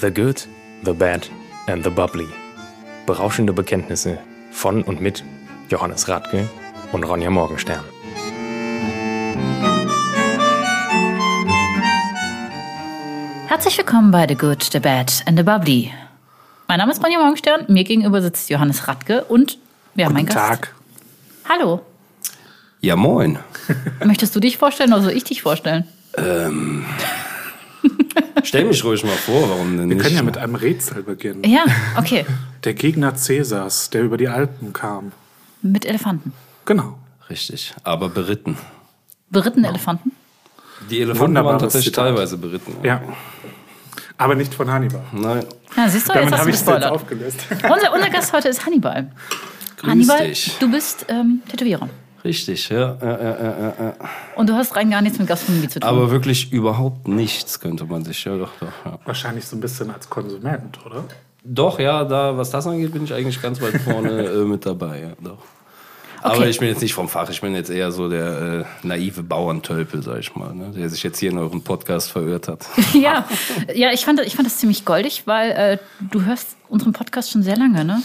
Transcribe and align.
The 0.00 0.10
Good, 0.10 0.48
The 0.82 0.94
Bad 0.94 1.28
and 1.66 1.84
The 1.84 1.90
Bubbly. 1.90 2.26
Berauschende 3.04 3.52
Bekenntnisse 3.52 4.18
von 4.50 4.82
und 4.82 5.02
mit 5.02 5.22
Johannes 5.68 6.08
Radke 6.08 6.48
und 6.92 7.04
Ronja 7.04 7.28
Morgenstern. 7.28 7.84
Herzlich 13.46 13.76
willkommen 13.76 14.10
bei 14.10 14.26
The 14.26 14.36
Good, 14.36 14.70
The 14.72 14.78
Bad 14.78 15.22
and 15.26 15.36
The 15.36 15.42
Bubbly. 15.42 15.92
Mein 16.66 16.78
Name 16.78 16.92
ist 16.92 17.04
Ronja 17.04 17.18
Morgenstern, 17.18 17.66
mir 17.68 17.84
gegenüber 17.84 18.22
sitzt 18.22 18.48
Johannes 18.48 18.88
Radke 18.88 19.24
und 19.24 19.58
wir 19.94 20.06
haben 20.06 20.16
einen 20.16 20.24
Guten 20.24 20.38
Gast. 20.38 20.62
Tag. 20.62 20.74
Hallo. 21.46 21.82
Ja, 22.80 22.96
moin. 22.96 23.38
Möchtest 24.02 24.34
du 24.34 24.40
dich 24.40 24.56
vorstellen 24.56 24.94
oder 24.94 25.02
soll 25.02 25.12
ich 25.12 25.24
dich 25.24 25.42
vorstellen? 25.42 25.86
Stell 28.44 28.64
mich 28.64 28.84
ruhig 28.84 29.04
mal 29.04 29.10
vor, 29.16 29.48
warum 29.50 29.76
denn 29.76 29.88
Wir 29.88 29.96
nicht? 29.96 30.04
können 30.04 30.16
ja 30.16 30.22
mit 30.22 30.38
einem 30.38 30.54
Rätsel 30.54 31.02
beginnen. 31.02 31.44
Ja, 31.44 31.64
okay. 31.96 32.24
Der 32.64 32.74
Gegner 32.74 33.14
Cäsars, 33.14 33.90
der 33.90 34.02
über 34.02 34.16
die 34.16 34.28
Alpen 34.28 34.72
kam. 34.72 35.12
Mit 35.62 35.84
Elefanten. 35.84 36.32
Genau. 36.64 36.98
Richtig, 37.28 37.74
aber 37.84 38.08
beritten. 38.08 38.56
Beritten 39.30 39.64
Elefanten? 39.64 40.12
Die 40.90 41.00
Elefanten 41.00 41.20
Wunderbares 41.28 41.52
waren 41.52 41.60
tatsächlich 41.60 41.92
teilweise 41.94 42.36
beritten. 42.38 42.74
Ja. 42.82 43.00
Aber 44.18 44.34
nicht 44.34 44.52
von 44.52 44.70
Hannibal. 44.70 45.02
Nein, 45.12 45.44
Ja, 45.76 45.88
siehst 45.88 46.08
du, 46.08 46.12
jetzt 46.12 46.16
Damit 46.16 46.32
hast 46.32 46.32
du 46.32 46.38
habe 46.40 46.50
ich 46.50 46.56
es 46.56 46.60
jetzt 46.60 46.66
gespoilert. 46.66 46.90
aufgelöst. 46.92 47.46
Unser, 47.72 47.92
unser 47.94 48.10
Gast 48.10 48.32
heute 48.32 48.48
ist 48.48 48.66
Hannibal. 48.66 49.10
grüß 49.78 49.90
Hannibal, 49.90 50.26
dich. 50.28 50.56
du 50.58 50.70
bist 50.70 51.06
ähm, 51.08 51.40
Tätowierer. 51.48 51.88
Richtig, 52.24 52.68
ja, 52.68 52.96
ja, 53.00 53.10
ja, 53.10 53.18
ja, 53.18 53.58
ja, 53.58 53.74
ja. 53.78 53.94
Und 54.36 54.48
du 54.48 54.54
hast 54.54 54.76
rein 54.76 54.90
gar 54.90 55.00
nichts 55.00 55.18
mit 55.18 55.26
Gastronomie 55.26 55.68
zu 55.68 55.80
tun. 55.80 55.88
Aber 55.88 56.10
wirklich 56.10 56.52
überhaupt 56.52 57.08
nichts 57.08 57.60
könnte 57.60 57.84
man 57.84 58.04
sich, 58.04 58.24
ja 58.24 58.36
doch, 58.36 58.50
doch. 58.60 58.66
Ja. 58.84 58.98
Wahrscheinlich 59.04 59.46
so 59.46 59.56
ein 59.56 59.60
bisschen 59.60 59.90
als 59.90 60.10
Konsument, 60.10 60.78
oder? 60.84 61.04
Doch, 61.42 61.78
ja, 61.78 62.04
da, 62.04 62.36
was 62.36 62.50
das 62.50 62.66
angeht, 62.66 62.92
bin 62.92 63.04
ich 63.04 63.14
eigentlich 63.14 63.40
ganz 63.40 63.60
weit 63.62 63.80
vorne 63.80 64.10
äh, 64.24 64.44
mit 64.44 64.66
dabei, 64.66 65.00
ja, 65.00 65.12
doch. 65.20 65.38
Okay. 66.22 66.36
Aber 66.36 66.48
ich 66.48 66.58
bin 66.58 66.68
jetzt 66.68 66.82
nicht 66.82 66.92
vom 66.92 67.08
Fach, 67.08 67.30
ich 67.30 67.40
bin 67.40 67.54
jetzt 67.54 67.70
eher 67.70 67.90
so 67.92 68.10
der 68.10 68.66
äh, 68.82 68.86
naive 68.86 69.22
Bauerntölpel, 69.22 70.02
sag 70.02 70.18
ich 70.18 70.36
mal, 70.36 70.54
ne, 70.54 70.70
der 70.76 70.90
sich 70.90 71.02
jetzt 71.02 71.18
hier 71.18 71.30
in 71.30 71.38
eurem 71.38 71.62
Podcast 71.62 72.12
verirrt 72.12 72.48
hat. 72.48 72.66
ja, 72.92 73.26
ja 73.74 73.90
ich, 73.92 74.04
fand, 74.04 74.20
ich 74.20 74.36
fand 74.36 74.46
das 74.46 74.58
ziemlich 74.58 74.84
goldig, 74.84 75.22
weil 75.24 75.50
äh, 75.52 75.78
du 76.10 76.22
hörst 76.26 76.58
unseren 76.68 76.92
Podcast 76.92 77.30
schon 77.30 77.42
sehr 77.42 77.56
lange, 77.56 77.86
ne? 77.86 78.02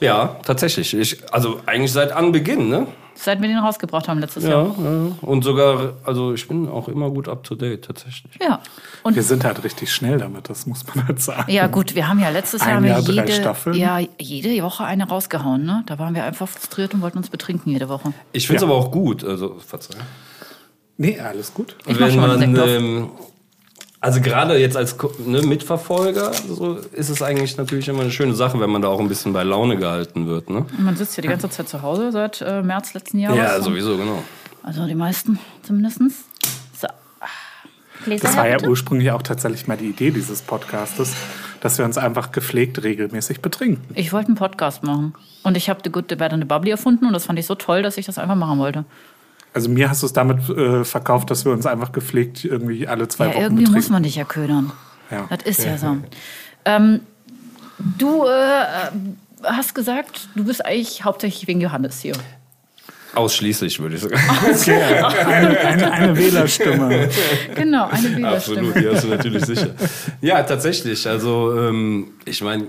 Ja, 0.00 0.40
tatsächlich. 0.44 0.92
Ich, 0.92 1.32
also 1.32 1.60
eigentlich 1.66 1.92
seit 1.92 2.10
Anbeginn, 2.10 2.68
ne? 2.68 2.88
Seit 3.18 3.40
wir 3.40 3.48
den 3.48 3.58
rausgebracht 3.58 4.08
haben 4.08 4.20
letztes 4.20 4.44
Ja, 4.44 4.50
Jahr. 4.50 4.66
ja. 4.78 5.12
Und 5.22 5.42
sogar, 5.42 5.94
also 6.04 6.34
ich 6.34 6.46
bin 6.46 6.68
auch 6.68 6.86
immer 6.88 7.10
gut 7.10 7.28
up 7.28 7.42
to 7.44 7.54
date, 7.54 7.84
tatsächlich. 7.84 8.32
Ja. 8.40 8.60
Und 9.02 9.16
Wir 9.16 9.22
sind 9.22 9.44
halt 9.44 9.64
richtig 9.64 9.92
schnell 9.92 10.18
damit, 10.18 10.48
das 10.50 10.66
muss 10.66 10.84
man 10.94 11.06
halt 11.08 11.20
sagen. 11.20 11.50
Ja, 11.50 11.66
gut, 11.66 11.94
wir 11.94 12.08
haben 12.08 12.20
ja 12.20 12.28
letztes 12.28 12.64
Jahr, 12.64 12.84
Jahr, 12.84 13.00
jede, 13.00 13.32
Staffeln. 13.32 13.74
ja, 13.76 13.98
jede 14.18 14.62
Woche 14.62 14.84
eine 14.84 15.08
rausgehauen. 15.08 15.64
Ne? 15.64 15.82
Da 15.86 15.98
waren 15.98 16.14
wir 16.14 16.24
einfach 16.24 16.46
frustriert 16.48 16.92
und 16.94 17.00
wollten 17.02 17.18
uns 17.18 17.30
betrinken 17.30 17.72
jede 17.72 17.88
Woche. 17.88 18.12
Ich 18.32 18.46
finde 18.46 18.56
es 18.58 18.62
Ja. 18.62 18.68
aber 18.68 18.76
auch 18.78 18.90
gut, 18.90 19.24
also 19.24 19.56
verzeih. 19.66 19.96
Nee, 20.98 21.18
alles 21.20 21.52
gut. 21.52 21.76
Ich 21.86 21.98
mach 21.98 22.08
Wenn 22.08 22.16
man, 22.52 22.68
ähm, 22.68 23.10
also 24.00 24.20
gerade 24.20 24.58
jetzt 24.58 24.76
als 24.76 24.96
ne, 25.24 25.42
Mitverfolger, 25.42 26.32
so 26.32 26.74
ist 26.92 27.08
es 27.08 27.22
eigentlich 27.22 27.56
natürlich 27.56 27.88
immer 27.88 28.02
eine 28.02 28.10
schöne 28.10 28.34
Sache, 28.34 28.60
wenn 28.60 28.70
man 28.70 28.82
da 28.82 28.88
auch 28.88 29.00
ein 29.00 29.08
bisschen 29.08 29.32
bei 29.32 29.42
Laune 29.42 29.76
gehalten 29.76 30.26
wird, 30.26 30.50
ne? 30.50 30.66
Man 30.78 30.96
sitzt 30.96 31.16
ja 31.16 31.22
die 31.22 31.28
ganze 31.28 31.48
Zeit 31.50 31.68
zu 31.68 31.82
Hause 31.82 32.12
seit 32.12 32.40
äh, 32.42 32.62
März 32.62 32.94
letzten 32.94 33.18
Jahres. 33.18 33.38
Ja, 33.38 33.60
sowieso, 33.60 33.96
genau. 33.96 34.22
Also 34.62 34.86
die 34.86 34.94
meisten 34.94 35.38
zumindest. 35.62 36.00
So. 36.78 36.88
Gläser 38.04 38.26
Das 38.26 38.36
war 38.36 38.48
ja 38.48 38.56
bitte. 38.56 38.68
ursprünglich 38.68 39.10
auch 39.12 39.22
tatsächlich 39.22 39.66
mal 39.66 39.76
die 39.76 39.86
Idee 39.88 40.10
dieses 40.10 40.42
Podcastes, 40.42 41.14
dass 41.60 41.78
wir 41.78 41.84
uns 41.84 41.96
einfach 41.98 42.32
gepflegt 42.32 42.82
regelmäßig 42.82 43.40
betrinken. 43.40 43.82
Ich 43.94 44.12
wollte 44.12 44.28
einen 44.28 44.36
Podcast 44.36 44.82
machen. 44.82 45.14
Und 45.42 45.56
ich 45.56 45.70
habe 45.70 45.80
The 45.84 45.90
Good, 45.90 46.06
The 46.10 46.16
Bad 46.16 46.32
and 46.32 46.42
The 46.42 46.46
Bubbly 46.48 46.70
erfunden 46.70 47.06
und 47.06 47.12
das 47.12 47.24
fand 47.24 47.38
ich 47.38 47.46
so 47.46 47.54
toll, 47.54 47.82
dass 47.82 47.96
ich 47.96 48.06
das 48.06 48.18
einfach 48.18 48.34
machen 48.36 48.58
wollte. 48.58 48.84
Also 49.56 49.70
mir 49.70 49.88
hast 49.88 50.02
du 50.02 50.06
es 50.06 50.12
damit 50.12 50.50
äh, 50.50 50.84
verkauft, 50.84 51.30
dass 51.30 51.46
wir 51.46 51.52
uns 51.52 51.64
einfach 51.64 51.90
gepflegt 51.90 52.44
irgendwie 52.44 52.86
alle 52.86 53.08
zwei 53.08 53.28
Ja, 53.28 53.30
Wochen 53.30 53.40
irgendwie 53.40 53.62
betrinken. 53.62 53.80
muss 53.80 53.88
man 53.88 54.02
dich 54.02 54.16
ja 54.16 54.24
ködern. 54.24 54.70
Ja. 55.10 55.26
Das 55.30 55.44
ist 55.46 55.64
ja, 55.64 55.78
so. 55.78 55.96
Ähm, 56.66 57.00
du 57.96 58.26
äh, 58.26 58.90
hast 59.42 59.74
gesagt, 59.74 60.28
du 60.34 60.44
bist 60.44 60.62
eigentlich 60.62 61.04
hauptsächlich 61.04 61.48
wegen 61.48 61.62
Johannes 61.62 62.00
hier. 62.00 62.12
Ausschließlich, 63.14 63.80
würde 63.80 63.94
ich 63.96 64.02
sagen. 64.02 64.14
Okay, 64.52 64.78
eine, 65.24 65.58
eine, 65.58 65.90
eine 65.90 66.18
Wählerstimme. 66.18 67.08
Genau, 67.54 67.86
eine 67.86 68.14
Wählerstimme. 68.14 68.68
Absolut, 68.68 68.76
ja, 68.76 68.92
hast 68.92 69.04
du 69.04 69.08
natürlich 69.08 69.46
sicher. 69.46 69.70
Ja, 70.20 70.42
tatsächlich. 70.42 71.08
Also, 71.08 71.58
ähm, 71.58 72.08
ich 72.26 72.42
meine, 72.42 72.66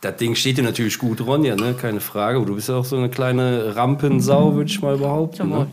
das 0.00 0.16
Ding 0.16 0.36
steht 0.36 0.58
dir 0.58 0.62
natürlich 0.62 0.96
gut, 0.96 1.20
Ronja, 1.20 1.56
ne? 1.56 1.74
keine 1.74 1.98
Frage. 1.98 2.36
Aber 2.36 2.46
du 2.46 2.54
bist 2.54 2.68
ja 2.68 2.76
auch 2.76 2.84
so 2.84 2.96
eine 2.96 3.08
kleine 3.08 3.74
Rampensau, 3.74 4.54
würde 4.54 4.70
ich 4.70 4.80
mal 4.80 4.96
behaupten. 4.96 5.48
Ne? 5.48 5.66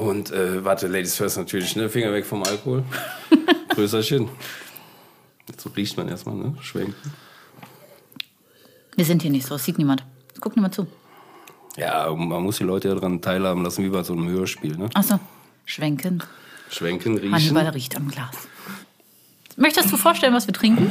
Und 0.00 0.30
äh, 0.32 0.64
warte, 0.64 0.86
Ladies 0.86 1.14
first 1.14 1.36
natürlich, 1.36 1.76
ne? 1.76 1.90
Finger 1.90 2.10
weg 2.12 2.24
vom 2.24 2.42
Alkohol. 2.42 2.84
Größerchen. 3.68 4.30
Jetzt 5.46 5.60
so 5.60 5.68
riecht 5.68 5.94
man 5.98 6.08
erstmal, 6.08 6.36
ne? 6.36 6.56
Schwenken. 6.62 7.12
Wir 8.96 9.04
sind 9.04 9.20
hier 9.20 9.30
nicht 9.30 9.46
so, 9.46 9.56
es 9.56 9.64
sieht 9.64 9.76
niemand. 9.76 10.02
Es 10.34 10.40
guckt 10.40 10.56
niemand 10.56 10.74
zu. 10.74 10.86
Ja, 11.76 12.10
man 12.14 12.42
muss 12.42 12.56
die 12.56 12.64
Leute 12.64 12.88
ja 12.88 12.94
daran 12.94 13.20
teilhaben 13.20 13.62
lassen, 13.62 13.84
wie 13.84 13.90
bei 13.90 14.02
so 14.02 14.14
einem 14.14 14.28
Hörspiel. 14.30 14.74
Ne? 14.76 14.88
Achso, 14.94 15.20
schwenken. 15.66 16.22
Schwenken, 16.70 17.18
riechen. 17.18 17.34
Hannibal 17.34 17.68
riecht 17.68 17.94
am 17.94 18.08
Glas. 18.08 18.34
Möchtest 19.56 19.92
du 19.92 19.98
vorstellen, 19.98 20.32
was 20.32 20.46
wir 20.46 20.54
trinken? 20.54 20.90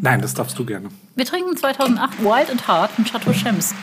Nein, 0.00 0.22
das 0.22 0.32
darfst 0.32 0.58
du 0.58 0.64
gerne. 0.64 0.88
Wir 1.14 1.26
trinken 1.26 1.56
2008 1.56 2.20
Wild 2.20 2.50
and 2.50 2.66
Hard 2.66 2.98
mit 2.98 3.10
Chateau 3.10 3.32
Chems. 3.32 3.74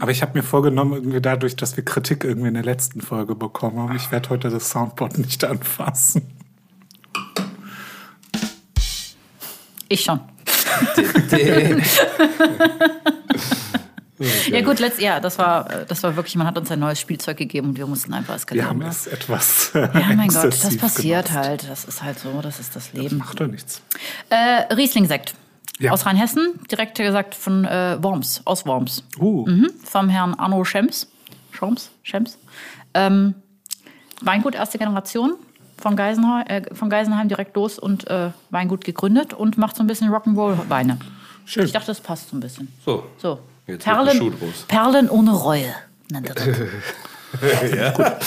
Aber 0.00 0.10
ich 0.10 0.22
habe 0.22 0.36
mir 0.38 0.42
vorgenommen, 0.42 0.92
irgendwie 0.94 1.20
dadurch, 1.20 1.56
dass 1.56 1.76
wir 1.76 1.84
Kritik 1.84 2.24
irgendwie 2.24 2.48
in 2.48 2.54
der 2.54 2.64
letzten 2.64 3.00
Folge 3.00 3.34
bekommen 3.34 3.78
haben, 3.78 3.96
ich 3.96 4.10
werde 4.10 4.28
heute 4.30 4.50
das 4.50 4.70
Soundboard 4.70 5.18
nicht 5.18 5.44
anfassen. 5.44 6.22
Ich 9.88 10.02
schon. 10.04 10.20
Ja 14.50 14.62
gut, 14.62 14.80
letzt, 14.80 15.00
ja, 15.00 15.20
das 15.20 15.38
war, 15.38 15.68
das 15.86 16.02
war 16.02 16.16
wirklich, 16.16 16.34
man 16.34 16.44
hat 16.48 16.58
uns 16.58 16.72
ein 16.72 16.80
neues 16.80 16.98
Spielzeug 16.98 17.36
gegeben 17.36 17.68
und 17.68 17.76
wir 17.78 17.86
mussten 17.86 18.12
einfach 18.12 18.30
Wir 18.30 18.36
eskalieren. 18.38 18.68
haben 18.68 18.82
es 18.82 19.06
etwas. 19.06 19.70
Äh, 19.76 19.82
Ja, 19.94 20.12
mein 20.16 20.26
Gott, 20.28 20.44
das 20.46 20.76
passiert 20.76 21.26
genutzt. 21.28 21.46
halt. 21.46 21.68
Das 21.70 21.84
ist 21.84 22.02
halt 22.02 22.18
so, 22.18 22.40
das 22.42 22.58
ist 22.58 22.74
das 22.74 22.92
Leben. 22.94 23.18
Macht 23.18 23.38
doch 23.40 23.46
nichts. 23.46 23.80
Äh, 24.28 24.74
Riesling-Sekt. 24.74 25.34
Ja. 25.78 25.92
Aus 25.92 26.06
Rheinhessen, 26.06 26.58
direkt 26.70 26.96
gesagt 26.96 27.34
von 27.34 27.64
äh, 27.64 27.96
Worms, 28.02 28.42
aus 28.44 28.66
Worms. 28.66 29.04
Uh, 29.20 29.46
Mhm, 29.46 29.70
vom 29.84 30.08
Herrn 30.08 30.34
Arno 30.34 30.64
Schems. 30.64 31.06
Schems? 31.52 31.90
Schems. 32.02 32.36
Ähm, 32.94 33.34
Weingut 34.20 34.54
erste 34.56 34.78
Generation 34.78 35.34
von 35.76 35.94
Geisenheim, 35.94 36.44
äh, 36.48 36.74
von 36.74 36.90
Geisenheim 36.90 37.28
direkt 37.28 37.54
los 37.54 37.78
und 37.78 38.08
äh, 38.10 38.30
Weingut 38.50 38.84
gegründet 38.84 39.32
und 39.34 39.56
macht 39.58 39.76
so 39.76 39.84
ein 39.84 39.86
bisschen 39.86 40.10
Rock'n'Roll-Weine. 40.10 40.98
schön. 41.44 41.64
Ich 41.64 41.72
dachte, 41.72 41.86
das 41.86 42.00
passt 42.00 42.28
so 42.30 42.36
ein 42.36 42.40
bisschen. 42.40 42.66
So. 42.84 43.04
So. 43.18 43.38
Jetzt 43.68 43.84
Perlen. 43.84 44.34
Perlen 44.66 45.08
ohne 45.10 45.30
Reue 45.32 45.72
nennt 46.10 46.28
er 46.28 46.34
das. 46.34 46.46
ja. 47.76 47.92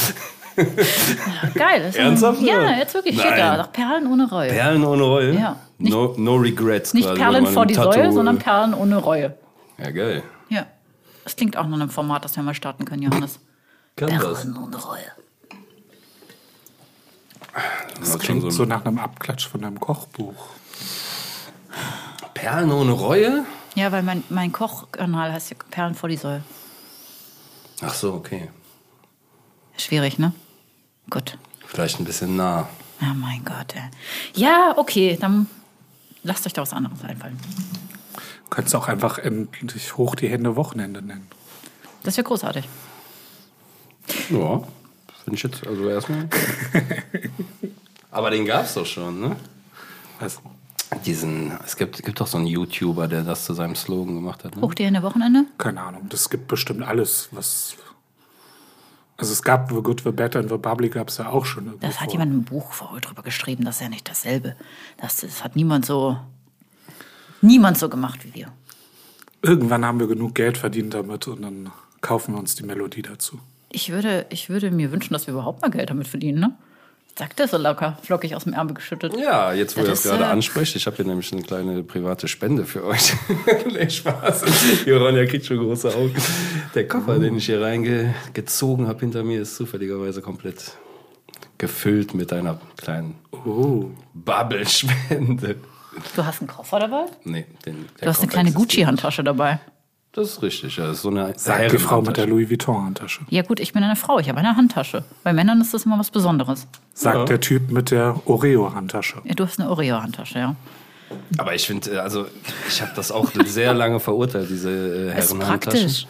Geil. 1.55 1.81
ist 1.89 1.97
ein- 1.97 2.05
Ernsthaft, 2.05 2.41
Ja, 2.41 2.77
jetzt 2.77 2.93
wirklich 2.93 3.15
steht 3.19 3.31
Nein. 3.31 3.39
da. 3.39 3.57
Nach 3.57 3.71
Perlen 3.71 4.07
ohne 4.07 4.29
Reue. 4.29 4.49
Perlen 4.49 4.83
ohne 4.85 5.03
Reue? 5.03 5.33
Ja. 5.33 5.55
Nicht- 5.81 5.93
No, 5.93 6.13
no 6.17 6.35
regrets. 6.35 6.93
Nicht 6.93 7.05
quasi, 7.07 7.19
Perlen 7.19 7.47
vor 7.47 7.65
die 7.65 7.73
Tattoo, 7.73 7.91
Säue, 7.93 8.03
äh, 8.07 8.11
sondern 8.11 8.37
Perlen 8.39 8.73
ohne 8.73 8.97
Reue. 8.97 9.35
Ja, 9.77 9.91
geil. 9.91 10.23
Ja. 10.49 10.65
Das 11.23 11.35
klingt 11.35 11.57
auch 11.57 11.65
nach 11.67 11.73
einem 11.79 11.89
Format, 11.89 12.23
das 12.25 12.35
wir 12.35 12.43
mal 12.43 12.53
starten 12.53 12.85
können, 12.85 13.01
Johannes. 13.03 13.39
Kann 13.95 14.09
das. 14.19 14.41
Perlen 14.43 14.57
ohne 14.57 14.77
Reue. 14.77 15.11
Das 17.99 18.17
Klingt 18.19 18.41
so 18.43 18.49
so 18.49 18.65
nach 18.65 18.85
einem 18.85 18.97
Abklatsch 18.97 19.47
von 19.47 19.63
einem 19.63 19.79
Kochbuch. 19.79 20.35
Perlen 22.33 22.71
ohne 22.71 22.91
Reue? 22.93 23.45
Ja, 23.75 23.91
weil 23.91 24.03
mein, 24.03 24.23
mein 24.29 24.51
Kochkanal 24.51 25.31
heißt 25.33 25.51
ja 25.51 25.57
Perlen 25.69 25.95
vor 25.95 26.09
die 26.09 26.17
Säue. 26.17 26.41
Ach 27.81 27.93
so, 27.93 28.13
okay. 28.13 28.49
Schwierig, 29.77 30.17
ne? 30.19 30.33
Gut. 31.09 31.37
Vielleicht 31.65 31.99
ein 31.99 32.05
bisschen 32.05 32.35
nah. 32.35 32.67
Ja, 33.01 33.13
mein 33.13 33.43
Gott, 33.43 33.75
ey. 33.75 33.89
Ja, 34.35 34.73
okay, 34.77 35.17
dann 35.19 35.47
lasst 36.23 36.45
euch 36.45 36.53
da 36.53 36.61
was 36.61 36.73
anderes 36.73 37.03
einfallen. 37.03 37.37
Könntest 38.49 38.75
auch 38.75 38.87
einfach 38.87 39.17
endlich 39.17 39.97
hoch 39.97 40.15
die 40.15 40.27
Hände 40.27 40.55
Wochenende 40.55 41.01
nennen. 41.01 41.27
Das 42.03 42.17
wäre 42.17 42.25
großartig. 42.25 42.67
Ja, 44.29 44.63
finde 45.23 45.35
ich 45.35 45.43
jetzt 45.43 45.65
also 45.65 45.87
erstmal. 45.87 46.27
Aber 48.11 48.29
den 48.29 48.45
gab's 48.45 48.73
doch 48.73 48.85
schon, 48.85 49.21
ne? 49.21 49.35
Was? 50.19 50.41
Diesen, 51.05 51.57
es 51.65 51.77
gibt, 51.77 52.03
gibt 52.03 52.19
doch 52.19 52.27
so 52.27 52.37
einen 52.37 52.47
YouTuber, 52.47 53.07
der 53.07 53.23
das 53.23 53.45
zu 53.45 53.53
seinem 53.53 53.75
Slogan 53.75 54.15
gemacht 54.15 54.43
hat. 54.43 54.57
Ne? 54.57 54.61
Hoch 54.61 54.73
die 54.73 54.83
Hände 54.83 55.01
Wochenende? 55.01 55.45
Keine 55.57 55.81
Ahnung. 55.81 56.07
Das 56.09 56.29
gibt 56.29 56.47
bestimmt 56.49 56.83
alles, 56.83 57.29
was. 57.31 57.75
Also 59.21 59.33
es 59.33 59.43
gab 59.43 59.69
The 59.71 59.83
Good, 59.83 60.01
The 60.03 60.11
Better 60.11 60.39
and 60.39 60.49
The 60.49 60.57
Bubbly 60.57 60.89
gab 60.89 61.09
es 61.09 61.19
ja 61.19 61.29
auch 61.29 61.45
schon. 61.45 61.73
Das 61.79 62.01
hat 62.01 62.05
vor. 62.05 62.13
jemand 62.13 62.33
im 62.33 62.43
Buch 62.43 62.73
vorher 62.73 63.01
drüber 63.01 63.21
geschrieben, 63.21 63.63
das 63.63 63.75
ist 63.75 63.81
ja 63.83 63.89
nicht 63.89 64.09
dasselbe. 64.09 64.55
Das, 64.97 65.17
das 65.17 65.43
hat 65.43 65.55
niemand 65.55 65.85
so, 65.85 66.17
niemand 67.41 67.77
so 67.77 67.87
gemacht 67.87 68.25
wie 68.25 68.33
wir. 68.33 68.51
Irgendwann 69.43 69.85
haben 69.85 69.99
wir 69.99 70.07
genug 70.07 70.33
Geld 70.33 70.57
verdient 70.57 70.95
damit 70.95 71.27
und 71.27 71.43
dann 71.43 71.71
kaufen 72.01 72.33
wir 72.33 72.39
uns 72.39 72.55
die 72.55 72.63
Melodie 72.63 73.03
dazu. 73.03 73.39
Ich 73.69 73.91
würde, 73.91 74.25
ich 74.31 74.49
würde 74.49 74.71
mir 74.71 74.91
wünschen, 74.91 75.13
dass 75.13 75.27
wir 75.27 75.35
überhaupt 75.35 75.61
mal 75.61 75.69
Geld 75.69 75.91
damit 75.91 76.07
verdienen, 76.07 76.39
ne? 76.39 76.57
Sagt 77.17 77.39
das 77.39 77.51
so 77.51 77.57
locker, 77.57 77.97
flockig 78.03 78.35
aus 78.35 78.45
dem 78.45 78.53
Ärmel 78.53 78.73
geschüttet. 78.73 79.13
Ja, 79.17 79.53
jetzt 79.53 79.75
wo 79.75 79.81
Das 79.81 79.87
ihr 79.87 79.91
das 79.91 80.03
gerade 80.03 80.23
äh, 80.23 80.27
ansprecht, 80.27 80.75
ich 80.75 80.85
habe 80.87 80.95
hier 80.95 81.05
nämlich 81.05 81.31
eine 81.33 81.41
kleine 81.43 81.83
private 81.83 82.27
Spende 82.27 82.65
für 82.65 82.85
euch. 82.85 83.13
nee, 83.71 83.89
Spaß. 83.89 84.43
Joronja 84.85 85.25
kriegt 85.25 85.45
schon 85.45 85.57
große 85.57 85.93
Augen. 85.93 86.15
Der 86.73 86.87
Koffer, 86.87 87.19
den 87.19 87.37
ich 87.37 87.45
hier 87.45 87.61
reingezogen 87.61 88.87
habe 88.87 88.99
hinter 89.01 89.23
mir, 89.23 89.41
ist 89.41 89.55
zufälligerweise 89.55 90.21
komplett 90.21 90.77
gefüllt 91.57 92.13
mit 92.13 92.31
einer 92.33 92.59
kleinen 92.77 93.15
Oh. 93.45 93.85
Bubble-Spende. 94.13 95.55
Du 96.15 96.25
hast 96.25 96.39
einen 96.39 96.47
Koffer 96.47 96.79
dabei? 96.79 97.05
Nee, 97.25 97.45
den, 97.65 97.87
Du 97.99 98.07
hast 98.07 98.21
eine 98.21 98.29
kleine 98.31 98.51
Gucci-Handtasche 98.53 99.23
dabei. 99.23 99.59
Das 100.13 100.27
ist 100.29 100.41
richtig, 100.41 100.75
ja. 100.75 100.87
Das 100.87 100.97
ist 100.97 101.01
so 101.03 101.09
eine 101.09 101.33
Sagt 101.37 101.71
die 101.71 101.77
Frau 101.77 102.01
mit 102.01 102.17
der. 102.17 102.27
Louis 102.27 102.49
Vuitton-Handtasche. 102.49 103.21
Ja 103.29 103.43
gut, 103.43 103.59
ich 103.61 103.71
bin 103.71 103.81
eine 103.83 103.95
Frau, 103.95 104.19
ich 104.19 104.27
habe 104.27 104.39
eine 104.39 104.57
Handtasche. 104.57 105.05
Bei 105.23 105.31
Männern 105.31 105.61
ist 105.61 105.73
das 105.73 105.85
immer 105.85 105.97
was 105.97 106.11
Besonderes. 106.11 106.67
Sagt 106.93 107.15
Ja. 107.17 107.25
der 107.25 107.39
Typ 107.39 107.71
mit 107.71 107.91
der 107.91 108.19
Oreo-Handtasche. 108.25 109.21
Ja, 109.23 109.33
du 109.35 109.45
hast 109.45 109.59
eine 109.59 109.69
Oreo-Handtasche, 109.69 110.39
ja. 110.39 110.55
Aber 111.37 111.55
ich 111.55 111.65
finde, 111.65 112.01
also 112.01 112.25
ich 112.67 112.81
habe 112.81 112.91
das 112.95 113.11
auch 113.11 113.31
sehr 113.45 113.73
lange 113.73 113.99
verurteilt, 114.01 114.49
diese 114.49 114.69
äh, 114.69 115.17
Ist 115.17 115.31
Herrenhandtaschen. 115.33 115.79
praktisch. 115.81 116.07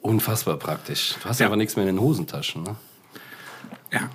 Unfassbar 0.00 0.56
praktisch. 0.56 1.14
Du 1.22 1.28
hast 1.28 1.38
Ja. 1.40 1.46
aber 1.46 1.56
nichts 1.56 1.76
mehr 1.76 1.86
in 1.88 1.94
den 1.96 2.00
Hosentaschen. 2.04 2.64
Ne? 2.64 2.74
Ja. 3.92 4.10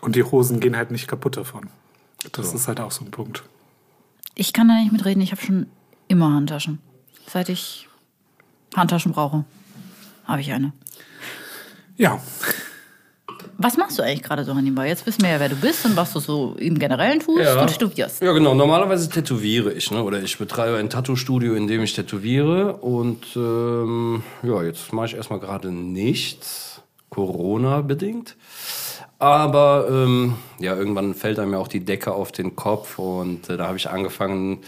Und 0.00 0.14
die 0.14 0.22
Hosen 0.22 0.60
gehen 0.60 0.76
halt 0.76 0.90
nicht 0.92 1.08
kaputt 1.08 1.36
davon. 1.36 1.68
Das 2.32 2.54
ist 2.54 2.68
halt 2.68 2.80
auch 2.80 2.92
so 2.92 3.04
ein 3.04 3.10
Punkt. 3.10 3.42
Ich 4.34 4.52
kann 4.52 4.68
da 4.68 4.74
nicht 4.74 4.92
mitreden, 4.92 5.20
ich 5.20 5.32
habe 5.32 5.42
schon 5.42 5.66
immer 6.08 6.32
Handtaschen. 6.32 6.78
Seit 7.28 7.48
ich 7.48 7.88
Handtaschen 8.74 9.12
brauche, 9.12 9.44
habe 10.24 10.40
ich 10.40 10.52
eine. 10.52 10.72
Ja, 11.96 12.20
Was 13.58 13.78
machst 13.78 13.98
du 13.98 14.02
eigentlich 14.02 14.22
gerade 14.22 14.44
so 14.44 14.52
nebenbei? 14.52 14.86
Jetzt 14.88 15.06
wissen 15.06 15.22
wir 15.22 15.30
ja, 15.30 15.40
wer 15.40 15.48
du 15.48 15.56
bist 15.56 15.86
und 15.86 15.96
was 15.96 16.12
du 16.12 16.20
so 16.20 16.54
im 16.58 16.78
Generellen 16.78 17.20
tust. 17.20 17.40
Du 17.42 17.68
studierst. 17.68 18.22
Ja, 18.22 18.32
genau. 18.32 18.54
Normalerweise 18.54 19.08
tätowiere 19.08 19.72
ich, 19.72 19.90
ne? 19.90 20.02
Oder 20.02 20.22
ich 20.22 20.36
betreibe 20.36 20.76
ein 20.76 20.90
Tattoo-Studio, 20.90 21.54
in 21.54 21.66
dem 21.66 21.82
ich 21.82 21.94
tätowiere. 21.94 22.74
Und 22.76 23.24
ähm, 23.34 24.22
ja, 24.42 24.62
jetzt 24.62 24.92
mache 24.92 25.06
ich 25.06 25.14
erstmal 25.14 25.40
gerade 25.40 25.72
nichts. 25.72 26.82
Corona-bedingt. 27.08 28.36
Aber 29.18 29.86
ähm, 29.88 30.34
ja, 30.58 30.76
irgendwann 30.76 31.14
fällt 31.14 31.38
einem 31.38 31.52
ja 31.52 31.58
auch 31.58 31.68
die 31.68 31.84
Decke 31.84 32.12
auf 32.12 32.32
den 32.32 32.56
Kopf 32.56 32.98
und 32.98 33.48
äh, 33.48 33.56
da 33.56 33.68
habe 33.68 33.78
ich 33.78 33.88
angefangen, 33.88 34.58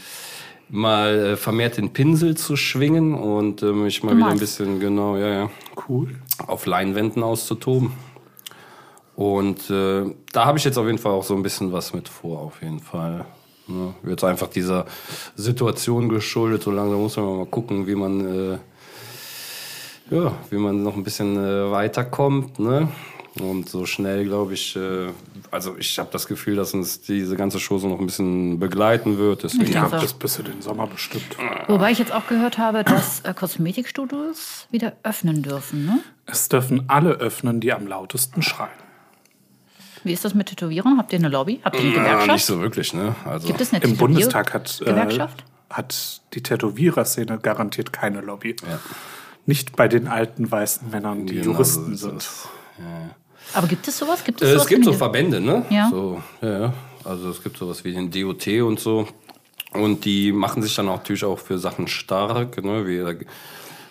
mal 0.70 1.18
äh, 1.18 1.36
vermehrt 1.36 1.76
den 1.76 1.92
Pinsel 1.92 2.36
zu 2.36 2.56
schwingen 2.56 3.14
und 3.14 3.62
äh, 3.62 3.72
mich 3.72 4.02
mal 4.02 4.12
Du 4.12 4.18
wieder 4.18 4.28
ein 4.28 4.38
bisschen, 4.38 4.80
genau, 4.80 5.16
ja, 5.16 5.28
ja, 5.28 5.50
cool. 5.88 6.16
auf 6.46 6.66
Leinwänden 6.66 7.22
auszutoben. 7.22 7.92
Und 9.16 9.68
äh, 9.68 10.14
da 10.32 10.44
habe 10.44 10.58
ich 10.58 10.64
jetzt 10.64 10.78
auf 10.78 10.86
jeden 10.86 10.98
Fall 10.98 11.12
auch 11.12 11.24
so 11.24 11.34
ein 11.34 11.42
bisschen 11.42 11.72
was 11.72 11.92
mit 11.92 12.08
vor, 12.08 12.38
auf 12.38 12.62
jeden 12.62 12.80
Fall. 12.80 13.24
Ne? 13.66 13.94
Wird 14.02 14.22
einfach 14.24 14.46
dieser 14.46 14.86
Situation 15.34 16.08
geschuldet. 16.08 16.62
So 16.62 16.70
langsam 16.70 17.00
muss 17.00 17.16
man 17.16 17.38
mal 17.38 17.46
gucken, 17.46 17.86
wie 17.86 17.96
man, 17.96 18.52
äh, 18.52 18.58
ja, 20.10 20.32
wie 20.50 20.56
man 20.56 20.82
noch 20.84 20.94
ein 20.94 21.02
bisschen 21.02 21.36
äh, 21.36 21.70
weiterkommt. 21.70 22.60
Ne? 22.60 22.88
Und 23.40 23.68
so 23.68 23.86
schnell, 23.86 24.24
glaube 24.24 24.54
ich, 24.54 24.76
äh, 24.76 25.08
also 25.50 25.76
ich 25.78 25.98
habe 25.98 26.08
das 26.12 26.26
Gefühl, 26.26 26.56
dass 26.56 26.74
uns 26.74 27.00
diese 27.00 27.36
ganze 27.36 27.58
Show 27.60 27.78
so 27.78 27.88
noch 27.88 27.98
ein 28.00 28.06
bisschen 28.06 28.58
begleiten 28.58 29.18
wird. 29.18 29.42
Deswegen 29.44 29.64
Ich 29.64 29.74
Ja, 29.74 29.88
das 29.88 30.12
bis 30.14 30.34
zu 30.34 30.42
den 30.42 30.60
Sommer 30.62 30.86
bestimmt. 30.86 31.36
Wobei 31.68 31.90
ich 31.92 31.98
jetzt 31.98 32.12
auch 32.12 32.26
gehört 32.26 32.58
habe, 32.58 32.84
dass 32.84 33.20
äh, 33.20 33.32
Kosmetikstudios 33.34 34.66
wieder 34.70 34.92
öffnen 35.02 35.42
dürfen. 35.42 35.86
Ne? 35.86 36.00
Es 36.26 36.48
dürfen 36.48 36.84
alle 36.88 37.10
öffnen, 37.12 37.60
die 37.60 37.72
am 37.72 37.86
lautesten 37.86 38.42
schreien. 38.42 38.70
Wie 40.04 40.12
ist 40.12 40.24
das 40.24 40.34
mit 40.34 40.46
Tätowierung? 40.48 40.96
Habt 40.98 41.12
ihr 41.12 41.18
eine 41.18 41.28
Lobby? 41.28 41.60
Habt 41.64 41.76
ihr 41.76 41.80
eine 41.82 41.88
ja, 41.90 42.02
Gewerkschaft? 42.02 42.30
nicht 42.32 42.44
so 42.46 42.60
wirklich. 42.60 42.94
Ne? 42.94 43.14
Also, 43.24 43.48
Gibt 43.48 43.60
es 43.60 43.72
eine 43.72 43.82
Im 43.82 43.90
Tätowier- 43.92 43.98
Bundestag 43.98 44.54
hat, 44.54 44.80
äh, 44.80 44.84
Gewerkschaft? 44.84 45.44
hat 45.70 46.22
die 46.34 46.42
Tätowiererszene 46.42 47.38
garantiert 47.38 47.92
keine 47.92 48.20
Lobby. 48.20 48.56
Ja. 48.66 48.78
Nicht 49.44 49.76
bei 49.76 49.88
den 49.88 50.06
alten 50.08 50.50
weißen 50.50 50.88
Männern, 50.90 51.26
die 51.26 51.34
Genau 51.36 51.52
Juristen 51.52 51.96
so 51.96 52.08
sind. 52.08 52.16
das. 52.16 52.48
Aber 53.54 53.66
gibt 53.66 53.86
es 53.88 53.98
sowas? 53.98 54.24
Gibt 54.24 54.42
es, 54.42 54.48
Äh, 54.48 54.52
sowas 54.52 54.64
es 54.64 54.68
gibt 54.68 54.84
so 54.84 54.92
Verbände, 54.92 55.40
ne? 55.40 55.64
Ja. 55.70 55.88
So, 55.90 56.22
ja, 56.42 56.60
ja. 56.60 56.74
Also 57.04 57.30
es 57.30 57.42
gibt 57.42 57.56
sowas 57.56 57.84
wie 57.84 57.92
den 57.92 58.10
DOT 58.10 58.46
und 58.62 58.78
so. 58.78 59.08
Und 59.72 60.04
die 60.04 60.32
machen 60.32 60.62
sich 60.62 60.74
dann 60.74 60.88
auch 60.88 60.98
natürlich 60.98 61.24
auch 61.24 61.38
für 61.38 61.58
Sachen 61.58 61.88
stark. 61.88 62.62
Ne? 62.62 62.86
Wie, 62.86 63.26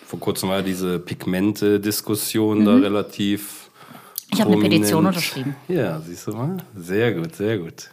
vor 0.04 0.20
kurzem 0.20 0.48
war 0.48 0.56
ja 0.56 0.62
diese 0.62 0.98
Pigmente-Diskussion 0.98 2.64
da 2.64 2.74
relativ. 2.74 3.40
Mhm. 3.42 4.32
Ich 4.32 4.40
habe 4.40 4.52
eine. 4.52 4.62
Petition 4.62 5.06
unterschrieben. 5.06 5.56
Ja, 5.68 6.00
siehst 6.00 6.26
du 6.26 6.32
mal? 6.32 6.58
Sehr 6.76 7.12
gut, 7.12 7.34
sehr 7.34 7.58
gut. 7.58 7.90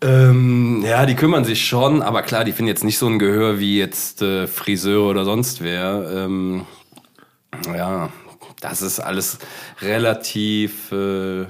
Ähm, 0.00 0.82
ja, 0.86 1.06
die 1.06 1.14
kümmern 1.14 1.44
sich 1.44 1.66
schon, 1.66 2.02
aber 2.02 2.22
klar, 2.22 2.44
die 2.44 2.52
finden 2.52 2.68
jetzt 2.68 2.84
nicht 2.84 2.98
so 2.98 3.06
ein 3.06 3.18
Gehör 3.18 3.58
wie 3.58 3.78
jetzt 3.78 4.20
äh, 4.22 4.46
Friseure 4.46 5.08
oder 5.08 5.24
sonst 5.24 5.62
wer. 5.62 6.10
Ähm, 6.14 6.66
ja, 7.74 8.10
das 8.64 8.82
ist 8.82 8.98
alles 9.00 9.38
relativ. 9.82 10.90
Äh, 10.92 11.46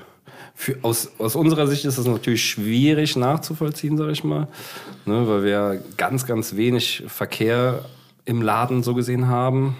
für, 0.56 0.76
aus, 0.82 1.10
aus 1.18 1.34
unserer 1.34 1.66
Sicht 1.66 1.84
ist 1.84 1.98
das 1.98 2.06
natürlich 2.06 2.44
schwierig 2.48 3.16
nachzuvollziehen, 3.16 3.96
sag 3.96 4.10
ich 4.10 4.22
mal. 4.22 4.46
Ne, 5.04 5.26
weil 5.28 5.42
wir 5.42 5.82
ganz, 5.96 6.26
ganz 6.26 6.54
wenig 6.54 7.02
Verkehr 7.08 7.80
im 8.24 8.40
Laden 8.40 8.82
so 8.84 8.94
gesehen 8.94 9.26
haben. 9.28 9.76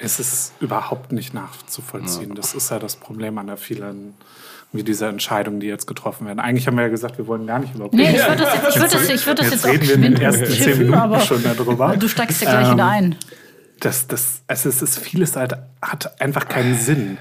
Es 0.00 0.20
ist 0.20 0.52
überhaupt 0.60 1.12
nicht 1.12 1.32
nachzuvollziehen. 1.34 2.34
Das 2.34 2.54
ist 2.54 2.70
ja 2.70 2.78
das 2.78 2.96
Problem 2.96 3.38
an 3.38 3.46
der 3.46 3.56
vielen, 3.56 4.12
wie 4.72 4.82
dieser 4.82 5.08
Entscheidungen, 5.08 5.60
die 5.60 5.68
jetzt 5.68 5.86
getroffen 5.86 6.26
werden. 6.26 6.38
Eigentlich 6.40 6.66
haben 6.66 6.76
wir 6.76 6.82
ja 6.84 6.90
gesagt, 6.90 7.16
wir 7.16 7.26
wollen 7.26 7.46
gar 7.46 7.60
nicht 7.60 7.74
über 7.74 7.88
Nee, 7.92 8.10
ich 8.16 8.26
würde 8.28 8.42
das, 8.44 8.54
jetzt- 8.54 8.68
ich 8.76 8.80
würd 8.80 8.92
das, 8.92 9.08
ich 9.08 9.26
würd 9.26 9.38
das 9.38 9.50
jetzt, 9.50 9.64
Jetzt 9.64 9.64
auch 9.64 9.72
reden 9.72 9.88
wir 9.88 9.94
in 9.94 10.02
den 10.02 10.16
ersten 10.20 10.46
zehn 10.46 10.78
Minuten 10.78 10.94
aber 10.98 11.20
schon 11.20 11.42
darüber. 11.42 11.96
Du 11.96 12.08
steigst 12.08 12.42
ja 12.42 12.50
gleich 12.50 12.66
Ähm, 12.68 12.74
wieder 12.74 12.86
ein. 12.88 13.16
Das, 13.84 14.06
das, 14.06 14.42
also 14.46 14.68
es 14.68 14.82
ist 14.82 14.98
vieles 14.98 15.36
halt, 15.36 15.56
hat 15.82 16.20
einfach 16.20 16.48
keinen 16.48 16.76
Sinn. 16.76 17.18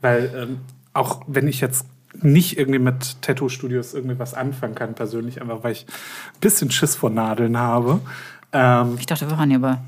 Weil 0.00 0.30
ähm, 0.36 0.58
auch 0.92 1.22
wenn 1.26 1.48
ich 1.48 1.60
jetzt 1.60 1.86
nicht 2.22 2.58
irgendwie 2.58 2.78
mit 2.78 3.20
Tattoo-Studios 3.22 3.94
irgendwie 3.94 4.18
was 4.18 4.34
anfangen 4.34 4.74
kann, 4.74 4.94
persönlich, 4.94 5.40
einfach 5.40 5.64
weil 5.64 5.72
ich 5.72 5.86
ein 5.88 6.40
bisschen 6.40 6.70
Schiss 6.70 6.94
vor 6.94 7.10
Nadeln 7.10 7.56
habe. 7.58 8.00
Ähm, 8.52 8.96
Ich 8.98 9.06
dachte, 9.06 9.28
wir 9.28 9.36
waren 9.36 9.50
hier 9.50 9.58
bei. 9.58 9.78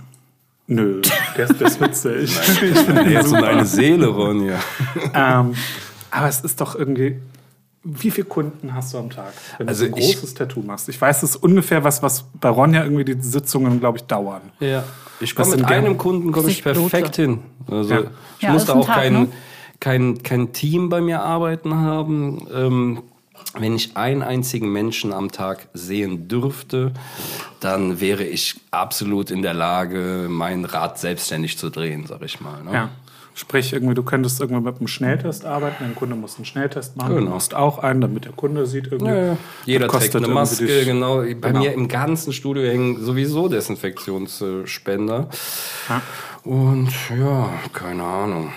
nö, 0.67 1.01
der 1.37 1.49
ist, 1.49 1.61
der 1.61 1.67
ist 1.69 1.81
witzig. 1.81 2.37
ich 2.63 3.11
Jetzt 3.13 3.25
um 3.27 3.31
super. 3.37 3.43
deine 3.43 3.65
Seele, 3.67 4.07
Ronja. 4.09 4.57
ähm, 5.15 5.55
aber 6.11 6.29
es 6.29 6.41
ist 6.41 6.61
doch 6.61 6.75
irgendwie. 6.75 7.21
Wie 7.89 8.11
viele 8.11 8.27
Kunden 8.27 8.75
hast 8.75 8.93
du 8.93 8.99
am 8.99 9.11
Tag, 9.11 9.33
wenn 9.59 9.69
Also 9.69 9.85
du 9.85 9.91
so 9.91 9.95
ein 9.97 10.03
ich- 10.03 10.15
großes 10.17 10.35
Tattoo 10.35 10.61
machst? 10.63 10.89
Ich 10.89 11.01
weiß, 11.01 11.23
es 11.23 11.31
ist 11.31 11.37
ungefähr 11.37 11.85
was, 11.85 12.03
was 12.03 12.25
bei 12.41 12.49
Ronja 12.49 12.83
irgendwie 12.83 13.05
die 13.05 13.23
Sitzungen, 13.23 13.79
glaube 13.79 13.99
ich, 13.99 14.05
dauern. 14.05 14.41
Ja. 14.59 14.83
Ich 15.21 15.35
komme 15.35 15.57
mit 15.57 15.65
einem 15.65 15.97
Kunden 15.99 16.33
komme 16.33 16.51
ich 16.51 16.63
perfekt 16.63 17.17
hin. 17.17 17.41
Also 17.71 17.95
Ja. 17.95 18.01
ich 18.39 18.43
Ja, 18.43 18.53
musste 18.53 18.73
ein 18.73 18.79
auch 18.79 18.87
Tag, 18.87 18.97
kein, 18.97 19.13
ne? 19.13 19.29
kein, 19.81 20.23
kein 20.23 20.53
Team 20.53 20.89
bei 20.89 21.01
mir 21.01 21.23
arbeiten 21.23 21.75
haben. 21.75 22.47
Ähm, 22.53 23.03
wenn 23.59 23.75
ich 23.75 23.97
einen 23.97 24.23
einzigen 24.23 24.71
Menschen 24.71 25.13
am 25.13 25.33
Tag 25.33 25.69
sehen 25.73 26.29
dürfte, 26.29 26.93
dann 27.61 28.01
wäre 28.01 28.25
ich 28.25 28.61
absolut 28.71 29.31
in 29.31 29.41
der 29.43 29.55
Lage, 29.55 30.27
mein 30.29 30.65
Rad 30.67 30.99
selbstständig 30.99 31.57
zu 31.57 31.71
drehen, 31.71 32.05
sag 32.07 32.23
ich 32.23 32.41
mal. 32.41 32.63
Ne? 32.63 32.73
Ja. 32.73 32.89
Sprich, 33.39 33.75
irgendwie, 33.75 33.95
du 33.95 34.03
könntest 34.03 34.41
irgendwie 34.41 34.63
mit 34.63 34.79
einem 34.79 34.89
Schnelltest 34.89 35.45
arbeiten, 35.45 35.77
dein 35.81 35.95
Kunde 35.95 36.17
muss 36.17 36.37
einen 36.37 36.47
Schnelltest 36.47 36.97
machen, 36.97 37.11
du 37.11 37.17
Genau. 37.17 37.33
machst 37.33 37.55
auch 37.55 37.79
einen, 37.81 38.01
damit 38.01 38.25
der 38.25 38.33
Kunde 38.33 38.65
sieht 38.65 38.87
irgendwie. 38.91 39.13
Ja, 39.13 39.25
ja. 39.33 39.37
Jeder 39.67 39.89
trägt 39.89 39.93
kostet 40.05 40.25
eine 40.25 40.33
Maske, 40.33 40.65
dich- 40.65 40.87
genau. 40.87 41.17
Bei 41.19 41.35
Genau. 41.35 41.59
mir 41.61 41.75
im 41.75 41.87
ganzen 41.87 42.33
Studio 42.33 42.63
hängen 42.63 43.05
sowieso 43.05 43.49
Desinfektionsspender. 43.49 45.29
Ja. 45.91 46.03
Und 46.45 46.89
ja, 47.19 47.51
keine 47.75 48.03
Ahnung. 48.05 48.53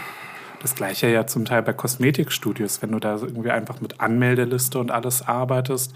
Das 0.62 0.76
gleiche 0.76 1.08
ja 1.08 1.26
zum 1.26 1.46
Teil 1.46 1.64
bei 1.64 1.72
Kosmetikstudios, 1.72 2.82
wenn 2.82 2.92
du 2.92 3.00
da 3.00 3.16
irgendwie 3.16 3.50
einfach 3.52 3.80
mit 3.80 4.02
Anmeldeliste 4.02 4.78
und 4.80 4.92
alles 4.92 5.26
arbeitest. 5.26 5.94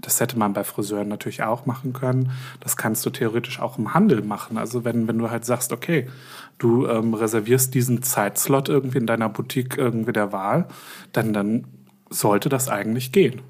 Das 0.00 0.20
hätte 0.20 0.38
man 0.38 0.52
bei 0.52 0.62
Friseuren 0.62 1.08
natürlich 1.08 1.42
auch 1.42 1.66
machen 1.66 1.92
können. 1.92 2.30
Das 2.60 2.76
kannst 2.76 3.04
du 3.06 3.10
theoretisch 3.10 3.58
auch 3.60 3.76
im 3.76 3.92
Handel 3.92 4.22
machen. 4.22 4.56
Also 4.56 4.84
wenn, 4.84 5.08
wenn 5.08 5.18
du 5.18 5.30
halt 5.30 5.44
sagst, 5.44 5.72
okay, 5.72 6.08
du 6.58 6.86
ähm, 6.86 7.14
reservierst 7.14 7.74
diesen 7.74 8.02
Zeitslot 8.02 8.68
irgendwie 8.68 8.98
in 8.98 9.06
deiner 9.06 9.28
Boutique 9.28 9.76
irgendwie 9.76 10.12
der 10.12 10.32
Wahl, 10.32 10.68
dann, 11.12 11.32
dann 11.32 11.64
sollte 12.10 12.48
das 12.48 12.68
eigentlich 12.68 13.12
gehen. 13.12 13.40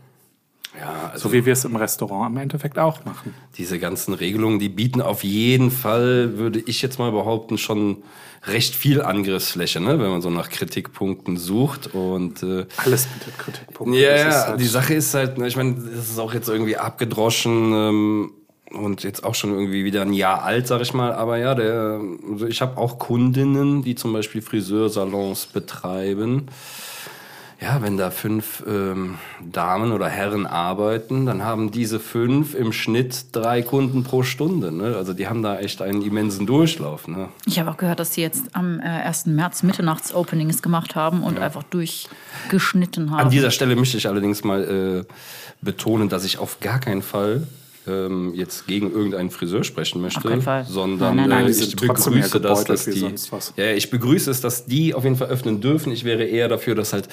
Ja, 0.80 1.10
also 1.12 1.28
So 1.28 1.32
wie 1.32 1.46
wir 1.46 1.52
es 1.52 1.64
im 1.64 1.76
Restaurant 1.76 2.34
im 2.34 2.42
Endeffekt 2.42 2.78
auch 2.80 3.04
machen. 3.04 3.32
diese 3.56 3.78
ganzen 3.78 4.12
Regelungen, 4.12 4.58
die 4.58 4.68
bieten 4.68 5.00
auf 5.00 5.22
jeden 5.22 5.70
Fall, 5.70 6.36
würde 6.36 6.58
ich 6.58 6.82
jetzt 6.82 6.98
mal 6.98 7.12
behaupten, 7.12 7.58
schon 7.58 7.98
recht 8.46 8.74
viel 8.74 9.00
Angriffsfläche, 9.00 9.78
ne? 9.80 10.00
wenn 10.00 10.10
man 10.10 10.20
so 10.20 10.30
nach 10.30 10.50
Kritikpunkten 10.50 11.36
sucht. 11.36 11.94
Und 11.94 12.42
äh, 12.42 12.66
Alles 12.78 13.06
mit 13.24 13.38
Kritikpunkten. 13.38 13.94
ja, 14.00 14.16
ja, 14.16 14.46
halt- 14.48 14.60
die 14.60 14.66
Sache 14.66 14.94
ist 14.94 15.14
halt, 15.14 15.38
ne, 15.38 15.46
ich 15.46 15.56
meine, 15.56 15.74
das 15.74 16.10
ist 16.10 16.18
auch 16.18 16.34
jetzt 16.34 16.48
irgendwie 16.48 16.76
abgedroschen 16.76 17.72
ähm, 17.72 18.30
und 18.74 19.02
jetzt 19.02 19.24
auch 19.24 19.34
schon 19.34 19.52
irgendwie 19.52 19.84
wieder 19.84 20.02
ein 20.02 20.12
Jahr 20.12 20.42
alt, 20.42 20.66
sag 20.66 20.80
ich 20.80 20.94
mal. 20.94 21.12
Aber 21.12 21.38
ja, 21.38 21.54
der, 21.54 22.00
also 22.32 22.46
ich 22.46 22.60
habe 22.60 22.76
auch 22.78 22.98
Kundinnen, 22.98 23.82
die 23.82 23.94
zum 23.94 24.12
Beispiel 24.12 24.42
Friseursalons 24.42 25.46
betreiben. 25.46 26.48
Ja, 27.60 27.80
wenn 27.80 27.96
da 27.96 28.10
fünf 28.10 28.62
ähm, 28.66 29.16
Damen 29.40 29.92
oder 29.92 30.08
Herren 30.08 30.44
arbeiten, 30.44 31.24
dann 31.24 31.44
haben 31.44 31.70
diese 31.70 31.98
fünf 31.98 32.54
im 32.54 32.72
Schnitt 32.72 33.26
drei 33.32 33.62
Kunden 33.62 34.04
pro 34.04 34.22
Stunde. 34.22 34.70
Ne? 34.70 34.96
Also 34.96 35.14
die 35.14 35.28
haben 35.28 35.42
da 35.42 35.58
echt 35.58 35.80
einen 35.80 36.02
immensen 36.02 36.46
Durchlauf. 36.46 37.08
Ne? 37.08 37.28
Ich 37.46 37.58
habe 37.58 37.70
auch 37.70 37.76
gehört, 37.76 38.00
dass 38.00 38.14
sie 38.14 38.22
jetzt 38.22 38.54
am 38.54 38.80
äh, 38.80 38.82
1. 38.82 39.26
März 39.26 39.62
Mitternachts-Openings 39.62 40.62
gemacht 40.62 40.94
haben 40.94 41.22
und 41.22 41.38
einfach 41.38 41.62
durchgeschnitten 41.62 43.12
haben. 43.12 43.20
An 43.20 43.30
dieser 43.30 43.50
Stelle 43.50 43.76
möchte 43.76 43.96
ich 43.96 44.08
allerdings 44.08 44.44
mal 44.44 45.04
äh, 45.06 45.14
betonen, 45.62 46.08
dass 46.08 46.24
ich 46.24 46.38
auf 46.38 46.60
gar 46.60 46.80
keinen 46.80 47.02
Fall 47.02 47.46
ähm, 47.86 48.32
jetzt 48.34 48.66
gegen 48.66 48.92
irgendeinen 48.92 49.30
Friseur 49.30 49.64
sprechen 49.64 50.00
möchte, 50.00 50.40
sondern 50.68 51.16
Nein, 51.16 51.28
nein, 51.28 51.44
nein. 51.44 51.46
äh, 51.46 51.50
ich 51.50 51.76
begrüße 51.76 52.40
das, 52.40 52.64
dass 52.64 52.84
die, 52.84 53.14
ja, 53.56 53.72
ich 53.72 53.90
begrüße 53.90 54.30
es, 54.30 54.40
dass 54.40 54.66
die 54.66 54.94
auf 54.94 55.04
jeden 55.04 55.16
Fall 55.16 55.28
öffnen 55.28 55.60
dürfen. 55.60 55.92
Ich 55.92 56.04
wäre 56.04 56.24
eher 56.24 56.48
dafür, 56.48 56.74
dass 56.74 56.92
halt 56.92 57.08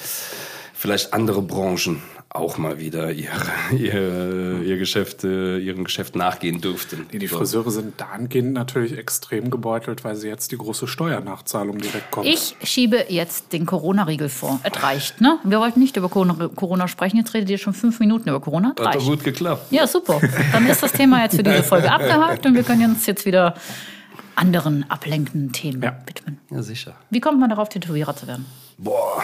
vielleicht 0.74 1.12
andere 1.12 1.42
Branchen 1.42 2.02
auch 2.34 2.56
mal 2.58 2.78
wieder 2.78 3.12
ihre, 3.12 3.50
ihr, 3.76 4.62
ihr 4.62 4.78
Geschäft, 4.78 5.24
äh, 5.24 5.58
ihrem 5.58 5.84
Geschäft 5.84 6.16
nachgehen 6.16 6.60
dürften. 6.60 7.06
Die. 7.12 7.28
Friseure 7.28 7.70
sind 7.70 8.00
dahingehend 8.00 8.52
natürlich 8.54 8.96
extrem 8.96 9.50
gebeutelt, 9.50 10.04
weil 10.04 10.16
sie 10.16 10.28
jetzt 10.28 10.52
die 10.52 10.56
große 10.58 10.86
Steuernachzahlung 10.86 11.78
direkt 11.78 12.10
kommt. 12.10 12.26
Ich 12.26 12.56
schiebe 12.62 13.04
jetzt 13.08 13.52
den 13.52 13.66
Corona-Riegel 13.66 14.28
vor. 14.28 14.60
Es 14.62 14.82
reicht, 14.82 15.20
ne? 15.20 15.38
Wir 15.44 15.60
wollten 15.60 15.80
nicht 15.80 15.96
über 15.96 16.08
Corona 16.08 16.88
sprechen. 16.88 17.18
Jetzt 17.18 17.34
redet 17.34 17.50
ihr 17.50 17.58
schon 17.58 17.74
fünf 17.74 18.00
Minuten 18.00 18.28
über 18.28 18.40
Corona. 18.40 18.74
Es 18.78 18.84
Hat 18.86 18.94
doch 18.96 19.04
gut 19.04 19.24
geklappt. 19.24 19.70
Ja, 19.70 19.86
super. 19.86 20.20
Dann 20.52 20.66
ist 20.66 20.82
das 20.82 20.92
Thema 20.92 21.22
jetzt 21.22 21.36
für 21.36 21.42
diese 21.42 21.62
Folge 21.62 21.90
abgehakt 21.92 22.46
und 22.46 22.54
wir 22.54 22.62
können 22.62 22.84
uns 22.92 23.06
jetzt 23.06 23.26
wieder 23.26 23.54
anderen 24.34 24.88
ablenkenden 24.90 25.52
Themen 25.52 25.82
Ja. 25.82 25.96
widmen. 26.06 26.38
Ja, 26.50 26.62
sicher. 26.62 26.94
Wie 27.10 27.20
kommt 27.20 27.38
man 27.38 27.50
darauf, 27.50 27.68
Tätowierer 27.68 28.16
zu 28.16 28.26
werden? 28.26 28.46
Boah. 28.78 29.22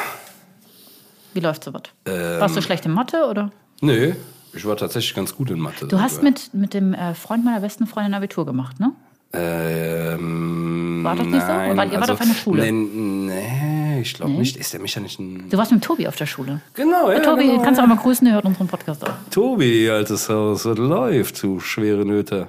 Wie 1.34 1.40
läuft 1.40 1.64
sowas? 1.64 1.82
Ähm. 2.06 2.40
Warst 2.40 2.56
du 2.56 2.62
schlecht 2.62 2.84
in 2.86 2.92
Mathe 2.92 3.26
oder? 3.26 3.50
Nö, 3.80 4.14
ich 4.52 4.64
war 4.64 4.76
tatsächlich 4.76 5.14
ganz 5.14 5.34
gut 5.34 5.50
in 5.50 5.58
Mathe. 5.58 5.86
Du 5.86 6.00
hast 6.00 6.22
mit, 6.22 6.52
mit 6.54 6.74
dem 6.74 6.94
äh, 6.94 7.14
Freund 7.14 7.44
meiner 7.44 7.60
besten 7.60 7.86
Freundin 7.86 8.14
Abitur 8.14 8.46
gemacht, 8.46 8.80
ne? 8.80 8.92
Ähm, 9.30 11.04
War 11.04 11.14
das 11.14 11.26
nicht 11.26 11.40
so? 11.40 11.52
nein, 11.52 11.76
Weil 11.76 11.92
ihr 11.92 12.00
wart 12.00 12.10
auf 12.10 12.20
einer 12.20 12.34
Schule. 12.34 12.62
Nee, 12.62 12.72
nee 12.72 14.00
ich 14.00 14.14
glaube 14.14 14.32
nicht. 14.32 14.56
Ist 14.56 14.72
der 14.72 14.80
mich 14.80 14.94
ja 14.94 15.02
nicht 15.02 15.18
ein. 15.18 15.50
Du 15.50 15.58
warst 15.58 15.70
mit 15.70 15.84
Tobi 15.84 16.08
auf 16.08 16.16
der 16.16 16.24
Schule. 16.26 16.62
Genau, 16.74 17.10
ja. 17.10 17.20
Tobi, 17.20 17.46
genau, 17.46 17.62
kannst 17.62 17.78
du 17.78 17.84
auch 17.84 17.88
mal 17.88 17.98
grüßen, 17.98 18.24
der 18.24 18.34
hört 18.34 18.46
unseren 18.46 18.68
Podcast 18.68 19.04
auch. 19.06 19.12
Tobi, 19.30 19.90
altes 19.90 20.28
Haus, 20.30 20.64
was 20.64 20.78
läuft, 20.78 21.42
du 21.42 21.60
schwere 21.60 22.06
Nöte. 22.06 22.48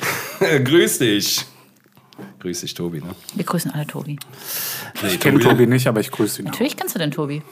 Grüß 0.64 0.98
dich. 0.98 1.44
Grüß 2.38 2.60
dich, 2.60 2.74
Tobi, 2.74 3.00
ne? 3.00 3.10
Wir 3.34 3.44
grüßen 3.44 3.70
alle 3.72 3.86
Tobi. 3.86 4.18
Nee, 5.02 5.08
ich 5.08 5.20
kenne 5.20 5.40
Tobi 5.40 5.66
nicht, 5.66 5.86
aber 5.86 6.00
ich 6.00 6.10
grüße 6.10 6.42
ihn 6.42 6.48
auch. 6.48 6.52
Natürlich 6.52 6.76
kennst 6.76 6.94
du 6.94 6.98
den 6.98 7.10
Tobi. 7.10 7.42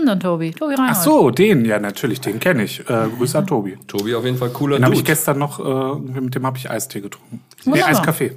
Unseren 0.00 0.20
Tobi, 0.20 0.50
Tobi 0.52 0.74
Reinhold. 0.74 0.96
Ach 0.96 1.02
so, 1.02 1.30
den, 1.30 1.64
ja, 1.64 1.78
natürlich, 1.78 2.20
den 2.20 2.40
kenne 2.40 2.64
ich. 2.64 2.80
Äh, 2.80 3.08
Grüße 3.16 3.38
an 3.38 3.46
Tobi. 3.46 3.76
Tobi 3.86 4.14
auf 4.14 4.24
jeden 4.24 4.38
Fall 4.38 4.50
cooler 4.50 4.76
Den 4.76 4.84
habe 4.84 4.94
ich 4.94 5.00
Dude. 5.00 5.12
gestern 5.12 5.38
noch, 5.38 5.60
äh, 5.60 6.20
mit 6.20 6.34
dem 6.34 6.46
habe 6.46 6.56
ich 6.58 6.70
Eistee 6.70 7.00
getrunken. 7.00 7.42
Nee, 7.64 7.72
Wunderbar. 7.72 7.90
Eiskaffee. 7.90 8.32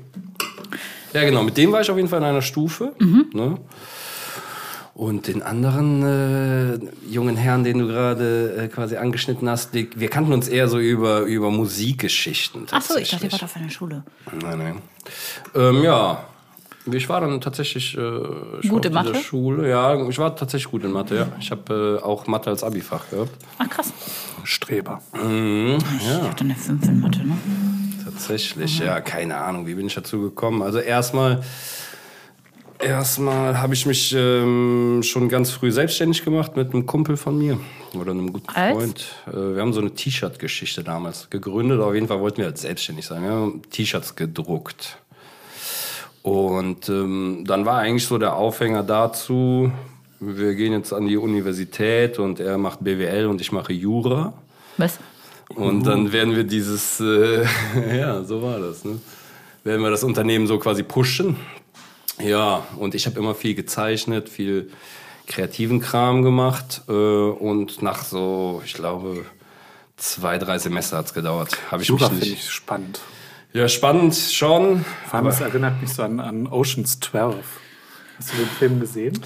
Ja, 1.14 1.24
genau. 1.24 1.44
Mit 1.44 1.58
dem 1.58 1.72
war 1.72 1.82
ich 1.82 1.90
auf 1.90 1.98
jeden 1.98 2.10
Fall 2.10 2.20
in 2.20 2.26
einer 2.26 2.42
Stufe. 2.42 2.94
Mhm. 3.00 3.26
Ne? 3.34 3.58
Und 4.96 5.28
den 5.28 5.42
anderen 5.42 6.04
äh, 6.04 6.80
jungen 7.10 7.36
Herrn, 7.36 7.64
den 7.64 7.80
du 7.80 7.88
gerade 7.88 8.66
äh, 8.66 8.68
quasi 8.68 8.98
angeschnitten 8.98 9.50
hast, 9.50 9.74
die, 9.74 9.90
wir 9.96 10.08
kannten 10.08 10.34
uns 10.34 10.48
eher 10.48 10.68
so 10.68 10.78
über, 10.80 11.22
über 11.22 11.50
Musikgeschichten. 11.50 12.68
Ach 12.72 12.82
so, 12.82 12.98
ich 12.98 13.10
dachte, 13.10 13.26
ihr 13.26 13.32
wart 13.32 13.44
auf 13.44 13.56
einer 13.56 13.72
Schule. 13.72 14.04
Nein, 14.42 14.58
nein. 14.58 14.82
Ähm, 15.56 15.84
ja. 15.84 16.26
Ich 16.92 17.08
war 17.08 17.22
dann 17.22 17.40
tatsächlich 17.40 17.98
äh, 17.98 18.68
Gut 18.68 18.86
in 18.86 18.94
Mathe? 18.94 19.16
Schule. 19.16 19.70
Ja, 19.70 20.08
ich 20.08 20.18
war 20.20 20.36
tatsächlich 20.36 20.70
gut 20.70 20.84
in 20.84 20.92
Mathe, 20.92 21.16
ja. 21.16 21.28
Ich 21.40 21.50
habe 21.52 22.00
äh, 22.02 22.04
auch 22.04 22.28
Mathe 22.28 22.50
als 22.50 22.64
Abi-Fach 22.64 23.10
gehabt. 23.10 23.32
Ach 23.58 23.70
krass. 23.70 23.94
Streber. 24.44 25.02
Ich 25.14 26.10
hatte 26.10 26.44
eine 26.44 26.56
5 26.56 26.86
in 26.88 27.00
Mathe, 27.00 27.26
ne? 27.26 27.38
Tatsächlich, 28.04 28.80
ja, 28.80 29.00
keine 29.02 29.38
Ahnung, 29.38 29.66
wie 29.66 29.76
bin 29.76 29.88
ich 29.88 29.96
dazu 29.96 30.22
gekommen? 30.22 30.62
Also 30.62 30.80
erstmal, 30.80 31.42
erstmal 32.80 33.60
habe 33.60 33.74
ich 33.74 33.86
mich 33.86 34.14
ähm, 34.16 35.02
schon 35.04 35.30
ganz 35.30 35.52
früh 35.52 35.72
selbstständig 35.72 36.24
gemacht 36.26 36.56
mit 36.58 36.74
einem 36.74 36.86
Kumpel 36.86 37.16
von 37.16 37.38
mir 37.38 37.60
oder 37.94 38.12
einem 38.12 38.34
guten 38.34 38.50
Als? 38.54 38.76
Freund. 38.76 39.06
Äh, 39.28 39.56
wir 39.56 39.62
haben 39.62 39.74
so 39.74 39.80
eine 39.80 39.92
T-Shirt-Geschichte 39.94 40.84
damals 40.84 41.30
gegründet. 41.30 41.80
Auf 41.80 41.94
jeden 41.94 42.08
Fall 42.08 42.20
wollten 42.20 42.38
wir 42.38 42.46
halt 42.46 42.58
selbstständig 42.58 43.06
sein. 43.06 43.24
Wir 43.24 43.32
haben 43.32 43.62
T-Shirts 43.70 44.16
gedruckt. 44.16 44.98
Und 46.24 46.88
ähm, 46.90 47.44
dann 47.46 47.66
war 47.66 47.80
eigentlich 47.80 48.08
so 48.08 48.18
der 48.18 48.36
Aufhänger 48.36 48.82
dazu, 48.82 49.72
wir 50.20 50.56
gehen 50.56 50.72
jetzt 50.72 50.94
an 50.94 51.06
die 51.06 51.18
Universität 51.18 52.18
und 52.18 52.40
er 52.40 52.58
macht 52.58 52.82
BWL 52.82 53.26
und 53.28 53.42
ich 53.42 53.52
mache 53.52 53.74
Jura. 53.74 54.34
Was? 54.78 55.00
Und 55.50 55.86
dann 55.86 56.14
werden 56.14 56.36
wir 56.36 56.46
dieses, 56.46 57.00
äh, 57.02 57.46
ja, 57.98 58.24
so 58.24 58.42
war 58.42 58.60
das, 58.60 58.86
ne? 58.86 59.00
Werden 59.66 59.82
wir 59.82 59.92
das 59.92 60.04
Unternehmen 60.04 60.48
so 60.48 60.58
quasi 60.60 60.84
pushen. 60.84 61.36
Ja, 62.22 62.66
und 62.78 62.96
ich 62.96 63.06
habe 63.06 63.20
immer 63.20 63.36
viel 63.36 63.54
gezeichnet, 63.54 64.30
viel 64.30 64.72
kreativen 65.28 65.80
Kram 65.80 66.24
gemacht. 66.24 66.82
Äh, 66.88 66.92
und 66.92 67.82
nach 67.82 68.04
so, 68.04 68.62
ich 68.66 68.74
glaube, 68.74 69.26
zwei, 69.98 70.38
drei 70.38 70.58
Semester 70.58 70.98
hat's 70.98 71.14
gedauert. 71.14 71.58
Habe 71.70 71.84
ich 71.84 71.90
Jura 71.90 72.10
mich 72.10 72.20
finde 72.20 72.26
nicht. 72.30 72.44
ich 72.46 72.52
spannend. 72.52 73.00
Ja, 73.54 73.68
spannend 73.68 74.16
schon. 74.16 74.84
Vor 75.08 75.16
allem, 75.16 75.26
das 75.26 75.40
erinnert 75.42 75.80
mich 75.82 75.94
so 75.94 76.02
an, 76.04 76.20
an 76.20 76.48
Oceans 76.48 77.00
12. 77.00 77.36
Hast 78.18 78.34
du 78.34 78.38
den 78.38 78.48
Film 78.48 78.80
gesehen? 78.80 79.20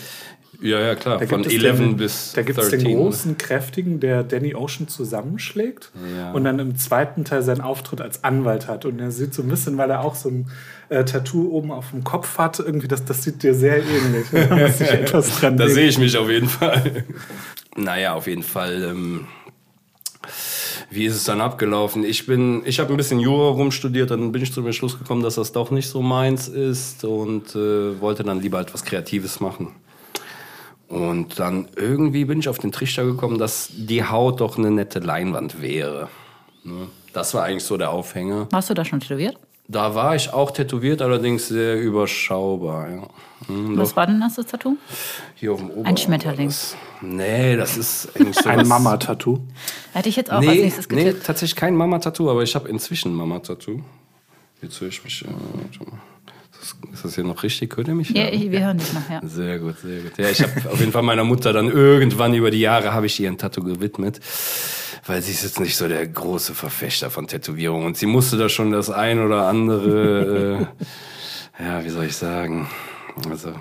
Ja, 0.59 0.79
ja, 0.79 0.95
klar. 0.95 1.19
Da 1.19 1.27
Von 1.27 1.43
gibt 1.43 1.53
es 1.55 1.63
11 1.63 1.77
den, 1.77 1.97
bis 1.97 2.33
Da 2.33 2.41
gibt 2.41 2.57
es 2.57 2.69
13. 2.69 2.85
den 2.87 2.97
großen, 2.97 3.37
kräftigen, 3.37 3.99
der 3.99 4.23
Danny 4.23 4.55
Ocean 4.55 4.87
zusammenschlägt 4.87 5.91
Ja. 6.17 6.31
und 6.31 6.43
dann 6.45 6.57
im 6.59 6.75
zweiten 6.77 7.25
Teil 7.25 7.43
seinen 7.43 7.61
Auftritt 7.61 8.01
als 8.01 8.23
Anwalt 8.23 8.67
hat. 8.67 8.85
Und 8.85 8.99
er 8.99 9.11
sieht 9.11 9.33
so 9.33 9.43
ein 9.43 9.49
bisschen, 9.49 9.77
weil 9.77 9.91
er 9.91 10.03
auch 10.03 10.15
so 10.15 10.29
ein 10.29 10.49
äh, 10.89 11.05
Tattoo 11.05 11.49
oben 11.51 11.71
auf 11.71 11.91
dem 11.91 12.03
Kopf 12.03 12.37
hat, 12.37 12.59
irgendwie, 12.59 12.87
das, 12.87 13.05
das 13.05 13.23
sieht 13.23 13.43
dir 13.43 13.53
sehr 13.53 13.77
ähnlich. 13.77 14.27
Da 15.41 15.51
Da 15.51 15.67
sehe 15.69 15.87
ich 15.87 15.99
mich 15.99 16.17
auf 16.17 16.29
jeden 16.29 16.49
Fall. 16.49 17.03
naja, 17.75 18.13
auf 18.13 18.25
jeden 18.27 18.43
Fall. 18.43 18.83
Ähm, 18.83 19.27
wie 20.89 21.05
ist 21.05 21.15
es 21.15 21.25
dann 21.25 21.41
abgelaufen? 21.41 22.03
Ich 22.03 22.25
bin, 22.25 22.61
ich 22.65 22.79
habe 22.79 22.93
ein 22.93 22.97
bisschen 22.97 23.19
Jura 23.19 23.49
rumstudiert, 23.49 24.11
dann 24.11 24.31
bin 24.31 24.41
ich 24.41 24.53
zu 24.53 24.61
dem 24.61 24.71
Schluss 24.73 24.97
gekommen, 24.97 25.21
dass 25.21 25.35
das 25.35 25.51
doch 25.51 25.71
nicht 25.71 25.87
so 25.87 26.01
meins 26.01 26.47
ist 26.47 27.03
und 27.03 27.55
äh, 27.55 27.99
wollte 27.99 28.23
dann 28.23 28.39
lieber 28.39 28.59
etwas 28.59 28.85
Kreatives 28.85 29.39
machen. 29.39 29.73
Und 30.87 31.39
dann 31.39 31.67
irgendwie 31.75 32.23
bin 32.23 32.39
ich 32.39 32.47
auf 32.47 32.59
den 32.59 32.71
Trichter 32.71 33.03
gekommen, 33.03 33.37
dass 33.37 33.69
die 33.73 34.05
Haut 34.05 34.39
doch 34.39 34.57
eine 34.57 34.71
nette 34.71 34.99
Leinwand 34.99 35.61
wäre. 35.61 36.07
Ne? 36.63 36.87
Das 37.11 37.33
war 37.33 37.43
eigentlich 37.43 37.65
so 37.65 37.75
der 37.75 37.91
Aufhänger. 37.91 38.47
Warst 38.51 38.69
du 38.69 38.73
da 38.73 38.85
schon 38.85 39.01
tätowiert? 39.01 39.37
Da 39.69 39.93
war 39.95 40.15
ich 40.15 40.31
auch 40.31 40.51
tätowiert, 40.51 41.01
allerdings 41.01 41.47
sehr 41.49 41.79
überschaubar. 41.81 42.89
Ja. 42.89 43.07
Hm, 43.47 43.77
Was 43.77 43.95
war 43.95 44.07
denn 44.07 44.19
das, 44.21 44.35
das 44.35 44.45
Tattoo? 44.45 44.77
hier 45.35 45.51
auf 45.53 45.59
dem 45.59 45.69
Oberarm 45.71 45.97
Schmetterling. 45.97 46.39
war 46.39 46.45
Das. 46.47 46.75
Nee, 47.01 47.55
das 47.57 47.77
ist 47.77 48.09
eigentlich 48.15 48.35
so 48.37 48.49
Ein 48.49 48.67
Mama-Tattoo. 48.67 49.39
Hätte 49.93 50.09
ich 50.09 50.15
jetzt 50.15 50.31
auch 50.31 50.37
als 50.37 50.45
Nee, 50.47 50.61
nächstes 50.63 50.89
nee, 50.89 51.03
getippt. 51.03 51.25
tatsächlich 51.25 51.55
kein 51.55 51.75
Mama-Tattoo, 51.75 52.29
aber 52.29 52.43
ich 52.43 52.55
habe 52.55 52.67
inzwischen 52.69 53.11
ein 53.11 53.15
Mama-Tattoo. 53.15 53.81
Jetzt 54.61 54.79
höre 54.81 54.87
ich 54.87 55.03
mich. 55.03 55.23
Äh, 55.25 55.27
ist 56.93 57.05
das 57.05 57.15
hier 57.15 57.23
noch 57.23 57.43
richtig? 57.43 57.75
Hört 57.77 57.87
ihr 57.87 57.93
mich? 57.93 58.09
Ja, 58.09 58.29
ich, 58.29 58.49
wir 58.49 58.65
hören 58.65 58.77
dich 58.77 58.91
noch, 58.93 59.07
ja. 59.09 59.21
Sehr 59.23 59.59
gut, 59.59 59.77
sehr 59.79 60.01
gut. 60.01 60.17
Ja, 60.17 60.29
ich 60.29 60.41
habe 60.41 60.53
auf 60.71 60.79
jeden 60.79 60.91
Fall 60.91 61.03
meiner 61.03 61.23
Mutter 61.23 61.53
dann 61.53 61.69
irgendwann 61.69 62.33
über 62.33 62.49
die 62.51 62.59
Jahre 62.61 62.93
habe 62.93 63.05
ich 63.05 63.19
ihr 63.19 63.29
ein 63.29 63.37
Tattoo 63.37 63.63
gewidmet, 63.63 64.19
weil 65.07 65.21
sie 65.21 65.31
ist 65.31 65.43
jetzt 65.43 65.59
nicht 65.59 65.75
so 65.75 65.87
der 65.87 66.05
große 66.05 66.53
Verfechter 66.53 67.09
von 67.09 67.27
Tätowierungen 67.27 67.87
und 67.87 67.97
sie 67.97 68.05
musste 68.05 68.37
da 68.37 68.49
schon 68.49 68.71
das 68.71 68.89
ein 68.89 69.19
oder 69.19 69.47
andere, 69.47 70.67
äh, 71.59 71.63
ja, 71.63 71.83
wie 71.83 71.89
soll 71.89 72.05
ich 72.05 72.15
sagen, 72.15 72.69
also 73.29 73.53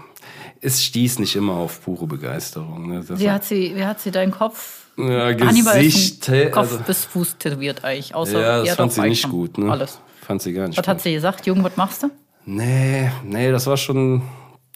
es 0.60 0.82
stieß 0.84 1.18
nicht 1.18 1.36
immer 1.36 1.54
auf 1.54 1.82
pure 1.82 2.06
Begeisterung. 2.06 2.88
Ne? 2.88 3.04
Wie 3.08 3.30
hat 3.30 3.44
sie, 3.44 3.74
wie 3.74 3.84
hat 3.84 4.00
sie 4.00 4.10
deinen 4.10 4.32
Kopf? 4.32 4.86
ja, 4.96 5.26
Hannibal 5.38 5.82
Gesicht, 5.82 6.24
von 6.24 6.50
Kopf 6.50 6.72
also, 6.72 6.78
bis 6.86 7.04
Fuß 7.04 7.36
tätowiert 7.38 7.84
eigentlich. 7.84 8.14
Außer 8.14 8.40
ja, 8.40 8.62
das 8.62 8.74
fand 8.76 8.92
sie 8.92 9.02
nicht 9.02 9.28
gut, 9.28 9.58
ne? 9.58 9.70
Alles. 9.70 9.98
Fand 10.22 10.42
sie 10.42 10.52
gar 10.52 10.66
nicht 10.68 10.78
Was 10.78 10.84
gut. 10.84 10.88
hat 10.88 11.00
sie 11.02 11.12
gesagt? 11.12 11.46
Jung, 11.46 11.62
was 11.62 11.76
machst 11.76 12.02
du? 12.02 12.10
Nee, 12.46 13.10
nee, 13.24 13.50
das 13.50 13.66
war 13.66 13.76
schon 13.76 14.22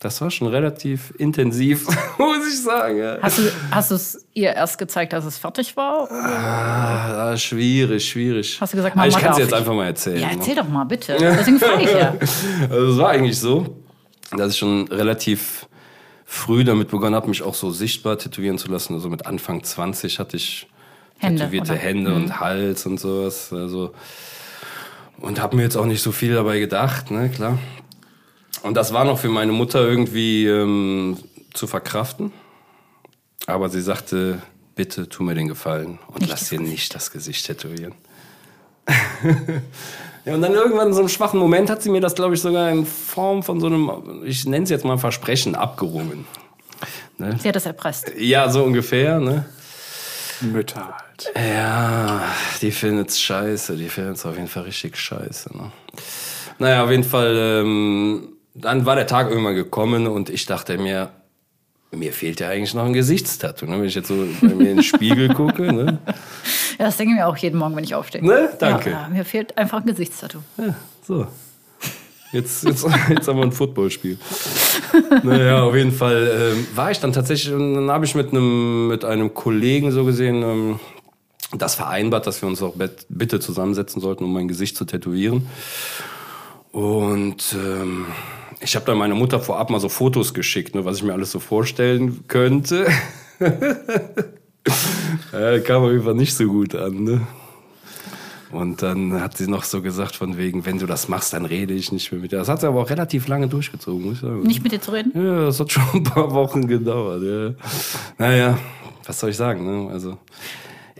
Das 0.00 0.18
war 0.22 0.30
schon 0.30 0.48
relativ 0.48 1.12
intensiv, 1.18 1.86
muss 2.18 2.48
ich 2.50 2.62
sagen. 2.62 2.96
Ja. 2.98 3.18
Hast 3.20 3.38
du, 3.38 3.42
hast 3.70 3.90
du 3.90 3.94
es 3.96 4.26
ihr 4.32 4.54
erst 4.54 4.78
gezeigt, 4.78 5.12
dass 5.12 5.26
es 5.26 5.36
fertig 5.36 5.76
war? 5.76 6.04
Oder 6.04 6.12
Ah, 6.12 7.36
schwierig, 7.36 8.08
schwierig. 8.08 8.58
hast 8.60 8.72
du 8.72 8.78
gesagt, 8.78 8.96
Mama 8.96 9.08
ich 9.08 9.16
kann 9.16 9.32
es 9.32 9.38
jetzt 9.38 9.48
ich? 9.48 9.54
einfach 9.54 9.74
mal 9.74 9.86
erzählen. 9.86 10.20
Ja, 10.20 10.26
ne? 10.28 10.32
erzähl 10.36 10.54
doch 10.54 10.68
mal, 10.68 10.84
bitte. 10.84 11.16
Deswegen 11.18 11.58
frage 11.58 11.82
ich 11.82 11.92
ja. 11.92 12.14
Also 12.70 12.92
es 12.92 12.98
war 12.98 13.10
eigentlich 13.10 13.38
so, 13.38 13.76
dass 14.34 14.52
ich 14.54 14.58
schon 14.58 14.88
relativ 14.88 15.66
früh 16.24 16.64
damit 16.64 16.88
begonnen 16.88 17.14
habe, 17.14 17.28
mich 17.28 17.42
auch 17.42 17.54
so 17.54 17.70
sichtbar 17.70 18.16
tätowieren 18.18 18.56
zu 18.56 18.70
lassen. 18.70 18.94
Also 18.94 19.10
mit 19.10 19.26
Anfang 19.26 19.62
20 19.62 20.18
hatte 20.18 20.36
ich 20.38 20.66
Hände, 21.18 21.40
tätowierte 21.42 21.72
oder? 21.72 21.80
Mhm. 21.80 21.84
Hände 21.84 22.14
und 22.14 22.40
Hals 22.40 22.86
und 22.86 22.98
sowas. 22.98 23.52
Also 23.52 23.92
und 25.20 25.42
habe 25.42 25.56
mir 25.56 25.62
jetzt 25.64 25.76
auch 25.76 25.84
nicht 25.84 26.00
so 26.00 26.10
viel 26.12 26.32
dabei 26.32 26.58
gedacht, 26.58 27.10
ne, 27.10 27.28
klar. 27.28 27.58
Und 28.62 28.74
das 28.74 28.92
war 28.92 29.04
noch 29.04 29.18
für 29.18 29.28
meine 29.28 29.52
Mutter 29.52 29.80
irgendwie 29.80 30.46
ähm, 30.46 31.18
zu 31.54 31.66
verkraften. 31.66 32.32
Aber 33.46 33.68
sie 33.68 33.80
sagte, 33.80 34.42
bitte 34.74 35.08
tu 35.08 35.22
mir 35.22 35.34
den 35.34 35.48
Gefallen 35.48 35.98
und 36.08 36.20
Nicht 36.20 36.30
lass 36.30 36.48
dir 36.48 36.60
nicht 36.60 36.94
das 36.94 37.10
Gesicht 37.10 37.46
tätowieren. 37.46 37.94
ja, 40.24 40.34
und 40.34 40.42
dann 40.42 40.52
irgendwann 40.52 40.88
in 40.88 40.94
so 40.94 41.00
einem 41.00 41.08
schwachen 41.08 41.38
Moment 41.38 41.70
hat 41.70 41.82
sie 41.82 41.90
mir 41.90 42.00
das, 42.00 42.14
glaube 42.14 42.34
ich, 42.34 42.40
sogar 42.40 42.70
in 42.70 42.86
Form 42.86 43.42
von 43.42 43.60
so 43.60 43.66
einem, 43.66 44.22
ich 44.24 44.44
nenne 44.46 44.64
es 44.64 44.70
jetzt 44.70 44.84
mal 44.84 44.98
Versprechen, 44.98 45.54
abgerungen. 45.54 46.26
Ne? 47.18 47.36
Sie 47.40 47.48
hat 47.48 47.56
das 47.56 47.66
erpresst. 47.66 48.12
Ja, 48.16 48.48
so 48.48 48.64
ungefähr, 48.64 49.20
ne? 49.20 49.44
Mütter 50.40 50.96
halt. 50.96 51.32
Ja, 51.36 52.22
die 52.62 52.70
findet's 52.70 53.20
scheiße. 53.20 53.76
Die 53.76 53.88
findet's 53.88 54.24
auf 54.24 54.36
jeden 54.36 54.48
Fall 54.48 54.62
richtig 54.62 54.96
scheiße. 54.96 55.54
Ne? 55.56 55.70
Naja, 56.58 56.84
auf 56.84 56.90
jeden 56.90 57.04
Fall, 57.04 57.36
ähm, 57.36 58.28
dann 58.54 58.86
war 58.86 58.96
der 58.96 59.06
Tag 59.06 59.30
irgendwann 59.30 59.54
gekommen 59.54 60.06
und 60.06 60.30
ich 60.30 60.46
dachte 60.46 60.78
mir, 60.78 61.10
mir 61.92 62.12
fehlt 62.12 62.40
ja 62.40 62.48
eigentlich 62.48 62.74
noch 62.74 62.84
ein 62.84 62.92
Gesichtstattoo. 62.92 63.66
Ne? 63.66 63.78
Wenn 63.78 63.84
ich 63.86 63.94
jetzt 63.94 64.08
so 64.08 64.26
bei 64.40 64.48
mir 64.48 64.70
in 64.70 64.76
den 64.76 64.82
Spiegel 64.82 65.28
gucke. 65.34 65.72
Ne? 65.72 65.98
Ja, 66.78 66.86
das 66.86 66.96
denke 66.96 67.14
ich 67.14 67.18
mir 67.18 67.26
auch 67.26 67.36
jeden 67.36 67.58
Morgen, 67.58 67.74
wenn 67.76 67.84
ich 67.84 67.94
aufstehe. 67.94 68.24
Ne? 68.24 68.50
Danke. 68.58 68.90
Ja, 68.90 69.08
mir 69.08 69.24
fehlt 69.24 69.56
einfach 69.58 69.80
ein 69.80 69.86
Gesichtstattoo. 69.86 70.38
Ja, 70.56 70.74
so. 71.06 71.26
Jetzt, 72.32 72.62
jetzt, 72.62 72.86
jetzt 73.08 73.26
haben 73.26 73.38
wir 73.38 73.44
ein 73.44 73.52
Footballspiel. 73.52 74.18
naja, 75.24 75.62
auf 75.62 75.74
jeden 75.74 75.90
Fall 75.90 76.54
ähm, 76.54 76.66
war 76.76 76.92
ich 76.92 77.00
dann 77.00 77.12
tatsächlich, 77.12 77.52
und 77.52 77.74
dann 77.74 77.90
habe 77.90 78.04
ich 78.04 78.14
mit 78.14 78.30
einem, 78.30 78.86
mit 78.86 79.04
einem 79.04 79.34
Kollegen 79.34 79.90
so 79.90 80.04
gesehen 80.04 80.42
ähm, 80.42 80.80
das 81.56 81.74
vereinbart, 81.74 82.28
dass 82.28 82.40
wir 82.40 82.48
uns 82.48 82.62
auch 82.62 82.74
bitte 83.08 83.40
zusammensetzen 83.40 84.00
sollten, 84.00 84.22
um 84.22 84.32
mein 84.32 84.46
Gesicht 84.46 84.76
zu 84.76 84.84
tätowieren. 84.84 85.48
Und 86.70 87.56
ähm, 87.56 88.06
ich 88.60 88.76
habe 88.76 88.86
dann 88.86 88.98
meiner 88.98 89.14
Mutter 89.14 89.40
vorab 89.40 89.70
mal 89.70 89.80
so 89.80 89.88
Fotos 89.88 90.34
geschickt, 90.34 90.74
ne, 90.74 90.84
was 90.84 90.98
ich 90.98 91.02
mir 91.02 91.12
alles 91.12 91.30
so 91.30 91.40
vorstellen 91.40 92.24
könnte. 92.28 92.86
ja, 95.32 95.58
kam 95.60 95.84
auf 95.84 95.90
jeden 95.90 96.04
Fall 96.04 96.14
nicht 96.14 96.34
so 96.34 96.44
gut 96.46 96.74
an. 96.74 97.04
Ne? 97.04 97.26
Und 98.52 98.82
dann 98.82 99.20
hat 99.20 99.36
sie 99.36 99.48
noch 99.48 99.64
so 99.64 99.80
gesagt, 99.80 100.16
von 100.16 100.36
wegen, 100.36 100.66
wenn 100.66 100.78
du 100.78 100.86
das 100.86 101.08
machst, 101.08 101.32
dann 101.32 101.44
rede 101.44 101.72
ich 101.72 101.92
nicht 101.92 102.10
mehr 102.10 102.20
mit 102.20 102.32
dir. 102.32 102.38
Das 102.38 102.48
hat 102.48 102.60
sie 102.60 102.66
aber 102.66 102.82
auch 102.82 102.90
relativ 102.90 103.28
lange 103.28 103.48
durchgezogen, 103.48 104.04
muss 104.04 104.14
ich 104.14 104.20
sagen. 104.20 104.42
Nicht 104.42 104.62
mit 104.62 104.72
dir 104.72 104.80
zu 104.80 104.90
reden? 104.90 105.12
Ja, 105.14 105.46
das 105.46 105.60
hat 105.60 105.70
schon 105.70 105.84
ein 105.94 106.02
paar 106.02 106.32
Wochen 106.32 106.66
gedauert. 106.66 107.22
Ja. 107.22 107.54
Naja, 108.18 108.58
was 109.06 109.20
soll 109.20 109.30
ich 109.30 109.36
sagen? 109.36 109.64
Ne? 109.64 109.90
Also, 109.90 110.18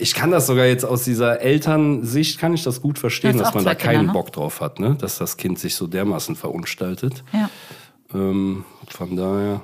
ich 0.01 0.15
kann 0.15 0.31
das 0.31 0.47
sogar 0.47 0.67
jetzt 0.67 0.85
aus 0.85 1.05
dieser 1.05 1.41
Elternsicht, 1.41 2.39
kann 2.39 2.55
ich 2.55 2.63
das 2.63 2.81
gut 2.81 2.99
verstehen, 2.99 3.35
Du 3.35 3.41
hast 3.41 3.49
dass 3.49 3.55
man 3.55 3.65
da 3.65 3.73
zwei 3.73 3.75
Kinder, 3.77 3.93
keinen 3.93 4.07
ne? 4.07 4.13
Bock 4.13 4.33
drauf 4.33 4.61
hat, 4.61 4.81
ne? 4.81 4.97
dass 4.99 5.19
das 5.19 5.37
Kind 5.37 5.59
sich 5.59 5.75
so 5.75 5.87
dermaßen 5.87 6.37
verunstaltet. 6.37 7.23
Ja. 7.33 7.51
Ähm, 8.13 8.65
von 8.89 9.17
daher. 9.17 9.63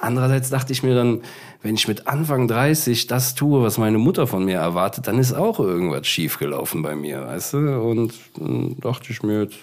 Andererseits 0.00 0.50
dachte 0.50 0.72
ich 0.72 0.82
mir 0.82 0.94
dann, 0.94 1.22
wenn 1.62 1.76
ich 1.76 1.88
mit 1.88 2.06
Anfang 2.06 2.46
30 2.46 3.06
das 3.06 3.34
tue, 3.34 3.62
was 3.62 3.78
meine 3.78 3.98
Mutter 3.98 4.26
von 4.26 4.44
mir 4.44 4.58
erwartet, 4.58 5.06
dann 5.06 5.18
ist 5.18 5.32
auch 5.32 5.58
irgendwas 5.60 6.06
schiefgelaufen 6.06 6.82
bei 6.82 6.94
mir, 6.94 7.22
weißt 7.22 7.54
du? 7.54 7.80
Und 7.80 8.12
dann 8.36 8.76
dachte 8.80 9.12
ich 9.12 9.22
mir 9.22 9.44
jetzt, 9.44 9.56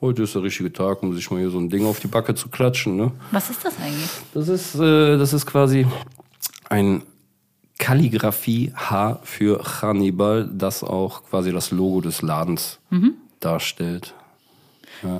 heute 0.00 0.24
ist 0.24 0.34
der 0.34 0.42
richtige 0.42 0.72
Tag, 0.72 1.02
um 1.02 1.14
sich 1.14 1.30
mal 1.30 1.38
hier 1.38 1.50
so 1.50 1.58
ein 1.58 1.68
Ding 1.68 1.86
auf 1.86 2.00
die 2.00 2.08
Backe 2.08 2.34
zu 2.34 2.48
klatschen, 2.48 2.96
ne? 2.96 3.12
Was 3.30 3.50
ist 3.50 3.64
das 3.64 3.74
eigentlich? 3.78 4.10
Das 4.34 4.48
ist, 4.48 4.74
äh, 4.74 5.16
das 5.16 5.32
ist 5.32 5.46
quasi 5.46 5.86
ein 6.68 7.02
Kalligrafie-H 7.80 9.20
für 9.24 9.60
Hannibal, 9.82 10.48
das 10.52 10.84
auch 10.84 11.24
quasi 11.24 11.50
das 11.52 11.70
Logo 11.72 12.00
des 12.00 12.22
Ladens 12.22 12.78
darstellt. 13.40 14.14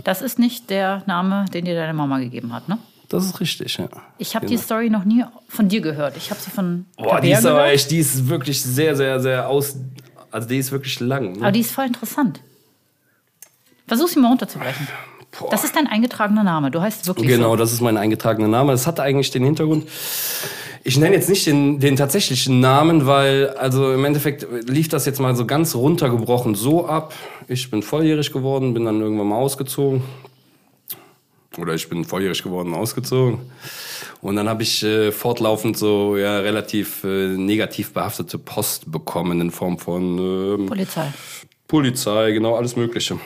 Das 0.05 0.21
ist 0.23 0.39
nicht 0.39 0.71
der 0.71 1.03
Name, 1.07 1.47
den 1.53 1.65
dir 1.65 1.75
deine 1.75 1.95
Mama 1.95 2.19
gegeben 2.19 2.53
hat, 2.53 2.69
ne? 2.69 2.79
Das 3.09 3.25
ist 3.25 3.41
richtig, 3.41 3.77
ja. 3.79 3.89
Ich 4.19 4.37
habe 4.37 4.47
die 4.47 4.57
Story 4.57 4.89
noch 4.89 5.05
nie 5.05 5.25
von 5.49 5.69
dir 5.69 5.81
gehört. 5.81 6.17
Ich 6.17 6.31
habe 6.31 6.41
sie 6.41 6.51
von 6.51 6.85
Boah, 6.97 7.21
die 7.21 7.33
ist 7.33 7.45
aber 7.45 7.67
echt, 7.67 7.91
die 7.91 7.99
ist 7.99 8.29
wirklich 8.29 8.63
sehr, 8.63 8.95
sehr, 8.95 9.19
sehr 9.19 9.49
aus. 9.49 9.77
Also 10.31 10.47
die 10.47 10.59
ist 10.59 10.71
wirklich 10.71 11.01
lang. 11.01 11.35
Aber 11.37 11.47
Ne? 11.47 11.53
die 11.53 11.61
ist 11.61 11.73
voll 11.73 11.87
interessant. 11.87 12.41
Versuch 13.89 14.07
sie 14.07 14.21
mal 14.21 14.29
runterzubrechen. 14.29 14.87
Das 15.51 15.65
ist 15.65 15.75
dein 15.75 15.89
eingetragener 15.89 16.45
Name. 16.45 16.71
Du 16.71 16.81
heißt 16.81 17.07
wirklich 17.09 17.27
Genau, 17.27 17.51
so. 17.51 17.57
das 17.57 17.73
ist 17.73 17.81
mein 17.81 17.97
eingetragener 17.97 18.47
Name. 18.49 18.71
Das 18.73 18.87
hatte 18.87 19.03
eigentlich 19.03 19.31
den 19.33 19.45
Hintergrund. 19.45 19.89
Ich 20.83 20.97
nenne 20.97 21.15
jetzt 21.15 21.29
nicht 21.29 21.47
den, 21.47 21.79
den 21.79 21.97
tatsächlichen 21.97 22.61
Namen, 22.61 23.07
weil, 23.07 23.51
also 23.51 23.93
im 23.93 24.05
Endeffekt 24.05 24.47
lief 24.67 24.89
das 24.89 25.05
jetzt 25.05 25.21
mal 25.21 25.37
so 25.37 25.45
ganz 25.45 25.75
runtergebrochen 25.75 26.55
so 26.55 26.87
ab. 26.87 27.15
Ich 27.49 27.71
bin 27.71 27.83
volljährig 27.83 28.33
geworden, 28.33 28.73
bin 28.73 28.87
dann 28.87 29.01
irgendwann 29.01 29.29
mal 29.29 29.37
ausgezogen. 29.37 30.03
Oder 31.59 31.75
ich 31.75 31.89
bin 31.89 32.05
volljährig 32.05 32.43
geworden, 32.43 32.73
ausgezogen. 32.75 33.41
Und 34.23 34.37
dann 34.37 34.49
habe 34.49 34.63
ich 34.63 34.83
äh, 34.83 35.13
fortlaufend 35.13 35.77
so 35.77 36.17
ja, 36.17 36.39
relativ 36.39 37.05
äh, 37.05 37.29
negativ 37.29 37.93
behaftete 37.93 38.39
Post 38.39 38.91
bekommen 38.91 39.41
in 39.41 39.51
Form 39.51 39.79
von 39.79 40.19
ähm, 40.19 40.67
Polizei. 40.67 41.13
Polizei, 41.67 42.33
genau, 42.33 42.57
alles 42.57 42.77
Mögliche. 42.77 43.19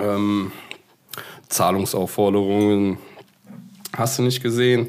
Ähm, 0.00 0.52
Zahlungsaufforderungen, 1.48 2.98
hast 3.96 4.18
du 4.18 4.22
nicht 4.22 4.42
gesehen. 4.42 4.88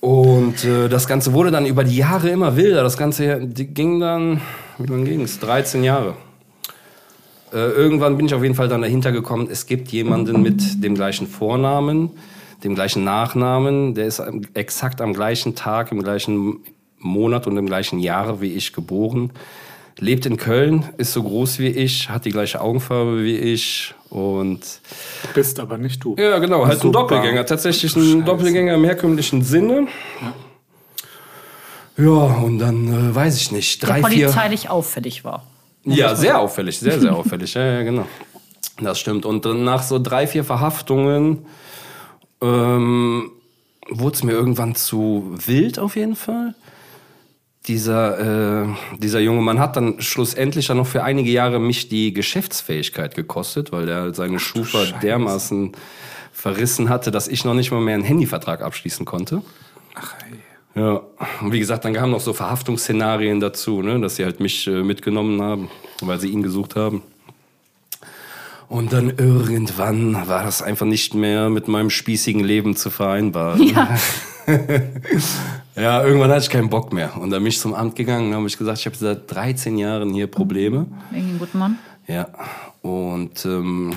Und 0.00 0.35
äh, 0.64 0.88
das 0.88 1.06
Ganze 1.06 1.32
wurde 1.32 1.50
dann 1.50 1.66
über 1.66 1.84
die 1.84 1.96
Jahre 1.96 2.28
immer 2.30 2.56
wilder. 2.56 2.82
Das 2.82 2.96
Ganze 2.96 3.38
ging 3.46 4.00
dann, 4.00 4.40
wie 4.78 4.86
lange 4.86 5.04
ging 5.04 5.22
es? 5.22 5.38
13 5.40 5.84
Jahre. 5.84 6.14
Äh, 7.52 7.70
irgendwann 7.70 8.16
bin 8.16 8.26
ich 8.26 8.34
auf 8.34 8.42
jeden 8.42 8.54
Fall 8.54 8.68
dann 8.68 8.82
dahinter 8.82 9.12
gekommen, 9.12 9.48
es 9.50 9.66
gibt 9.66 9.88
jemanden 9.88 10.42
mit 10.42 10.82
dem 10.82 10.94
gleichen 10.94 11.26
Vornamen, 11.26 12.10
dem 12.64 12.74
gleichen 12.74 13.04
Nachnamen, 13.04 13.94
der 13.94 14.06
ist 14.06 14.22
exakt 14.54 15.00
am 15.00 15.12
gleichen 15.12 15.54
Tag, 15.54 15.92
im 15.92 16.02
gleichen 16.02 16.58
Monat 16.98 17.46
und 17.46 17.56
im 17.56 17.66
gleichen 17.66 17.98
Jahr 17.98 18.40
wie 18.40 18.52
ich 18.52 18.72
geboren. 18.72 19.30
Lebt 19.98 20.26
in 20.26 20.36
Köln, 20.36 20.84
ist 20.98 21.14
so 21.14 21.22
groß 21.22 21.58
wie 21.58 21.68
ich, 21.68 22.10
hat 22.10 22.26
die 22.26 22.30
gleiche 22.30 22.60
Augenfarbe 22.60 23.24
wie 23.24 23.36
ich 23.36 23.94
und 24.10 24.60
Bist 25.34 25.58
aber 25.58 25.78
nicht 25.78 26.04
du. 26.04 26.14
ja, 26.18 26.38
genau, 26.38 26.66
halt 26.66 26.74
ein 26.78 26.80
Super. 26.82 27.00
Doppelgänger. 27.00 27.46
Tatsächlich 27.46 27.96
ein 27.96 28.02
Scheiße. 28.02 28.22
Doppelgänger 28.24 28.74
im 28.74 28.84
herkömmlichen 28.84 29.42
Sinne. 29.42 29.86
Ja, 31.96 32.10
und 32.10 32.58
dann 32.58 33.10
äh, 33.10 33.14
weiß 33.14 33.36
ich 33.40 33.52
nicht, 33.52 33.82
Der 33.82 33.88
drei, 33.88 33.96
vier. 34.10 34.26
polizeilich 34.26 34.68
auffällig 34.68 35.24
war. 35.24 35.46
Ja, 35.84 36.14
sehr 36.14 36.38
auffällig, 36.40 36.78
sehr, 36.78 37.00
sehr 37.00 37.16
auffällig. 37.16 37.54
Ja, 37.54 37.64
ja, 37.64 37.82
genau. 37.82 38.06
Das 38.80 38.98
stimmt. 38.98 39.24
Und 39.24 39.46
dann 39.46 39.64
nach 39.64 39.82
so 39.82 39.98
drei, 39.98 40.26
vier 40.26 40.44
Verhaftungen 40.44 41.46
ähm, 42.42 43.30
wurde 43.88 44.14
es 44.14 44.22
mir 44.22 44.32
irgendwann 44.32 44.74
zu 44.74 45.32
wild 45.46 45.78
auf 45.78 45.96
jeden 45.96 46.16
Fall. 46.16 46.54
Dieser, 47.66 48.64
äh, 48.64 48.68
dieser 48.98 49.18
junge 49.20 49.42
Mann 49.42 49.58
hat 49.58 49.76
dann 49.76 50.00
schlussendlich 50.00 50.68
dann 50.68 50.76
noch 50.76 50.86
für 50.86 51.02
einige 51.02 51.30
Jahre 51.30 51.58
mich 51.58 51.88
die 51.88 52.12
Geschäftsfähigkeit 52.12 53.16
gekostet, 53.16 53.72
weil 53.72 53.88
er 53.88 54.14
seine 54.14 54.38
Schufa 54.38 54.84
Scheiße. 54.84 55.00
dermaßen 55.02 55.72
verrissen 56.32 56.88
hatte, 56.88 57.10
dass 57.10 57.26
ich 57.26 57.44
noch 57.44 57.54
nicht 57.54 57.72
mal 57.72 57.80
mehr 57.80 57.94
einen 57.94 58.04
Handyvertrag 58.04 58.62
abschließen 58.62 59.04
konnte. 59.04 59.42
Ach, 59.94 60.14
ey. 60.30 60.38
Ja, 60.80 61.00
und 61.40 61.52
wie 61.52 61.58
gesagt, 61.58 61.86
dann 61.86 61.94
kamen 61.94 62.12
noch 62.12 62.20
so 62.20 62.34
Verhaftungsszenarien 62.34 63.40
dazu, 63.40 63.80
ne, 63.80 63.98
dass 63.98 64.16
sie 64.16 64.24
halt 64.24 64.40
mich 64.40 64.66
äh, 64.66 64.82
mitgenommen 64.82 65.40
haben, 65.40 65.70
weil 66.02 66.20
sie 66.20 66.28
ihn 66.28 66.42
gesucht 66.42 66.76
haben. 66.76 67.02
Und 68.68 68.92
dann 68.92 69.10
irgendwann 69.16 70.28
war 70.28 70.44
das 70.44 70.60
einfach 70.60 70.86
nicht 70.86 71.14
mehr 71.14 71.48
mit 71.48 71.66
meinem 71.66 71.88
spießigen 71.88 72.44
Leben 72.44 72.76
zu 72.76 72.90
vereinbaren. 72.90 73.62
Ja. 73.62 73.96
Ja, 75.76 76.02
irgendwann 76.02 76.30
hatte 76.30 76.40
ich 76.40 76.48
keinen 76.48 76.70
Bock 76.70 76.94
mehr. 76.94 77.18
Und 77.18 77.28
dann 77.30 77.42
bin 77.42 77.48
ich 77.48 77.60
zum 77.60 77.74
Amt 77.74 77.96
gegangen 77.96 78.30
und 78.30 78.34
habe 78.34 78.46
ich 78.46 78.56
gesagt, 78.56 78.78
ich 78.78 78.86
habe 78.86 78.96
seit 78.96 79.30
13 79.30 79.76
Jahren 79.76 80.08
hier 80.08 80.26
Probleme. 80.26 80.86
Wegen 81.10 81.28
dem 81.28 81.38
guten 81.38 81.58
Mann. 81.58 81.78
Ja, 82.06 82.28
und 82.80 83.44
ähm, 83.44 83.92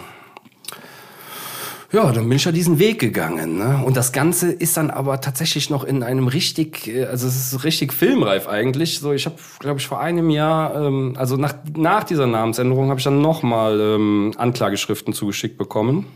ja, 1.93 2.11
dann 2.11 2.27
bin 2.27 2.35
ich 2.35 2.43
ja 2.43 2.51
diesen 2.51 2.79
Weg 2.79 2.99
gegangen. 2.99 3.57
Ne? 3.57 3.81
Und 3.85 3.95
das 3.95 4.11
Ganze 4.11 4.51
ist 4.51 4.75
dann 4.75 4.91
aber 4.91 5.21
tatsächlich 5.21 5.69
noch 5.69 5.85
in 5.85 6.03
einem 6.03 6.27
richtig, 6.27 6.87
äh, 6.87 7.05
also 7.05 7.27
es 7.27 7.53
ist 7.53 7.63
richtig 7.63 7.93
filmreif 7.93 8.49
eigentlich. 8.49 8.99
So, 8.99 9.13
ich 9.13 9.25
habe, 9.25 9.37
glaube 9.59 9.79
ich, 9.79 9.87
vor 9.87 10.01
einem 10.01 10.29
Jahr, 10.29 10.75
ähm, 10.75 11.13
also 11.17 11.37
nach, 11.37 11.53
nach 11.77 12.03
dieser 12.03 12.27
Namensänderung 12.27 12.89
habe 12.89 12.99
ich 12.99 13.05
dann 13.05 13.21
nochmal 13.21 13.79
ähm, 13.79 14.33
Anklageschriften 14.37 15.13
zugeschickt 15.13 15.57
bekommen. 15.57 16.07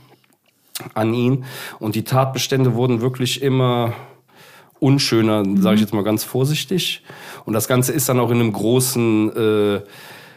an 0.93 1.13
ihn. 1.13 1.45
Und 1.79 1.95
die 1.95 2.03
Tatbestände 2.03 2.73
wurden 2.73 2.99
wirklich 2.99 3.41
immer 3.41 3.93
unschöner, 4.83 5.43
sage 5.59 5.75
ich 5.75 5.81
jetzt 5.81 5.93
mal 5.93 6.03
ganz 6.03 6.25
vorsichtig. 6.25 7.01
Und 7.45 7.53
das 7.53 7.67
Ganze 7.67 7.93
ist 7.93 8.09
dann 8.09 8.19
auch 8.19 8.29
in 8.29 8.41
einem 8.41 8.51
großen 8.51 9.35
äh, 9.35 9.81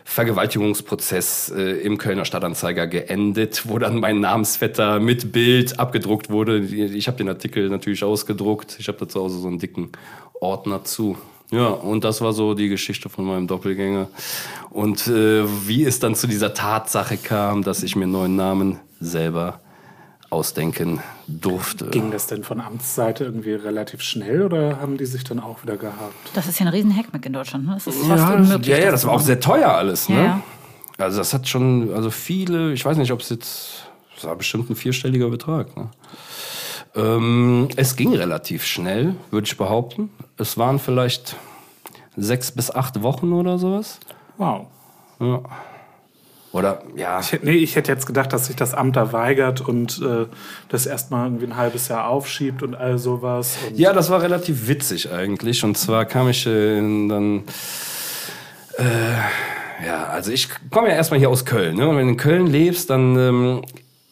Vergewaltigungsprozess 0.04 1.52
äh, 1.54 1.80
im 1.80 1.98
Kölner 1.98 2.24
Stadtanzeiger 2.24 2.86
geendet, 2.86 3.64
wo 3.66 3.78
dann 3.78 3.98
mein 3.98 4.20
Namensvetter 4.20 5.00
mit 5.00 5.32
Bild 5.32 5.80
abgedruckt 5.80 6.30
wurde. 6.30 6.58
Ich 6.60 7.08
habe 7.08 7.18
den 7.18 7.28
Artikel 7.28 7.68
natürlich 7.68 8.04
ausgedruckt. 8.04 8.76
Ich 8.78 8.86
habe 8.86 8.98
da 8.98 9.08
zu 9.08 9.20
Hause 9.20 9.40
so 9.40 9.48
einen 9.48 9.58
dicken 9.58 9.90
Ordner 10.40 10.84
zu. 10.84 11.18
Ja, 11.50 11.66
und 11.66 12.04
das 12.04 12.20
war 12.20 12.32
so 12.32 12.54
die 12.54 12.68
Geschichte 12.68 13.08
von 13.08 13.24
meinem 13.24 13.48
Doppelgänger. 13.48 14.08
Und 14.70 15.08
äh, 15.08 15.44
wie 15.66 15.84
es 15.84 15.98
dann 15.98 16.14
zu 16.14 16.28
dieser 16.28 16.54
Tatsache 16.54 17.16
kam, 17.16 17.64
dass 17.64 17.82
ich 17.82 17.96
mir 17.96 18.04
einen 18.04 18.12
neuen 18.12 18.36
Namen 18.36 18.78
selber 19.00 19.60
ausdenken 20.36 21.00
durfte. 21.26 21.86
Ging 21.86 22.10
das 22.10 22.26
denn 22.26 22.44
von 22.44 22.60
Amtsseite 22.60 23.24
irgendwie 23.24 23.54
relativ 23.54 24.02
schnell 24.02 24.42
oder 24.42 24.80
haben 24.80 24.98
die 24.98 25.06
sich 25.06 25.24
dann 25.24 25.40
auch 25.40 25.62
wieder 25.62 25.76
gehabt? 25.76 26.14
Das 26.34 26.46
ist 26.46 26.58
ja 26.60 26.66
ein 26.66 26.72
riesen 26.72 26.94
Hackmack 26.96 27.24
in 27.26 27.32
Deutschland. 27.32 27.66
Ne? 27.66 27.74
Das 27.74 27.86
ist 27.86 27.98
fast 28.06 28.22
Ja, 28.22 28.34
unmöglich. 28.34 28.68
ja, 28.68 28.78
ja, 28.78 28.90
das 28.90 29.06
war 29.06 29.14
auch 29.14 29.20
sehr 29.20 29.40
teuer 29.40 29.70
alles. 29.70 30.08
Ne? 30.08 30.16
Ja, 30.16 30.24
ja. 30.24 30.42
Also 30.98 31.18
das 31.18 31.32
hat 31.34 31.48
schon, 31.48 31.92
also 31.94 32.10
viele, 32.10 32.72
ich 32.72 32.84
weiß 32.84 32.96
nicht, 32.98 33.12
ob 33.12 33.20
es 33.20 33.28
jetzt, 33.30 33.86
das 34.14 34.24
war 34.24 34.36
bestimmt 34.36 34.70
ein 34.70 34.76
vierstelliger 34.76 35.28
Betrag. 35.30 35.76
Ne? 35.76 35.88
Ähm, 36.94 37.68
es 37.76 37.96
ging 37.96 38.14
relativ 38.14 38.64
schnell, 38.64 39.14
würde 39.30 39.46
ich 39.46 39.56
behaupten. 39.56 40.10
Es 40.38 40.56
waren 40.56 40.78
vielleicht 40.78 41.36
sechs 42.16 42.50
bis 42.50 42.70
acht 42.70 43.02
Wochen 43.02 43.32
oder 43.32 43.58
sowas. 43.58 43.98
Wow. 44.38 44.66
Ja. 45.20 45.40
Oder 46.56 46.82
ja, 46.96 47.20
Ich, 47.20 47.38
nee, 47.42 47.50
ich 47.52 47.76
hätte 47.76 47.92
jetzt 47.92 48.06
gedacht, 48.06 48.32
dass 48.32 48.46
sich 48.46 48.56
das 48.56 48.72
Amt 48.72 48.96
da 48.96 49.12
weigert 49.12 49.60
und 49.60 50.00
äh, 50.02 50.24
das 50.70 50.86
erstmal 50.86 51.26
irgendwie 51.26 51.44
ein 51.46 51.56
halbes 51.56 51.88
Jahr 51.88 52.08
aufschiebt 52.08 52.62
und 52.62 52.74
all 52.74 52.96
sowas. 52.98 53.58
Und 53.68 53.78
Ja, 53.78 53.92
das 53.92 54.08
war 54.08 54.22
relativ 54.22 54.66
witzig 54.66 55.12
eigentlich. 55.12 55.62
Und 55.64 55.76
zwar 55.76 56.06
kam 56.06 56.28
ich 56.30 56.46
äh, 56.46 56.78
in- 56.78 57.08
dann. 57.10 57.42
Äh, 58.78 59.84
ja, 59.86 60.04
also 60.06 60.32
ich 60.32 60.48
komme 60.70 60.88
ja 60.88 60.94
erstmal 60.94 61.18
hier 61.20 61.28
aus 61.28 61.44
Köln. 61.44 61.76
Ne? 61.76 61.88
Und 61.88 61.96
wenn 61.96 62.06
du 62.06 62.12
in 62.12 62.16
Köln 62.16 62.46
lebst, 62.46 62.88
dann, 62.88 63.16
ähm, 63.18 63.62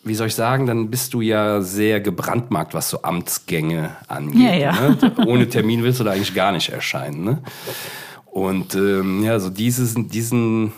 wie 0.05 0.15
soll 0.15 0.27
ich 0.27 0.35
sagen, 0.35 0.67
dann 0.67 0.91
bist 0.91 1.15
du 1.15 1.23
ja 1.23 1.63
sehr 1.63 2.01
gebrandmarkt, 2.03 2.75
was 2.75 2.91
so 2.91 3.01
Amtsgänge 3.03 3.97
angeht. 4.09 4.43
Ja, 4.43 4.55
ja. 4.55 4.73
Ne? 4.73 5.13
Ohne 5.27 5.49
Termin 5.49 5.83
willst 5.83 6.01
du 6.01 6.05
da 6.05 6.11
eigentlich 6.11 6.35
gar 6.35 6.53
nicht 6.53 6.69
erscheinen. 6.69 7.25
Ne? 7.25 7.39
Und 8.27 8.75
ähm, 8.75 9.23
ja, 9.25 9.39
so 9.39 9.49
dieses, 9.49 9.95
diesen, 9.97 10.73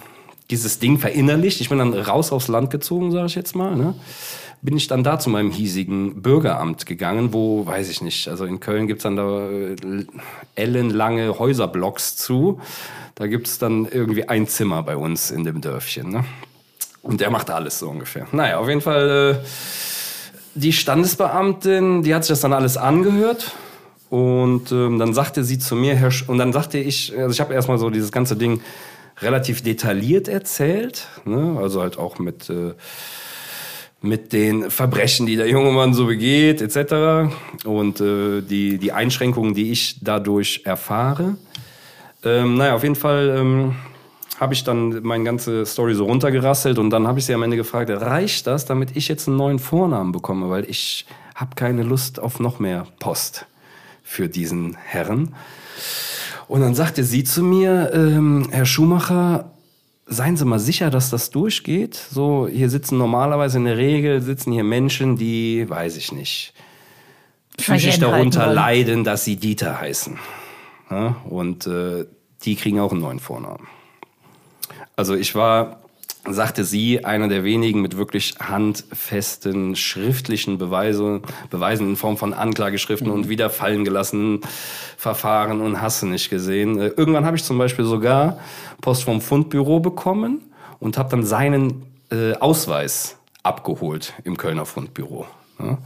dieses 0.51 0.79
Ding 0.79 0.99
verinnerlicht. 0.99 1.61
Ich 1.61 1.69
bin 1.69 1.79
dann 1.79 1.95
raus 1.95 2.33
aufs 2.33 2.49
Land 2.49 2.71
gezogen, 2.71 3.11
sage 3.11 3.27
ich 3.27 3.35
jetzt 3.35 3.57
mal. 3.57 3.75
Ne? 3.77 3.95
Bin 4.63 4.77
ich 4.77 4.87
dann 4.87 5.05
da 5.05 5.19
zu 5.19 5.31
meinem 5.31 5.51
hiesigen 5.51 6.23
Bürgeramt 6.23 6.87
gegangen, 6.87 7.33
wo, 7.33 7.67
weiß 7.67 7.91
ich 7.91 8.01
nicht, 8.01 8.29
also 8.29 8.45
in 8.45 8.61
Köln 8.61 8.87
gibt's 8.87 9.03
dann 9.03 9.17
da 9.17 9.49
äh, 9.49 9.77
ellenlange 10.55 11.39
Häuserblocks 11.39 12.17
zu. 12.17 12.61
Da 13.15 13.27
gibt's 13.27 13.59
dann 13.59 13.87
irgendwie 13.87 14.29
ein 14.29 14.47
Zimmer 14.47 14.83
bei 14.83 14.97
uns 14.97 15.31
in 15.31 15.45
dem 15.45 15.61
Dörfchen. 15.61 16.11
Ne? 16.11 16.25
Und 17.03 17.21
der 17.21 17.31
macht 17.31 17.51
alles 17.51 17.79
so 17.79 17.89
ungefähr. 17.89 18.27
Naja, 18.33 18.59
auf 18.59 18.69
jeden 18.69 18.81
Fall, 18.81 19.41
äh, 19.43 19.47
die 20.55 20.73
Standesbeamtin, 20.73 22.03
die 22.03 22.15
hat 22.15 22.25
sich 22.25 22.31
das 22.31 22.41
dann 22.41 22.53
alles 22.53 22.77
angehört. 22.77 23.53
Und 24.09 24.73
ähm, 24.73 24.99
dann 24.99 25.15
sagte 25.15 25.45
sie 25.45 25.59
zu 25.59 25.75
mir, 25.77 25.95
Herr 25.97 26.11
Sch 26.11 26.29
und 26.29 26.39
dann 26.39 26.53
sagte 26.53 26.79
ich, 26.79 27.13
also 27.17 27.33
ich 27.33 27.41
habe 27.41 27.55
erstmal 27.55 27.79
so 27.79 27.91
dieses 27.91 28.13
ganze 28.13 28.37
Ding 28.37 28.61
relativ 29.21 29.63
detailliert 29.63 30.29
erzählt, 30.29 31.09
ne? 31.25 31.59
also 31.61 31.81
halt 31.81 31.99
auch 31.99 32.19
mit, 32.19 32.51
äh, 32.51 32.75
mit 34.03 34.33
den 34.33 34.71
Verbrechen, 34.71 35.27
die 35.27 35.37
der 35.37 35.49
junge 35.49 35.73
Mann 35.73 35.95
so 35.95 36.07
begeht, 36.07 36.61
etc. 36.61 37.33
Und 37.65 38.01
äh, 38.01 38.43
die, 38.43 38.79
die 38.79 38.93
Einschränkungen, 38.93 39.55
die 39.55 39.73
ich 39.73 39.99
dadurch 40.03 40.63
erfahre. 40.65 41.37
Ähm, 42.25 42.57
naja, 42.57 42.75
auf 42.75 42.83
jeden 42.83 42.95
Fall 42.95 43.35
ähm, 43.39 43.77
habe 44.39 44.53
ich 44.53 44.65
dann 44.65 45.03
meine 45.03 45.25
ganze 45.25 45.65
Story 45.65 45.95
so 45.95 46.05
runtergerasselt 46.05 46.79
und 46.79 46.91
dann 46.91 47.07
habe 47.07 47.19
ich 47.19 47.27
sie 47.27 47.35
am 47.35 47.43
Ende 47.43 47.57
gefragt, 47.57 47.91
reicht 47.91 48.47
das, 48.47 48.67
damit 48.67 48.97
ich 48.97 49.09
jetzt 49.09 49.29
einen 49.29 49.39
neuen 49.39 49.59
Vornamen 49.59 50.13
bekomme, 50.13 50.51
weil 50.51 50.69
ich 50.69 51.07
habe 51.35 51.55
keine 51.55 51.83
Lust 51.83 52.21
auf 52.21 52.39
noch 52.41 52.59
mehr 52.59 52.87
Post 52.99 53.47
für 54.03 54.29
diesen 54.29 54.77
Herrn. 54.77 55.35
Und 56.49 56.61
dann 56.61 56.75
sagte 56.75 57.05
sie 57.05 57.25
zu 57.25 57.43
mir, 57.43 57.91
ähm, 57.93 58.49
Herr 58.51 58.67
Schumacher, 58.67 59.51
seien 60.07 60.37
Sie 60.37 60.45
mal 60.45 60.61
sicher, 60.61 60.91
dass 60.91 61.11
das 61.11 61.31
durchgeht. 61.31 61.95
So, 61.95 62.49
hier 62.49 62.71
sitzen 62.71 62.99
normalerweise 62.99 63.59
in 63.59 63.65
der 63.65 63.77
Regel 63.77 64.23
sitzen 64.23 64.53
hier 64.53 64.65
Menschen, 64.65 65.17
die, 65.17 65.69
weiß 65.69 65.97
ich 65.97 66.13
nicht, 66.13 66.55
psychisch 67.57 67.99
darunter 67.99 68.47
leiden, 68.47 69.03
dass 69.03 69.25
sie 69.25 69.37
Dieter 69.37 69.81
heißen. 69.81 70.19
Ja, 70.91 71.17
und 71.29 71.67
äh, 71.67 72.07
die 72.43 72.55
kriegen 72.55 72.79
auch 72.79 72.93
einen 72.93 73.01
neuen 73.01 73.19
Vornamen. 73.19 73.67
Also 74.95 75.15
ich 75.15 75.35
war, 75.35 75.81
sagte 76.29 76.65
sie, 76.65 77.05
einer 77.05 77.29
der 77.29 77.45
wenigen 77.45 77.83
mit 77.83 77.97
wirklich 77.97 78.35
handfesten 78.41 79.77
schriftlichen 79.77 80.59
Beweise, 80.59 81.23
Beweisen 81.51 81.89
in 81.91 81.97
Form 81.97 82.17
von 82.17 82.35
Anklageschriften 82.35 83.11
und 83.11 83.29
wieder 83.29 83.51
fallen 83.51 83.85
gelassenen 83.85 84.41
Verfahren 84.97 85.61
und 85.61 85.81
hasse 85.81 86.07
nicht 86.07 86.31
gesehen. 86.31 86.79
Äh, 86.79 86.89
Irgendwann 86.89 87.25
habe 87.25 87.37
ich 87.37 87.45
zum 87.45 87.59
Beispiel 87.59 87.85
sogar 87.85 88.39
Post 88.81 89.05
vom 89.05 89.21
Fundbüro 89.21 89.81
bekommen 89.81 90.41
und 90.79 90.99
habe 90.99 91.11
dann 91.11 91.25
seinen 91.25 91.83
äh, 92.11 92.35
Ausweis 92.35 93.17
abgeholt 93.43 94.15
im 94.25 94.37
Kölner 94.37 94.67
Fundbüro. 94.67 95.27
Ja. 95.59 95.79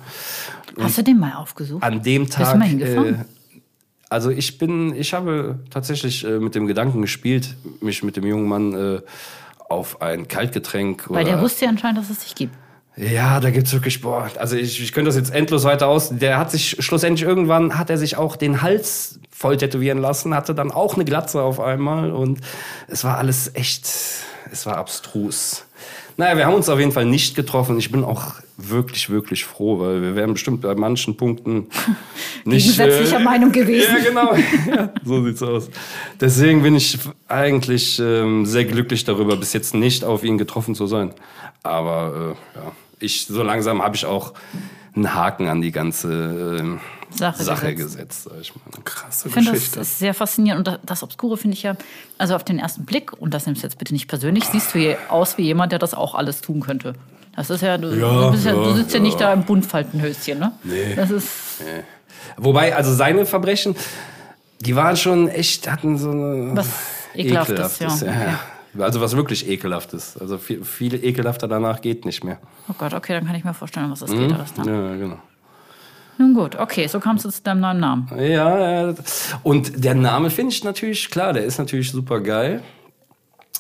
Hast 0.79 0.99
du 0.99 1.03
den 1.03 1.19
mal 1.19 1.35
aufgesucht? 1.35 1.83
An 1.83 2.03
dem 2.03 2.25
Bist 2.25 2.39
du 2.39 2.43
Tag. 2.43 2.59
mal 2.59 2.69
hingefahren? 2.69 3.15
Äh, 3.15 3.25
also 4.09 4.31
ich 4.31 4.59
bin, 4.59 4.95
ich 4.97 5.15
habe 5.15 5.61
tatsächlich 5.71 6.25
äh, 6.25 6.41
mit 6.41 6.57
dem 6.57 6.67
Gedanken 6.67 7.01
gespielt, 7.01 7.57
mich 7.81 8.03
mit 8.03 8.17
dem 8.17 8.27
jungen 8.27 8.49
Mann 8.49 8.75
äh, 8.75 9.01
auf 9.71 10.03
ein 10.03 10.29
Kaltgetränk 10.29 11.05
Weil 11.09 11.25
der 11.25 11.41
wusste 11.41 11.65
ja 11.65 11.71
anscheinend, 11.71 11.99
dass 11.99 12.11
es 12.11 12.19
dich 12.21 12.35
gibt. 12.35 12.55
ja, 12.97 13.41
da 13.41 13.51
gibt's 13.51 13.73
wirklich, 13.73 14.01
boah, 14.01 14.29
also 14.39 14.57
ich, 14.57 14.83
ich 14.83 14.93
könnte 14.93 15.09
das 15.09 15.17
jetzt 15.17 15.33
endlos 15.33 15.65
weiter 15.65 15.87
aus. 15.87 16.11
Der 16.11 16.39
hat 16.39 16.51
sich 16.51 16.77
schlussendlich 16.81 17.27
irgendwann, 17.27 17.79
hat 17.79 17.89
er 17.89 17.97
sich 17.97 18.17
auch 18.17 18.37
den 18.37 18.63
Hals 18.63 19.21
voll 19.31 19.57
tätowieren 19.57 19.99
lassen, 19.99 20.35
hatte 20.35 20.55
dann 20.55 20.71
auch 20.71 20.97
eine 20.97 21.05
Glatze 21.05 21.41
auf 21.41 21.61
einmal 21.61 22.11
und 22.11 22.41
es 22.89 23.05
war 23.05 23.17
alles 23.17 23.55
echt, 23.55 23.87
es 24.53 24.67
war 24.67 24.77
abstrus. 24.77 25.65
Naja, 26.21 26.37
wir 26.37 26.45
haben 26.45 26.53
uns 26.53 26.69
auf 26.69 26.79
jeden 26.79 26.93
Fall 26.93 27.07
nicht 27.07 27.35
getroffen. 27.35 27.79
Ich 27.79 27.91
bin 27.91 28.05
auch 28.05 28.35
wirklich, 28.59 29.09
wirklich 29.09 29.47
froh, 29.47 29.81
weil 29.81 30.03
wir 30.03 30.15
wären 30.17 30.35
bestimmt 30.35 30.61
bei 30.61 30.75
manchen 30.75 31.17
Punkten 31.17 31.69
nicht... 32.45 32.65
Gegensätzlicher 32.65 33.21
Meinung 33.21 33.51
gewesen. 33.53 33.97
Ja, 33.97 34.05
genau. 34.05 34.35
Ja, 34.71 34.93
so 35.03 35.25
sieht's 35.25 35.43
aus. 35.43 35.71
Deswegen 36.21 36.63
bin 36.63 36.77
ich 36.77 36.99
eigentlich 37.27 37.99
ähm, 37.99 38.45
sehr 38.45 38.67
glücklich 38.67 39.05
darüber, 39.05 39.35
bis 39.35 39.55
jetzt 39.55 39.75
nicht 39.75 40.05
auf 40.05 40.23
ihn 40.23 40.37
getroffen 40.37 40.75
zu 40.75 40.87
sein. 40.87 41.15
Aber 41.63 42.35
äh, 42.55 42.59
ja, 42.59 42.73
ich, 42.99 43.25
so 43.25 43.43
langsam 43.43 43.83
habe 43.83 43.97
ich 43.97 44.05
auch 44.05 44.35
einen 44.95 45.15
Haken 45.15 45.49
an 45.49 45.63
die 45.63 45.73
ganze 45.73 46.59
ähm, 46.61 46.81
Sache 47.11 47.43
Sache, 47.43 47.75
gesetzt. 47.75 48.25
gesetzt, 48.25 48.25
sag 48.25 48.41
ich 48.41 48.55
mal. 48.55 48.83
Krasse 48.85 49.29
Ich 49.29 49.35
finde, 49.35 49.51
das 49.51 49.59
Geschichte. 49.61 49.81
ist 49.81 49.99
sehr 49.99 50.15
faszinierend. 50.15 50.59
Und 50.61 50.75
das, 50.75 50.81
das 50.85 51.03
Obskure 51.03 51.37
finde 51.37 51.57
ich 51.57 51.63
ja, 51.63 51.77
also 52.19 52.35
auf 52.35 52.45
den 52.45 52.59
ersten 52.59 52.85
Blick, 52.85 53.13
und 53.21 53.35
das 53.35 53.47
nimmst 53.47 53.63
du 53.63 53.67
jetzt 53.67 53.79
bitte 53.79 53.93
nicht 53.93 54.09
persönlich, 54.09 54.45
siehst 54.45 54.75
du 54.75 54.97
aus 55.09 55.39
wie 55.39 55.43
jemand, 55.43 55.73
der 55.73 55.79
das 55.79 55.95
auch 55.95 56.15
alles 56.15 56.41
tun 56.41 56.61
könnte. 56.61 56.95
Das 57.37 57.51
ist 57.51 57.63
ja, 57.63 57.79
du, 57.79 57.89
Ja, 57.89 58.31
du, 58.31 58.37
ja, 58.37 58.53
du 58.53 58.75
sitzt 58.75 58.93
ja, 58.93 58.99
ja. 58.99 59.03
nicht 59.03 59.21
da 59.21 59.33
im 59.33 59.45
Buntfaltenhöschen, 59.45 60.39
ne? 60.39 60.53
Nee. 60.63 60.95
Das 60.95 61.11
ist, 61.11 61.29
Wobei, 62.37 62.75
also 62.75 62.93
seine 62.93 63.27
Verbrechen, 63.27 63.77
die 64.61 64.77
waren 64.77 64.97
schon 64.97 65.29
echt, 65.29 65.71
hatten 65.71 65.99
so 65.99 66.11
eine... 66.11 66.51
Was 66.55 66.69
Ekelhaftes, 67.15 67.79
ja. 67.81 67.89
ja. 68.03 68.41
Also 68.79 69.01
was 69.01 69.17
wirklich 69.17 69.49
ekelhaftes. 69.49 70.17
Also 70.17 70.39
viel, 70.39 70.65
viel 70.65 71.05
ekelhafter 71.05 71.49
danach 71.49 71.81
geht 71.81 72.05
nicht 72.05 72.23
mehr. 72.23 72.39
oh 72.69 72.75
Gott, 72.79 72.95
okay, 72.95 73.15
dann 73.15 73.27
kann 73.27 73.35
ich 73.35 73.45
mir 73.45 73.55
vorstellen, 73.55 73.91
was 73.91 74.01
das 74.01 74.11
geht 74.11 74.33
alles 74.33 74.55
dann. 74.55 74.67
Ja, 74.67 74.97
genau. 74.97 75.19
Nun 76.21 76.35
gut, 76.35 76.57
okay, 76.57 76.87
so 76.87 77.01
kamst 77.01 77.25
du 77.25 77.31
zu 77.31 77.43
deinem 77.43 77.61
neuen 77.61 77.81
Namen. 77.81 78.11
Ja. 78.19 78.93
Und 79.43 79.83
der 79.83 79.95
Name 79.95 80.29
finde 80.29 80.53
ich 80.53 80.63
natürlich, 80.63 81.11
klar, 81.11 81.33
der 81.33 81.45
ist 81.45 81.57
natürlich 81.57 81.91
super 81.91 82.21
geil. 82.21 82.63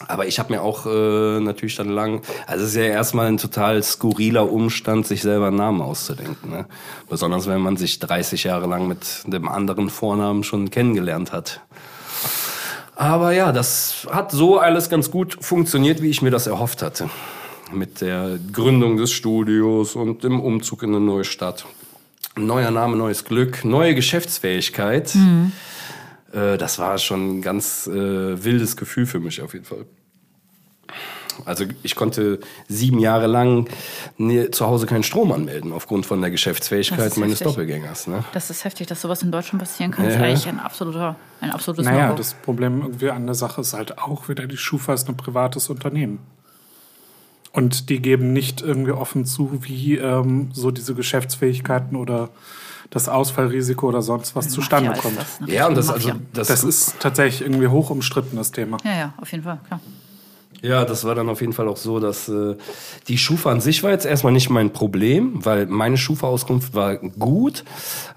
Aber 0.09 0.27
ich 0.27 0.38
habe 0.38 0.53
mir 0.53 0.61
auch 0.61 0.85
äh, 0.85 1.40
natürlich 1.40 1.77
dann 1.77 1.88
lang, 1.88 2.20
also 2.46 2.64
es 2.64 2.73
ist 2.73 2.77
ja 2.77 2.83
erstmal 2.83 3.29
ein 3.29 3.38
total 3.38 3.83
skurriler 3.83 4.53
Umstand, 4.53 5.07
sich 5.07 5.23
selber 5.23 5.46
einen 5.46 5.57
Namen 5.57 5.81
auszudenken. 5.81 6.51
Ne? 6.51 6.66
Besonders 7.09 7.46
wenn 7.46 7.62
man 7.62 7.79
sich 7.79 7.99
30 7.99 8.44
Jahre 8.44 8.66
lang 8.66 8.87
mit 8.87 9.23
dem 9.25 9.49
anderen 9.49 9.88
Vornamen 9.88 10.44
schon 10.44 10.68
kennengelernt 10.68 11.33
hat. 11.33 11.62
Aber 12.94 13.33
ja, 13.33 13.53
das 13.53 14.07
hat 14.11 14.33
so 14.33 14.59
alles 14.59 14.90
ganz 14.90 15.11
gut 15.11 15.38
funktioniert, 15.40 16.03
wie 16.03 16.11
ich 16.11 16.20
mir 16.20 16.31
das 16.31 16.46
erhofft 16.46 16.83
hatte. 16.83 17.09
Mit 17.73 18.03
der 18.03 18.38
Gründung 18.53 18.99
des 18.99 19.12
Studios 19.12 19.96
und 19.96 20.25
dem 20.25 20.40
Umzug 20.40 20.83
in 20.83 20.90
eine 20.90 21.01
neue 21.01 21.25
Stadt. 21.25 21.64
Neuer 22.37 22.71
Name, 22.71 22.97
neues 22.97 23.25
Glück, 23.25 23.64
neue 23.64 23.95
Geschäftsfähigkeit. 23.95 25.14
Äh, 26.33 26.57
das 26.59 26.79
war 26.79 26.97
schon 26.99 27.38
ein 27.38 27.43
ganz 27.43 27.87
äh, 27.87 27.93
wildes 28.45 28.77
Gefühl 28.77 29.07
für 29.07 29.19
mich 29.21 29.43
auf 29.43 29.53
jeden 29.53 29.64
Fall. 29.64 29.85
Also 31.47 31.64
ich 31.83 31.95
konnte 31.95 32.38
sieben 32.69 32.99
Jahre 32.99 33.27
lang 33.27 33.69
ne, 34.19 34.51
zu 34.51 34.66
Hause 34.66 34.87
keinen 34.87 35.03
Strom 35.05 35.33
anmelden 35.33 35.73
aufgrund 35.73 36.05
von 36.05 36.21
der 36.21 36.31
Geschäftsfähigkeit 36.31 37.16
meines 37.16 37.40
heftig. 37.40 37.47
Doppelgängers. 37.47 38.09
Ne? 38.09 38.25
Das 38.33 38.51
ist 38.51 38.64
heftig, 38.64 38.88
dass 38.88 39.01
sowas 39.01 39.23
in 39.23 39.33
Deutschland 39.33 39.61
passieren 39.62 39.90
kann. 39.90 40.05
Das 40.05 40.14
ist 40.14 40.21
Ja. 40.21 40.27
eigentlich 40.27 40.49
ein 40.49 40.61
absoluter, 40.61 41.16
ein 41.40 41.51
absolutes 41.51 41.87
Naja, 41.87 42.07
No-Go. 42.09 42.19
das 42.19 42.35
Problem 42.35 42.83
irgendwie 42.83 43.11
an 43.11 43.25
der 43.27 43.35
Sache 43.35 43.62
ist 43.62 43.73
halt 43.73 43.99
auch 43.99 44.29
wieder, 44.29 44.47
die 44.47 44.59
Schufa 44.59 44.93
ist 44.93 45.09
ein 45.09 45.16
privates 45.16 45.71
Unternehmen. 45.71 46.19
Und 47.53 47.89
die 47.89 48.01
geben 48.01 48.33
nicht 48.33 48.61
irgendwie 48.63 48.93
offen 48.93 49.25
zu, 49.25 49.63
wie 49.63 49.97
ähm, 49.97 50.51
so 50.53 50.71
diese 50.71 50.95
Geschäftsfähigkeiten 50.95 51.97
oder 51.97 52.31
das 52.91 53.09
Ausfallrisiko 53.09 53.89
oder 53.89 54.03
sonst 54.03 54.35
was 54.37 54.49
zustande 54.49 54.93
kommt. 55.01 55.19
das, 55.19 55.41
eine 55.41 55.53
Ja, 55.53 55.67
und 55.69 55.77
das, 55.77 55.91
also, 55.91 56.13
das, 56.33 56.49
Das 56.49 56.65
ist 56.65 56.97
tatsächlich 57.01 57.43
irgendwie 57.43 57.69
hoch 57.69 57.91
umstritten, 57.91 58.37
das 58.37 58.51
Thema. 58.51 58.79
Ja, 58.85 58.97
ja, 58.97 59.15
auf 59.17 59.31
jeden 59.31 59.45
Fall, 59.45 59.61
klar. 59.67 59.81
Ja, 60.62 60.85
das 60.85 61.05
war 61.05 61.14
dann 61.14 61.29
auf 61.29 61.40
jeden 61.40 61.55
Fall 61.55 61.68
auch 61.68 61.79
so, 61.79 62.01
dass 62.01 62.29
äh, 62.29 62.55
die 63.09 63.16
Schufa 63.16 63.51
an 63.51 63.61
sich 63.61 63.83
war 63.83 63.90
jetzt 63.90 64.05
erstmal 64.05 64.33
nicht 64.33 64.51
mein 64.51 64.73
Problem, 64.73 65.44
weil 65.44 65.66
meine 65.66 65.96
Schufa-Auskunft 65.96 66.75
war 66.75 66.96
gut. 66.96 67.64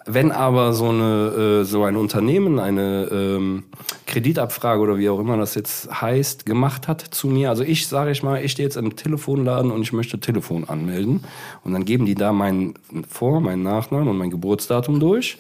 Wenn 0.05 0.31
aber 0.31 0.73
so 0.73 0.89
eine 0.89 1.61
äh, 1.61 1.63
so 1.63 1.83
ein 1.85 1.95
Unternehmen 1.95 2.59
eine 2.59 3.07
ähm, 3.11 3.63
Kreditabfrage 4.07 4.81
oder 4.81 4.97
wie 4.97 5.09
auch 5.09 5.19
immer 5.19 5.37
das 5.37 5.55
jetzt 5.55 6.01
heißt 6.01 6.45
gemacht 6.45 6.89
hat 6.89 7.01
zu 7.01 7.27
mir, 7.27 7.49
also 7.49 7.63
ich 7.63 7.87
sage 7.87 8.11
ich 8.11 8.23
mal, 8.23 8.43
ich 8.43 8.51
stehe 8.51 8.67
jetzt 8.67 8.75
im 8.75 8.97
Telefonladen 8.97 9.71
und 9.71 9.81
ich 9.81 9.93
möchte 9.93 10.19
Telefon 10.19 10.65
anmelden 10.67 11.23
und 11.63 11.71
dann 11.71 11.85
geben 11.85 12.05
die 12.05 12.15
da 12.15 12.33
meinen 12.33 12.73
Vor-, 13.07 13.39
meinen 13.39 13.63
Nachnamen 13.63 14.09
und 14.09 14.17
mein 14.17 14.31
Geburtsdatum 14.31 14.99
durch. 14.99 15.37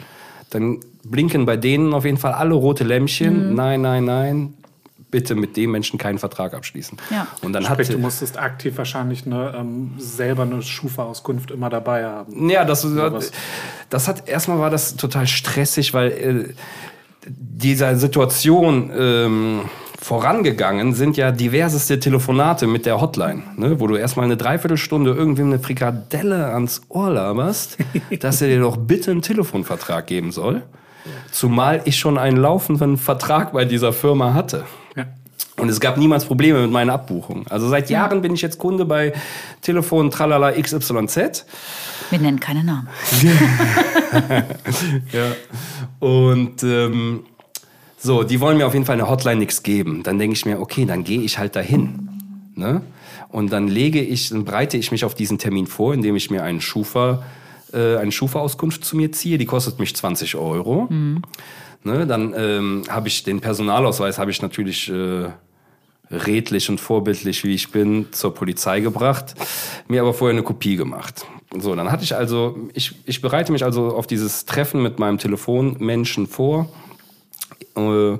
Dann 0.51 0.79
blinken 1.03 1.45
bei 1.45 1.57
denen 1.57 1.93
auf 1.93 2.05
jeden 2.05 2.17
Fall 2.17 2.31
alle 2.31 2.53
rote 2.53 2.85
Lämpchen. 2.85 3.55
Nein, 3.55 3.81
nein, 3.81 4.05
nein. 4.05 4.53
Bitte 5.13 5.35
mit 5.35 5.55
dem 5.57 5.69
Menschen 5.69 5.99
keinen 5.99 6.17
Vertrag 6.17 6.55
abschließen. 6.55 6.97
Ja. 7.11 7.27
Und 7.43 7.53
dann 7.53 7.63
Sprich, 7.63 7.87
hatte 7.87 7.93
du 7.93 7.99
musstest 7.99 8.39
aktiv 8.39 8.75
wahrscheinlich 8.77 9.27
eine, 9.27 9.53
ähm, 9.55 9.91
selber 9.99 10.41
eine 10.41 10.63
Schufa-Auskunft 10.63 11.51
immer 11.51 11.69
dabei 11.69 12.03
haben. 12.03 12.49
Ja, 12.49 12.65
das, 12.65 12.83
was? 12.83 13.31
das 13.91 14.07
hat 14.07 14.27
erstmal 14.27 14.57
war 14.57 14.71
das 14.71 14.95
total 14.95 15.27
stressig, 15.27 15.93
weil 15.93 16.11
äh, 16.11 16.53
dieser 17.27 17.95
Situation 17.95 18.91
ähm, 18.97 19.61
vorangegangen 20.01 20.95
sind 20.95 21.15
ja 21.15 21.31
diverseste 21.31 21.99
Telefonate 21.99 22.65
mit 22.65 22.87
der 22.87 22.99
Hotline, 22.99 23.43
ne, 23.55 23.79
wo 23.79 23.85
du 23.85 23.95
erstmal 23.95 24.25
eine 24.25 24.35
Dreiviertelstunde 24.35 25.11
irgendwem 25.11 25.47
eine 25.47 25.59
Frikadelle 25.59 26.47
ans 26.47 26.81
Ohr 26.89 27.11
laberst, 27.11 27.77
dass 28.19 28.41
er 28.41 28.47
dir 28.47 28.61
doch 28.61 28.77
bitte 28.77 29.11
einen 29.11 29.21
Telefonvertrag 29.21 30.07
geben 30.07 30.31
soll. 30.31 30.63
Zumal 31.31 31.81
ich 31.85 31.97
schon 31.97 32.17
einen 32.17 32.37
laufenden 32.37 32.97
Vertrag 32.97 33.53
bei 33.53 33.65
dieser 33.65 33.91
Firma 33.91 34.33
hatte. 34.33 34.65
Und 35.57 35.69
es 35.69 35.79
gab 35.79 35.97
niemals 35.97 36.25
Probleme 36.25 36.61
mit 36.61 36.71
meiner 36.71 36.93
Abbuchung. 36.93 37.45
Also 37.47 37.69
seit 37.69 37.89
Jahren 37.89 38.21
bin 38.21 38.33
ich 38.33 38.41
jetzt 38.41 38.57
Kunde 38.57 38.85
bei 38.85 39.13
Telefon 39.61 40.09
Tralala 40.09 40.51
XYZ. 40.51 41.45
Wir 42.09 42.19
nennen 42.19 42.39
keine 42.39 42.63
Namen. 42.63 42.87
Ja. 45.11 45.31
Und 45.99 46.61
ähm, 46.61 47.21
so, 47.97 48.21
die 48.21 48.39
wollen 48.39 48.57
mir 48.57 48.67
auf 48.67 48.73
jeden 48.73 48.85
Fall 48.85 48.93
eine 48.93 49.09
Hotline 49.09 49.39
nichts 49.39 49.63
geben. 49.63 50.03
Dann 50.03 50.19
denke 50.19 50.35
ich 50.35 50.45
mir, 50.45 50.59
okay, 50.59 50.85
dann 50.85 51.03
gehe 51.03 51.21
ich 51.21 51.39
halt 51.39 51.55
dahin. 51.55 52.09
Ne? 52.53 52.81
Und 53.29 53.51
dann 53.51 53.67
lege 53.67 54.01
ich, 54.01 54.29
dann 54.29 54.45
breite 54.45 54.77
ich 54.77 54.91
mich 54.91 55.03
auf 55.03 55.15
diesen 55.15 55.39
Termin 55.39 55.65
vor, 55.65 55.95
indem 55.95 56.15
ich 56.15 56.29
mir 56.29 56.43
einen 56.43 56.61
Schufa, 56.61 57.23
äh, 57.73 57.95
eine 57.95 58.11
Schufa-Auskunft 58.11 58.85
zu 58.85 58.95
mir 58.95 59.11
ziehe. 59.11 59.39
Die 59.39 59.47
kostet 59.47 59.79
mich 59.79 59.95
20 59.95 60.35
Euro. 60.35 60.87
Ne? 61.83 62.07
Dann 62.07 62.33
ähm, 62.35 62.83
habe 62.89 63.07
ich 63.07 63.23
den 63.23 63.41
Personalausweis, 63.41 64.17
habe 64.17 64.31
ich 64.31 64.41
natürlich 64.41 64.89
äh, 64.89 65.29
redlich 66.09 66.69
und 66.69 66.79
vorbildlich, 66.79 67.43
wie 67.43 67.53
ich 67.53 67.71
bin, 67.71 68.07
zur 68.11 68.33
Polizei 68.33 68.79
gebracht, 68.79 69.35
mir 69.87 70.01
aber 70.01 70.13
vorher 70.13 70.33
eine 70.33 70.43
Kopie 70.43 70.75
gemacht. 70.75 71.25
So, 71.59 71.75
dann 71.75 71.91
hatte 71.91 72.03
ich 72.03 72.15
also, 72.15 72.57
ich, 72.73 72.95
ich 73.05 73.21
bereite 73.21 73.51
mich 73.51 73.63
also 73.63 73.95
auf 73.95 74.07
dieses 74.07 74.45
Treffen 74.45 74.81
mit 74.81 74.99
meinem 74.99 75.17
Telefonmenschen 75.17 76.27
vor 76.27 76.69
äh, 77.75 78.17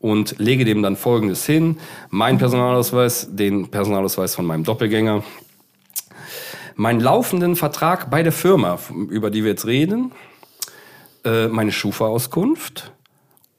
und 0.00 0.38
lege 0.38 0.64
dem 0.64 0.82
dann 0.82 0.96
Folgendes 0.96 1.46
hin. 1.46 1.78
Mein 2.10 2.38
Personalausweis, 2.38 3.28
den 3.30 3.68
Personalausweis 3.68 4.34
von 4.34 4.46
meinem 4.46 4.64
Doppelgänger, 4.64 5.22
meinen 6.74 7.00
laufenden 7.00 7.54
Vertrag 7.56 8.10
bei 8.10 8.22
der 8.22 8.32
Firma, 8.32 8.78
über 9.10 9.30
die 9.30 9.44
wir 9.44 9.50
jetzt 9.50 9.66
reden, 9.66 10.12
äh, 11.24 11.46
meine 11.48 11.70
Schufa-Auskunft 11.70 12.92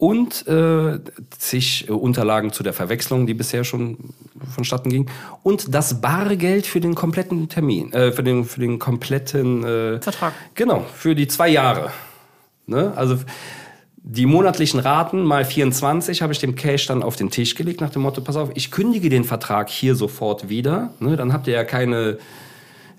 und 0.04 0.46
äh, 0.48 1.00
zig 1.30 1.88
äh, 1.88 1.94
Unterlagen 1.94 2.52
zu 2.52 2.62
der 2.62 2.74
Verwechslung, 2.74 3.26
die 3.26 3.34
bisher 3.34 3.64
schon 3.64 3.98
vonstatten 4.54 4.90
ging, 4.90 5.10
und 5.44 5.74
das 5.74 6.02
Bargeld 6.02 6.68
für 6.68 6.82
den 6.82 6.94
kompletten 6.94 7.48
Termin, 7.48 7.94
äh, 7.94 8.12
für 8.12 8.22
den 8.22 8.44
für 8.44 8.60
den 8.60 8.80
kompletten 8.80 9.64
äh, 9.64 10.02
Vertrag. 10.02 10.34
Genau, 10.56 10.86
für 10.94 11.16
die 11.16 11.28
zwei 11.28 11.48
Jahre. 11.48 11.92
Ne? 12.66 12.92
Also 12.98 13.20
die 13.96 14.26
monatlichen 14.26 14.82
Raten 14.82 15.24
mal 15.24 15.46
24 15.46 16.22
habe 16.22 16.34
ich 16.34 16.40
dem 16.40 16.56
Cash 16.56 16.88
dann 16.88 17.02
auf 17.02 17.16
den 17.16 17.30
Tisch 17.30 17.56
gelegt 17.56 17.80
nach 17.80 17.92
dem 17.92 18.02
Motto, 18.02 18.20
pass 18.20 18.36
auf, 18.36 18.50
ich 18.56 18.72
kündige 18.72 19.08
den 19.08 19.24
Vertrag 19.24 19.70
hier 19.70 19.96
sofort 19.96 20.50
wieder. 20.50 20.94
Ne? 21.00 21.16
Dann 21.16 21.32
habt 21.32 21.48
ihr 21.48 21.54
ja 21.54 21.64
keine 21.64 22.18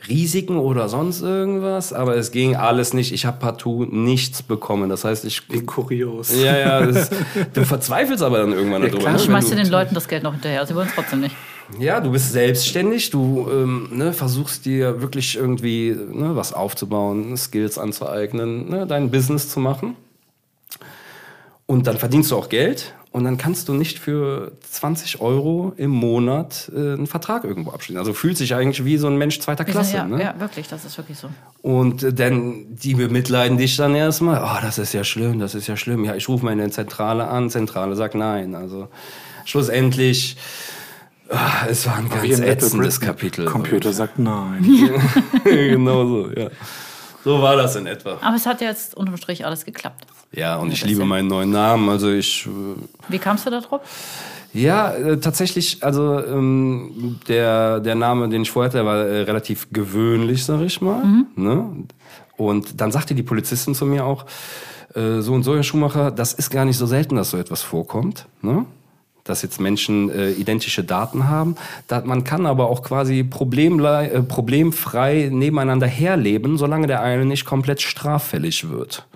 Risiken 0.08 0.58
oder 0.58 0.88
sonst 0.88 1.22
irgendwas, 1.22 1.92
aber 1.92 2.16
es 2.16 2.30
ging 2.30 2.56
alles 2.56 2.92
nicht. 2.94 3.12
Ich 3.12 3.24
habe 3.26 3.38
partout 3.38 3.86
nichts 3.86 4.42
bekommen. 4.42 4.88
Das 4.90 5.04
heißt, 5.04 5.24
ich 5.24 5.42
Wie 5.50 5.60
kurios. 5.64 6.34
ja, 6.34 6.56
ja, 6.56 6.86
das, 6.86 7.10
du 7.54 7.64
verzweifelst 7.64 8.22
aber 8.22 8.38
dann 8.38 8.52
irgendwann 8.52 8.82
Ja, 8.82 8.88
darüber. 8.88 9.02
klar. 9.04 9.12
ne, 9.14 9.18
Schmeißt 9.18 9.50
du- 9.52 9.56
du 9.56 9.62
den 9.62 9.70
Leuten 9.70 9.94
das 9.94 10.06
Geld 10.08 10.22
noch 10.22 10.32
hinterher? 10.32 10.66
Sie 10.66 10.74
wollen 10.74 10.88
es 10.88 10.94
trotzdem 10.94 11.20
nicht. 11.20 11.34
ja, 11.78 12.00
du 12.00 12.10
bist 12.10 12.32
selbstständig, 12.32 13.10
du 13.10 13.48
ähm, 13.50 13.88
ne, 13.92 14.12
versuchst 14.12 14.66
dir 14.66 15.00
wirklich 15.00 15.36
irgendwie 15.36 15.96
ne, 16.12 16.36
was 16.36 16.52
aufzubauen, 16.52 17.36
Skills 17.36 17.78
anzueignen, 17.78 18.68
ne, 18.68 18.86
dein 18.86 19.10
Business 19.10 19.48
zu 19.48 19.60
machen. 19.60 19.96
Und 21.66 21.86
dann 21.86 21.96
verdienst 21.96 22.30
du 22.30 22.36
auch 22.36 22.48
Geld 22.50 22.94
und 23.14 23.22
dann 23.22 23.38
kannst 23.38 23.68
du 23.68 23.74
nicht 23.74 24.00
für 24.00 24.50
20 24.68 25.20
Euro 25.20 25.72
im 25.76 25.92
Monat 25.92 26.68
äh, 26.74 26.94
einen 26.94 27.06
Vertrag 27.06 27.44
irgendwo 27.44 27.70
abschließen. 27.70 27.96
Also 27.96 28.12
fühlt 28.12 28.36
sich 28.36 28.56
eigentlich 28.56 28.84
wie 28.84 28.96
so 28.96 29.06
ein 29.06 29.16
Mensch 29.16 29.38
zweiter 29.38 29.64
Klasse. 29.64 29.98
ja, 29.98 30.04
ne? 30.04 30.20
ja, 30.20 30.34
wirklich, 30.40 30.66
das 30.66 30.84
ist 30.84 30.98
wirklich 30.98 31.16
so. 31.16 31.28
Und 31.62 32.02
äh, 32.02 32.12
dann, 32.12 32.74
die 32.74 32.94
bemitleiden 32.94 33.56
dich 33.56 33.76
dann 33.76 33.94
erstmal. 33.94 34.42
Oh, 34.42 34.60
das 34.60 34.78
ist 34.78 34.94
ja 34.94 35.04
schlimm, 35.04 35.38
das 35.38 35.54
ist 35.54 35.68
ja 35.68 35.76
schlimm. 35.76 36.04
Ja, 36.04 36.16
ich 36.16 36.28
rufe 36.28 36.44
meine 36.44 36.68
Zentrale 36.70 37.28
an. 37.28 37.50
Zentrale 37.50 37.94
sagt 37.94 38.16
nein. 38.16 38.56
Also 38.56 38.88
schlussendlich, 39.44 40.36
ah, 41.28 41.66
es 41.68 41.86
war 41.86 41.94
ein 41.98 42.08
ganz 42.08 42.40
ätzendes 42.40 42.98
Britain. 42.98 43.14
Kapitel. 43.14 43.44
Computer 43.44 43.92
sagt 43.92 44.18
nein. 44.18 44.90
genau 45.44 46.04
so, 46.04 46.30
ja. 46.32 46.48
So 47.22 47.40
war 47.40 47.54
das 47.54 47.76
in 47.76 47.86
etwa. 47.86 48.18
Aber 48.20 48.34
es 48.34 48.44
hat 48.44 48.60
ja 48.60 48.70
jetzt 48.70 48.96
unterm 48.96 49.16
Strich 49.18 49.46
alles 49.46 49.64
geklappt. 49.64 50.04
Ja, 50.32 50.56
und 50.56 50.72
ich 50.72 50.80
das 50.80 50.88
liebe 50.88 51.00
ja. 51.00 51.06
meinen 51.06 51.28
neuen 51.28 51.50
Namen. 51.50 51.88
Also 51.88 52.10
ich, 52.10 52.46
äh, 52.46 52.50
Wie 53.08 53.18
kamst 53.18 53.46
du 53.46 53.50
da 53.50 53.60
drauf? 53.60 53.80
ja, 54.52 54.92
äh, 54.92 55.18
tatsächlich, 55.18 55.82
also 55.82 56.18
ähm, 56.24 57.18
der, 57.28 57.80
der 57.80 57.94
Name, 57.94 58.28
den 58.28 58.42
ich 58.42 58.50
vorher 58.50 58.70
hatte, 58.72 58.84
war 58.84 58.98
äh, 58.98 59.22
relativ 59.22 59.68
gewöhnlich, 59.72 60.44
sag 60.44 60.60
ich 60.60 60.80
mal. 60.80 61.02
Ne? 61.36 61.66
Und 62.36 62.80
dann 62.80 62.90
sagte 62.90 63.14
die 63.14 63.22
Polizistin 63.22 63.74
zu 63.74 63.86
mir 63.86 64.04
auch, 64.04 64.26
äh, 64.94 65.20
so 65.20 65.32
und 65.34 65.42
so, 65.44 65.54
Herr 65.54 65.62
Schumacher, 65.62 66.10
das 66.10 66.32
ist 66.32 66.50
gar 66.50 66.64
nicht 66.64 66.78
so 66.78 66.86
selten, 66.86 67.16
dass 67.16 67.30
so 67.30 67.36
etwas 67.36 67.62
vorkommt. 67.62 68.26
Ne? 68.42 68.64
Dass 69.24 69.42
jetzt 69.42 69.60
Menschen 69.60 70.10
äh, 70.10 70.30
identische 70.32 70.84
Daten 70.84 71.28
haben. 71.28 71.56
Da, 71.88 72.02
man 72.04 72.24
kann 72.24 72.44
aber 72.46 72.68
auch 72.68 72.82
quasi 72.82 73.20
problemlei- 73.20 74.08
äh, 74.10 74.22
problemfrei 74.22 75.30
nebeneinander 75.32 75.86
herleben, 75.86 76.58
solange 76.58 76.86
der 76.86 77.02
eine 77.02 77.24
nicht 77.24 77.44
komplett 77.44 77.80
straffällig 77.82 78.68
wird. 78.68 79.06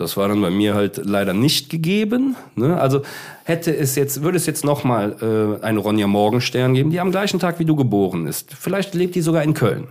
Das 0.00 0.16
war 0.16 0.28
dann 0.28 0.40
bei 0.40 0.50
mir 0.50 0.74
halt 0.74 1.00
leider 1.04 1.34
nicht 1.34 1.70
gegeben. 1.70 2.36
Ne? 2.54 2.80
Also 2.80 3.02
hätte 3.44 3.76
es 3.76 3.96
jetzt, 3.96 4.22
würde 4.22 4.36
es 4.36 4.46
jetzt 4.46 4.64
nochmal 4.64 5.16
äh, 5.60 5.64
eine 5.64 5.80
Ronja 5.80 6.06
Morgenstern 6.06 6.74
geben, 6.74 6.90
die 6.90 7.00
am 7.00 7.10
gleichen 7.10 7.40
Tag 7.40 7.58
wie 7.58 7.64
du 7.64 7.74
geboren 7.74 8.26
ist. 8.26 8.54
Vielleicht 8.54 8.94
lebt 8.94 9.16
die 9.16 9.22
sogar 9.22 9.42
in 9.42 9.54
Köln. 9.54 9.88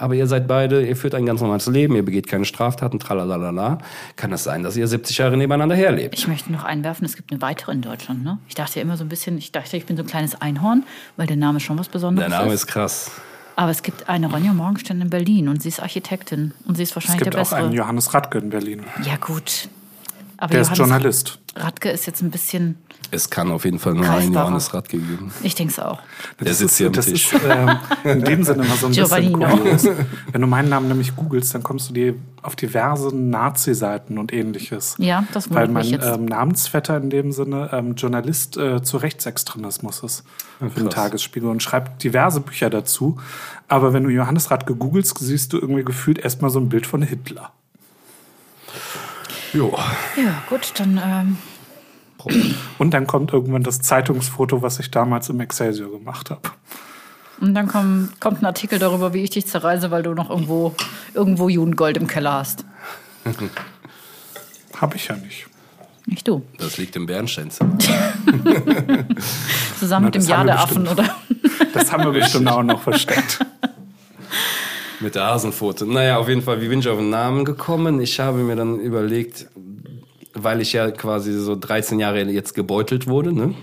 Aber 0.00 0.14
ihr 0.14 0.28
seid 0.28 0.46
beide, 0.46 0.86
ihr 0.86 0.94
führt 0.96 1.14
ein 1.16 1.26
ganz 1.26 1.40
normales 1.40 1.66
Leben, 1.66 1.96
ihr 1.96 2.04
begeht 2.04 2.28
keine 2.28 2.44
Straftaten, 2.44 3.00
tralalala. 3.00 3.78
Kann 4.14 4.32
es 4.32 4.44
sein, 4.44 4.62
dass 4.62 4.76
ihr 4.76 4.86
70 4.86 5.18
Jahre 5.18 5.36
nebeneinander 5.36 5.74
herlebt? 5.74 6.14
Ich 6.16 6.28
möchte 6.28 6.52
noch 6.52 6.62
einwerfen, 6.62 7.04
es 7.04 7.16
gibt 7.16 7.32
eine 7.32 7.42
weitere 7.42 7.72
in 7.72 7.80
Deutschland. 7.80 8.22
Ne? 8.22 8.38
Ich 8.48 8.54
dachte 8.54 8.76
ja 8.78 8.82
immer 8.82 8.96
so 8.96 9.04
ein 9.04 9.08
bisschen, 9.08 9.38
ich 9.38 9.50
dachte, 9.50 9.76
ich 9.76 9.86
bin 9.86 9.96
so 9.96 10.04
ein 10.04 10.06
kleines 10.06 10.40
Einhorn, 10.40 10.84
weil 11.16 11.26
der 11.26 11.36
Name 11.36 11.58
schon 11.58 11.78
was 11.78 11.88
Besonderes 11.88 12.28
Der 12.28 12.38
Name 12.38 12.52
ist. 12.52 12.60
ist 12.62 12.66
krass. 12.68 13.10
Aber 13.58 13.72
es 13.72 13.82
gibt 13.82 14.08
eine 14.08 14.30
Ronja 14.30 14.52
Morgenstern 14.52 15.00
in 15.00 15.10
Berlin 15.10 15.48
und 15.48 15.60
sie 15.60 15.68
ist 15.70 15.80
Architektin 15.80 16.54
und 16.66 16.76
sie 16.76 16.84
ist 16.84 16.90
Es 16.90 16.94
wahrscheinlich 16.94 17.24
gibt 17.24 17.34
der 17.34 17.40
auch 17.42 17.44
Bessere. 17.50 17.64
einen 17.64 17.72
Johannes 17.72 18.14
Radke 18.14 18.38
in 18.38 18.50
Berlin. 18.50 18.84
Ja, 19.02 19.16
gut. 19.16 19.68
Aber 20.36 20.52
Der 20.52 20.60
ist 20.60 20.68
Johannes 20.68 20.78
Journalist. 20.78 21.38
Radke 21.56 21.90
ist 21.90 22.06
jetzt 22.06 22.22
ein 22.22 22.30
bisschen. 22.30 22.76
Es 23.10 23.30
kann 23.30 23.50
auf 23.50 23.64
jeden 23.64 23.78
Fall 23.78 23.94
nur 23.94 24.04
einen 24.04 24.26
Greifbarer. 24.32 24.44
Johannes 24.46 24.74
Radke 24.74 24.98
geben. 24.98 25.32
Ich 25.42 25.54
denke 25.54 25.72
es 25.72 25.78
auch. 25.78 26.00
Der 26.38 26.46
Das 26.48 26.58
sitzt 26.58 26.72
ist, 26.72 26.76
hier 26.78 26.86
am 26.88 26.92
das 26.92 27.06
Tisch. 27.06 27.32
ist 27.32 27.40
ähm, 27.48 27.70
in 28.04 28.24
dem 28.24 28.44
Sinne 28.44 28.64
immer 28.64 28.76
so 28.76 28.86
ein 28.86 28.92
bisschen 28.92 29.04
Giovannino. 29.32 29.48
kurios. 29.56 29.88
Wenn 30.32 30.40
du 30.42 30.46
meinen 30.46 30.68
Namen 30.68 30.88
nämlich 30.88 31.16
googelst, 31.16 31.54
dann 31.54 31.62
kommst 31.62 31.88
du 31.88 31.94
dir 31.94 32.14
auf 32.42 32.54
diverse 32.54 33.14
Nazi-Seiten 33.16 34.18
und 34.18 34.32
ähnliches. 34.32 34.94
Ja, 34.98 35.24
das 35.32 35.48
Weil 35.50 35.68
wundert 35.68 35.84
mich 35.84 35.92
mein 35.92 36.00
jetzt. 36.00 36.14
ähm, 36.18 36.24
Namensvetter 36.26 36.96
in 36.98 37.10
dem 37.10 37.32
Sinne 37.32 37.70
ähm, 37.72 37.94
Journalist 37.94 38.56
äh, 38.58 38.82
zu 38.82 38.98
Rechtsextremismus 38.98 40.02
ist 40.02 40.24
für 40.58 40.68
den 40.68 40.84
krass. 40.84 40.94
Tagesspiegel 40.94 41.48
und 41.48 41.62
schreibt 41.62 42.02
diverse 42.02 42.40
Bücher 42.40 42.68
dazu. 42.68 43.16
Aber 43.68 43.92
wenn 43.92 44.04
du 44.04 44.10
Johannes 44.10 44.50
Radke 44.50 44.74
googelst, 44.74 45.18
siehst 45.18 45.52
du 45.52 45.58
irgendwie 45.58 45.84
gefühlt 45.84 46.18
erstmal 46.18 46.50
so 46.50 46.58
ein 46.60 46.68
Bild 46.68 46.86
von 46.86 47.02
Hitler. 47.02 47.52
Jo. 49.52 49.76
Ja, 50.16 50.42
gut, 50.50 50.72
dann 50.76 51.00
ähm, 51.02 51.38
Und 52.78 52.90
dann 52.92 53.06
kommt 53.06 53.32
irgendwann 53.32 53.62
das 53.62 53.80
Zeitungsfoto, 53.80 54.62
was 54.62 54.78
ich 54.80 54.90
damals 54.90 55.28
im 55.28 55.40
Excelsior 55.40 55.90
gemacht 55.90 56.30
habe. 56.30 56.40
und 57.40 57.54
dann 57.54 57.68
komm, 57.68 58.08
kommt 58.20 58.42
ein 58.42 58.46
Artikel 58.46 58.78
darüber, 58.78 59.12
wie 59.14 59.22
ich 59.22 59.30
dich 59.30 59.46
zerreise, 59.46 59.90
weil 59.90 60.02
du 60.02 60.14
noch 60.14 60.30
irgendwo, 60.30 60.74
irgendwo 61.14 61.48
Judengold 61.48 61.96
im 61.96 62.06
Keller 62.06 62.32
hast. 62.32 62.64
Habe 64.80 64.96
ich 64.96 65.08
ja 65.08 65.16
nicht. 65.16 65.46
Nicht 66.06 66.26
du. 66.26 66.42
Das 66.56 66.78
liegt 66.78 66.96
im 66.96 67.06
Bernsteinzimmer. 67.06 67.76
Zusammen 69.78 70.06
mit 70.06 70.14
dem 70.14 70.22
das 70.22 70.28
Jahr 70.28 70.38
haben 70.38 70.46
wir 70.46 70.52
der 70.52 70.60
Affen, 70.62 70.84
bestimmt. 70.84 71.00
oder? 71.00 71.14
Das 71.74 71.92
haben 71.92 72.04
wir 72.04 72.12
bestimmt 72.12 72.48
auch 72.48 72.62
noch 72.62 72.80
versteckt. 72.80 73.44
Mit 75.00 75.14
der 75.14 75.26
Hasenpfote. 75.26 75.86
Naja, 75.86 76.16
auf 76.16 76.28
jeden 76.28 76.42
Fall, 76.42 76.60
wie 76.62 76.68
bin 76.68 76.80
ich 76.80 76.88
auf 76.88 76.98
den 76.98 77.10
Namen 77.10 77.44
gekommen? 77.44 78.00
Ich 78.00 78.18
habe 78.18 78.38
mir 78.38 78.56
dann 78.56 78.80
überlegt, 78.80 79.46
weil 80.42 80.60
ich 80.60 80.72
ja 80.72 80.90
quasi 80.90 81.32
so 81.32 81.56
13 81.56 81.98
Jahre 81.98 82.22
jetzt 82.24 82.54
gebeutelt 82.54 83.06
wurde, 83.06 83.32
ne? 83.32 83.54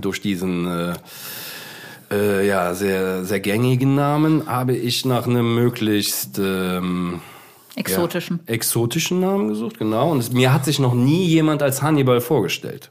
Durch 0.00 0.20
diesen 0.20 0.66
äh, 0.66 0.94
äh, 2.10 2.46
ja, 2.46 2.74
sehr, 2.74 3.24
sehr 3.24 3.40
gängigen 3.40 3.94
Namen, 3.94 4.46
habe 4.46 4.74
ich 4.76 5.04
nach 5.04 5.26
einem 5.26 5.54
möglichst 5.54 6.38
ähm, 6.38 7.20
Exotischen. 7.74 8.40
Ja, 8.46 8.54
exotischen 8.54 9.20
Namen 9.20 9.48
gesucht, 9.48 9.78
genau. 9.78 10.10
Und 10.12 10.18
es, 10.18 10.30
mir 10.32 10.52
hat 10.52 10.64
sich 10.64 10.78
noch 10.78 10.94
nie 10.94 11.24
jemand 11.24 11.62
als 11.62 11.82
Hannibal 11.82 12.20
vorgestellt. 12.20 12.90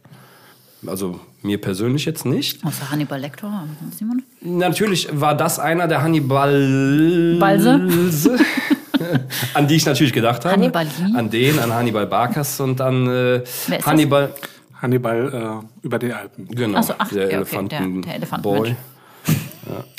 Also 0.87 1.19
mir 1.43 1.61
persönlich 1.61 2.05
jetzt 2.05 2.25
nicht. 2.25 2.65
Außer 2.65 2.89
Hannibal 2.89 3.19
Lecter, 3.19 3.67
Simon. 3.95 4.23
Natürlich 4.41 5.07
war 5.11 5.35
das 5.35 5.59
einer 5.59 5.87
der 5.87 6.01
Hannibal 6.01 7.37
Balse? 7.39 8.39
an 9.53 9.67
die 9.67 9.75
ich 9.75 9.85
natürlich 9.85 10.13
gedacht 10.13 10.43
habe. 10.45 10.53
Hannibal 10.55 10.85
Lee? 10.85 11.15
An 11.17 11.29
den, 11.29 11.59
an 11.59 11.73
Hannibal 11.73 12.05
Barkas 12.07 12.59
und 12.59 12.79
an 12.81 13.07
äh, 13.07 13.43
ist 13.43 13.69
das? 13.69 13.85
Hannibal. 13.85 14.33
Hannibal 14.81 15.61
äh, 15.61 15.85
über 15.85 15.99
die 15.99 16.11
Alpen 16.11 16.47
Genau, 16.47 16.79
Ach 16.79 16.83
so, 16.83 16.93
ach, 16.97 17.09
der 17.09 17.29
ja, 17.31 17.39
okay, 17.41 17.49
der- 17.51 17.59
Elefanten 17.79 18.01
der 18.01 18.15
Elefantenmensch. 18.15 18.69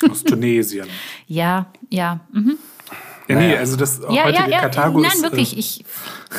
Boy. 0.00 0.10
aus 0.10 0.24
Tunesien. 0.24 0.86
Ja, 1.28 1.66
ja. 1.90 2.18
Mhm. 2.32 2.58
Ja, 3.28 3.36
nee, 3.36 3.46
Naja. 3.48 3.60
also 3.60 3.76
das 3.76 4.00
Ja, 4.10 4.24
heutige 4.24 4.42
ja, 4.42 4.48
ja. 4.48 4.60
Karthago 4.60 5.00
Nein, 5.00 5.12
ist, 5.14 5.22
wirklich, 5.22 5.56
Äh, 5.56 5.60
ich 5.60 5.84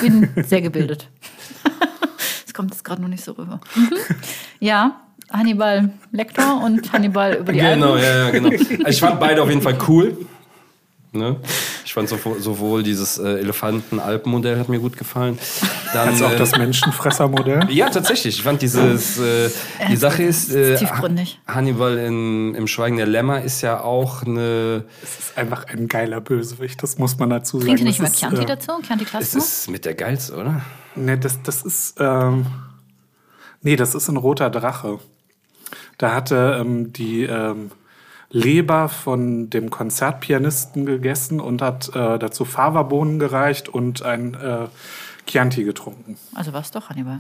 bin 0.02 0.30
sehr 0.46 0.62
gebildet. 0.62 1.08
Das 2.46 2.54
kommt 2.54 2.72
jetzt 2.72 2.84
gerade 2.84 3.02
noch 3.02 3.08
nicht 3.10 3.24
so 3.24 3.32
rüber. 3.32 3.60
Mhm. 3.76 3.90
Ja, 4.60 5.00
Hannibal 5.32 5.90
Lecter 6.12 6.62
und 6.64 6.92
Hannibal 6.94 7.34
über 7.36 7.52
die 7.52 7.58
Genau, 7.60 7.94
Alpen. 7.94 8.04
ja, 8.04 8.18
ja, 8.26 8.30
genau. 8.30 8.50
Also 8.50 8.88
ich 8.90 9.00
fand 9.00 9.20
beide 9.20 9.42
auf 9.42 9.50
jeden 9.50 9.62
Fall 9.64 9.76
cool. 9.88 10.16
Ne? 11.14 11.36
Ich 11.86 11.94
fand 11.94 12.10
sowohl, 12.10 12.40
sowohl 12.40 12.82
dieses 12.82 13.20
äh, 13.20 13.40
Elefanten-Alpen-Modell 13.40 14.58
hat 14.58 14.68
mir 14.68 14.80
gut 14.80 14.98
gefallen. 14.98 15.38
Dann, 15.94 16.10
also 16.10 16.26
auch 16.26 16.32
äh, 16.32 16.38
das 16.38 16.58
Menschenfressermodell. 16.58 17.68
Ja, 17.70 17.90
tatsächlich. 17.90 18.38
Ich 18.38 18.44
fand 18.44 18.62
dieses. 18.64 19.20
Äh, 19.20 19.50
die 19.90 19.96
Sache 19.96 20.24
ist. 20.24 20.52
Äh, 20.54 20.76
tiefgründig. 20.78 21.40
Hannibal 21.48 21.98
in, 22.00 22.56
im 22.56 22.66
Schweigen 22.68 22.98
der 22.98 23.06
Lämmer 23.06 23.42
ist 23.44 23.62
ja 23.62 23.82
auch 23.82 24.24
eine. 24.24 24.86
Es 25.04 25.20
ist 25.20 25.38
einfach 25.38 25.66
ein 25.68 25.88
geiler 25.88 26.20
Bösewicht, 26.20 26.82
das 26.82 26.98
muss 26.98 27.20
man 27.20 27.30
dazu 27.30 27.60
sagen. 27.60 27.68
Trinkt 27.68 27.82
ihr 27.82 27.86
nicht 27.86 28.00
Das 28.00 28.04
mal 28.04 28.14
ist, 28.14 28.20
Chianti 28.20 28.42
äh, 28.42 28.46
dazu? 28.46 28.72
Chianti 28.82 29.04
Es 29.04 29.10
Classico? 29.12 29.38
ist 29.44 29.70
mit 29.70 29.86
der 29.86 29.94
geilste, 29.94 30.36
oder? 30.36 30.62
Ne, 30.96 31.18
das, 31.20 31.44
das 31.44 31.62
ist. 31.62 31.96
Ähm, 32.00 32.48
nee, 33.62 33.76
das 33.76 33.94
ist 33.94 34.08
ein 34.10 34.18
roter 34.18 34.50
Drache. 34.50 35.00
Da 36.00 36.16
hatte 36.16 36.58
ähm, 36.60 36.92
die 36.92 37.24
ähm, 37.24 37.70
Leber 38.34 38.90
von 38.90 39.52
dem 39.52 39.70
Konzertpianisten 39.70 40.88
gegessen 40.88 41.40
und 41.40 41.62
hat 41.62 41.90
äh, 41.90 42.18
dazu 42.18 42.46
Fava-Bohnen 42.46 43.20
gereicht 43.20 43.70
und 43.70 44.02
ein 44.02 44.34
äh, 44.34 44.68
Chianti 45.28 45.64
getrunken. 45.64 46.18
Also 46.34 46.52
war 46.52 46.62
es 46.62 46.72
doch 46.72 46.90
Hannibal. 46.90 47.20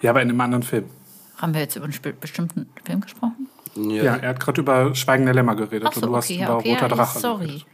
Ja, 0.00 0.10
aber 0.10 0.22
in 0.22 0.30
einem 0.30 0.40
anderen 0.40 0.62
Film. 0.62 0.84
Haben 1.36 1.52
wir 1.52 1.62
jetzt 1.62 1.74
über 1.74 1.86
einen 1.86 1.94
bestimmten 2.20 2.70
Film 2.84 3.00
gesprochen? 3.00 3.48
Ja, 3.74 4.16
er 4.16 4.28
hat 4.28 4.38
gerade 4.40 4.60
über 4.60 4.94
Schweigen 4.94 5.24
der 5.24 5.34
Lämmer 5.34 5.56
geredet 5.56 5.92
so, 5.94 6.00
und 6.00 6.06
du 6.06 6.16
hast 6.16 6.26
okay, 6.26 6.38
ja, 6.38 6.46
über 6.46 6.58
okay. 6.58 6.74
roter 6.74 6.88
ja, 6.88 6.94
Drache 6.94 7.18
sorry. 7.18 7.46
geredet. 7.46 7.66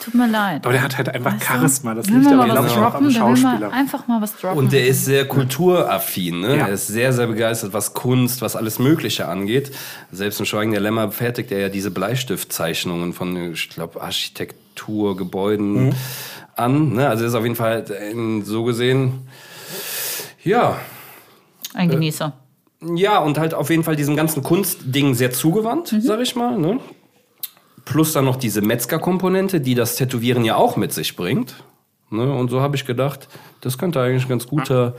Tut 0.00 0.14
mir 0.14 0.26
leid. 0.26 0.64
Aber 0.64 0.72
der 0.72 0.82
hat 0.82 0.96
halt 0.98 1.08
einfach 1.10 1.34
Weißt 1.34 1.44
Charisma. 1.44 1.94
Das 1.94 2.06
liegt 2.08 2.26
aber, 2.26 2.36
mal 2.36 2.50
glaube 2.50 2.66
ich, 2.66 2.72
auch 2.76 2.94
am 2.94 3.10
Schauspieler. 3.10 3.72
einfach 3.72 4.08
mal 4.08 4.20
was 4.20 4.36
droppen. 4.36 4.58
Und 4.58 4.72
der 4.72 4.86
ist 4.86 5.04
sehr 5.04 5.26
kulturaffin, 5.28 6.40
ne? 6.40 6.56
Ja. 6.56 6.66
Er 6.66 6.72
ist 6.74 6.88
sehr, 6.88 7.12
sehr 7.12 7.28
begeistert, 7.28 7.72
was 7.72 7.94
Kunst, 7.94 8.42
was 8.42 8.56
alles 8.56 8.80
Mögliche 8.80 9.28
angeht. 9.28 9.70
Selbst 10.10 10.40
im 10.40 10.46
Schweigen 10.46 10.72
der 10.72 10.80
Lämmer 10.80 11.12
fertigt 11.12 11.52
er 11.52 11.60
ja 11.60 11.68
diese 11.68 11.92
Bleistiftzeichnungen 11.92 13.12
von, 13.12 13.52
ich 13.52 13.68
glaube, 13.70 14.02
Architektur, 14.02 15.16
Gebäuden 15.16 15.86
Mhm. 15.86 15.92
an. 16.56 16.92
Ne? 16.94 17.08
Also 17.08 17.22
er 17.24 17.28
ist 17.28 17.34
auf 17.34 17.44
jeden 17.44 17.56
Fall 17.56 17.84
äh, 17.88 18.42
so 18.44 18.64
gesehen, 18.64 19.28
ja, 20.42 20.78
Ein 21.74 21.88
Genießer. 21.88 22.32
Ja, 22.96 23.18
und 23.18 23.38
halt 23.38 23.54
auf 23.54 23.70
jeden 23.70 23.84
Fall 23.84 23.94
diesem 23.94 24.16
ganzen 24.16 24.42
Kunstding 24.42 25.14
sehr 25.14 25.30
zugewandt, 25.30 25.94
sag 26.00 26.18
ich 26.20 26.34
mal. 26.34 26.58
Ne? 26.58 26.80
Plus 27.84 28.12
dann 28.12 28.24
noch 28.24 28.36
diese 28.36 28.60
Metzger-Komponente, 28.60 29.60
die 29.60 29.74
das 29.74 29.96
Tätowieren 29.96 30.44
ja 30.44 30.56
auch 30.56 30.76
mit 30.76 30.92
sich 30.92 31.16
bringt. 31.16 31.54
Ne? 32.10 32.30
Und 32.32 32.50
so 32.50 32.60
habe 32.60 32.76
ich 32.76 32.84
gedacht, 32.84 33.28
das 33.60 33.78
könnte 33.78 34.00
eigentlich 34.00 34.24
ein 34.24 34.28
ganz 34.28 34.46
guter 34.46 34.94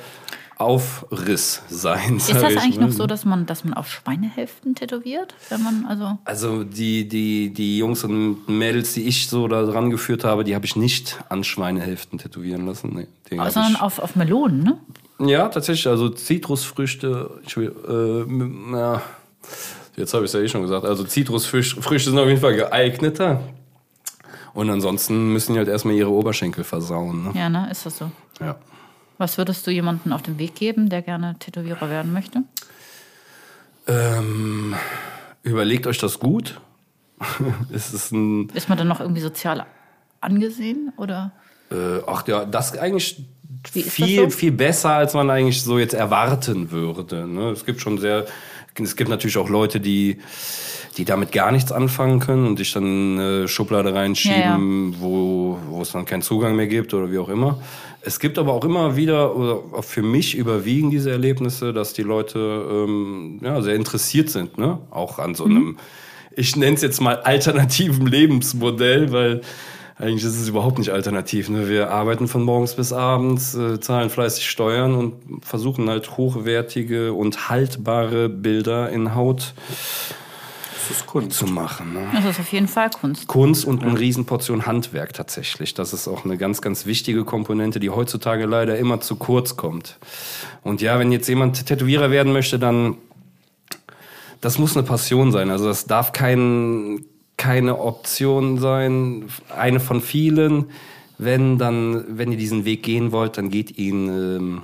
Aufriss 0.57 1.61
sein. 1.69 2.17
Ist 2.17 2.29
das 2.29 2.37
ich 2.37 2.59
eigentlich 2.59 2.79
mal. 2.79 2.87
noch 2.87 2.93
so, 2.93 3.07
dass 3.07 3.25
man, 3.25 3.45
dass 3.45 3.63
man 3.63 3.73
auf 3.73 3.91
Schweinehälften 3.91 4.75
tätowiert? 4.75 5.35
Wenn 5.49 5.63
man, 5.63 5.85
also. 5.85 6.17
Also 6.25 6.63
die, 6.63 7.07
die, 7.07 7.53
die 7.53 7.77
Jungs 7.77 8.03
und 8.03 8.47
Mädels, 8.47 8.93
die 8.93 9.03
ich 9.03 9.27
so 9.27 9.47
da 9.47 9.63
dran 9.63 9.89
geführt 9.89 10.23
habe, 10.23 10.43
die 10.43 10.55
habe 10.55 10.65
ich 10.65 10.75
nicht 10.75 11.19
an 11.29 11.43
Schweinehälften 11.43 12.19
tätowieren 12.19 12.65
lassen. 12.65 12.93
Nee, 12.95 13.37
Sondern 13.49 13.73
ich, 13.73 13.81
auf, 13.81 13.99
auf 13.99 14.15
Melonen, 14.15 14.63
ne? 14.63 14.77
Ja, 15.19 15.47
tatsächlich. 15.49 15.87
Also 15.87 16.09
Zitrusfrüchte, 16.09 17.29
ich 17.45 17.57
äh, 17.57 18.25
ja, 18.71 19.01
jetzt 19.95 20.13
habe 20.13 20.25
ich 20.25 20.29
es 20.29 20.33
ja 20.33 20.41
eh 20.41 20.47
schon 20.47 20.61
gesagt. 20.61 20.85
Also 20.85 21.03
Zitrusfrüchte 21.03 21.81
Früchte 21.81 22.09
sind 22.09 22.19
auf 22.19 22.27
jeden 22.27 22.41
Fall 22.41 22.55
geeigneter. 22.55 23.41
Und 24.53 24.69
ansonsten 24.69 25.33
müssen 25.33 25.53
die 25.53 25.59
halt 25.59 25.67
erstmal 25.67 25.95
ihre 25.95 26.11
Oberschenkel 26.11 26.63
versauen. 26.63 27.23
Ne? 27.23 27.31
Ja, 27.33 27.49
ne? 27.49 27.69
Ist 27.71 27.85
das 27.85 27.97
so? 27.97 28.11
Ja. 28.39 28.55
Was 29.17 29.37
würdest 29.37 29.65
du 29.65 29.71
jemandem 29.71 30.13
auf 30.13 30.21
den 30.21 30.37
Weg 30.37 30.55
geben, 30.55 30.89
der 30.89 31.01
gerne 31.01 31.35
Tätowierer 31.39 31.89
werden 31.89 32.13
möchte? 32.13 32.43
Ähm, 33.87 34.75
überlegt 35.41 35.87
euch 35.87 35.97
das 35.97 36.19
gut. 36.19 36.59
es 37.73 37.93
ist 37.93 38.11
ein, 38.11 38.49
Ist 38.49 38.69
man 38.69 38.77
dann 38.77 38.87
noch 38.87 38.99
irgendwie 38.99 39.21
sozial 39.21 39.65
angesehen? 40.21 40.93
Oder? 40.97 41.31
äh, 41.73 42.01
ach 42.07 42.27
ja, 42.27 42.45
das 42.45 42.77
eigentlich 42.77 43.25
ist 43.63 43.75
das 43.75 43.93
viel, 43.93 44.23
so? 44.23 44.29
viel 44.29 44.51
besser, 44.51 44.91
als 44.91 45.13
man 45.13 45.29
eigentlich 45.29 45.61
so 45.61 45.79
jetzt 45.79 45.93
erwarten 45.93 46.71
würde. 46.71 47.27
Ne? 47.27 47.49
Es 47.51 47.65
gibt 47.65 47.81
schon 47.81 47.97
sehr, 47.97 48.25
es 48.81 48.95
gibt 48.95 49.09
natürlich 49.09 49.37
auch 49.37 49.49
Leute, 49.49 49.79
die, 49.79 50.17
die 50.97 51.05
damit 51.05 51.31
gar 51.31 51.51
nichts 51.51 51.71
anfangen 51.71 52.19
können 52.19 52.47
und 52.47 52.59
dich 52.59 52.73
dann 52.73 52.83
in 52.83 53.19
eine 53.19 53.47
Schublade 53.47 53.93
reinschieben, 53.93 54.95
Wo, 54.99 55.57
wo 55.69 55.81
es 55.81 55.91
dann 55.91 56.05
keinen 56.05 56.21
Zugang 56.21 56.55
mehr 56.55 56.67
gibt 56.67 56.93
oder 56.93 57.11
wie 57.11 57.17
auch 57.17 57.29
immer. 57.29 57.59
Es 58.01 58.19
gibt 58.19 58.37
aber 58.37 58.51
auch 58.51 58.65
immer 58.65 58.97
wieder, 58.97 59.35
oder 59.35 59.81
für 59.81 60.01
mich 60.01 60.35
überwiegen 60.35 60.91
diese 60.91 61.11
Erlebnisse, 61.11 61.71
dass 61.71 61.93
die 61.93 62.03
Leute 62.03 62.39
ähm, 62.39 63.39
ja, 63.41 63.61
sehr 63.61 63.75
interessiert 63.75 64.29
sind, 64.29 64.57
ne? 64.57 64.79
auch 64.91 65.19
an 65.19 65.35
so 65.35 65.45
einem, 65.45 65.77
ich 66.35 66.55
nenne 66.57 66.75
es 66.75 66.81
jetzt 66.81 66.99
mal 66.99 67.15
alternativen 67.21 68.05
Lebensmodell, 68.05 69.11
weil 69.13 69.41
eigentlich 69.97 70.23
ist 70.23 70.39
es 70.39 70.47
überhaupt 70.47 70.79
nicht 70.79 70.91
alternativ. 70.91 71.49
Ne? 71.49 71.69
Wir 71.69 71.91
arbeiten 71.91 72.27
von 72.27 72.43
morgens 72.43 72.75
bis 72.75 72.91
abends, 72.91 73.53
äh, 73.55 73.79
zahlen 73.79 74.09
fleißig 74.09 74.49
Steuern 74.49 74.95
und 74.95 75.45
versuchen 75.45 75.89
halt 75.89 76.17
hochwertige 76.17 77.13
und 77.13 77.49
haltbare 77.49 78.27
Bilder 78.29 78.89
in 78.89 79.13
Haut 79.13 79.53
Das 80.73 80.97
ist 80.97 81.05
Kunst. 81.05 81.37
zu 81.37 81.45
machen. 81.45 81.93
Ne? 81.93 82.07
Das 82.13 82.25
ist 82.25 82.39
auf 82.39 82.51
jeden 82.51 82.67
Fall 82.67 82.89
Kunst. 82.89 83.27
Kunst 83.27 83.65
und 83.65 83.83
eine 83.83 83.99
Riesenportion 83.99 84.65
Handwerk 84.65 85.13
tatsächlich. 85.13 85.75
Das 85.75 85.93
ist 85.93 86.07
auch 86.07 86.25
eine 86.25 86.37
ganz, 86.37 86.61
ganz 86.61 86.85
wichtige 86.87 87.23
Komponente, 87.23 87.79
die 87.79 87.91
heutzutage 87.91 88.45
leider 88.45 88.77
immer 88.77 88.99
zu 88.99 89.15
kurz 89.15 89.55
kommt. 89.57 89.99
Und 90.63 90.81
ja, 90.81 90.97
wenn 90.97 91.11
jetzt 91.11 91.27
jemand 91.29 91.65
Tätowierer 91.67 92.09
werden 92.09 92.33
möchte, 92.33 92.57
dann 92.57 92.97
das 94.41 94.57
muss 94.59 94.75
eine 94.75 94.85
Passion 94.85 95.31
sein. 95.31 95.49
Also 95.49 95.65
das 95.65 95.85
darf 95.85 96.11
kein, 96.11 97.05
keine 97.37 97.79
Option 97.79 98.57
sein, 98.57 99.25
eine 99.55 99.79
von 99.79 100.01
vielen. 100.01 100.65
Wenn 101.17 101.57
dann, 101.57 102.17
wenn 102.17 102.31
ihr 102.31 102.37
diesen 102.37 102.65
Weg 102.65 102.83
gehen 102.83 103.11
wollt, 103.11 103.37
dann 103.37 103.49
geht 103.49 103.77
ihn, 103.77 104.07
ähm, 104.07 104.61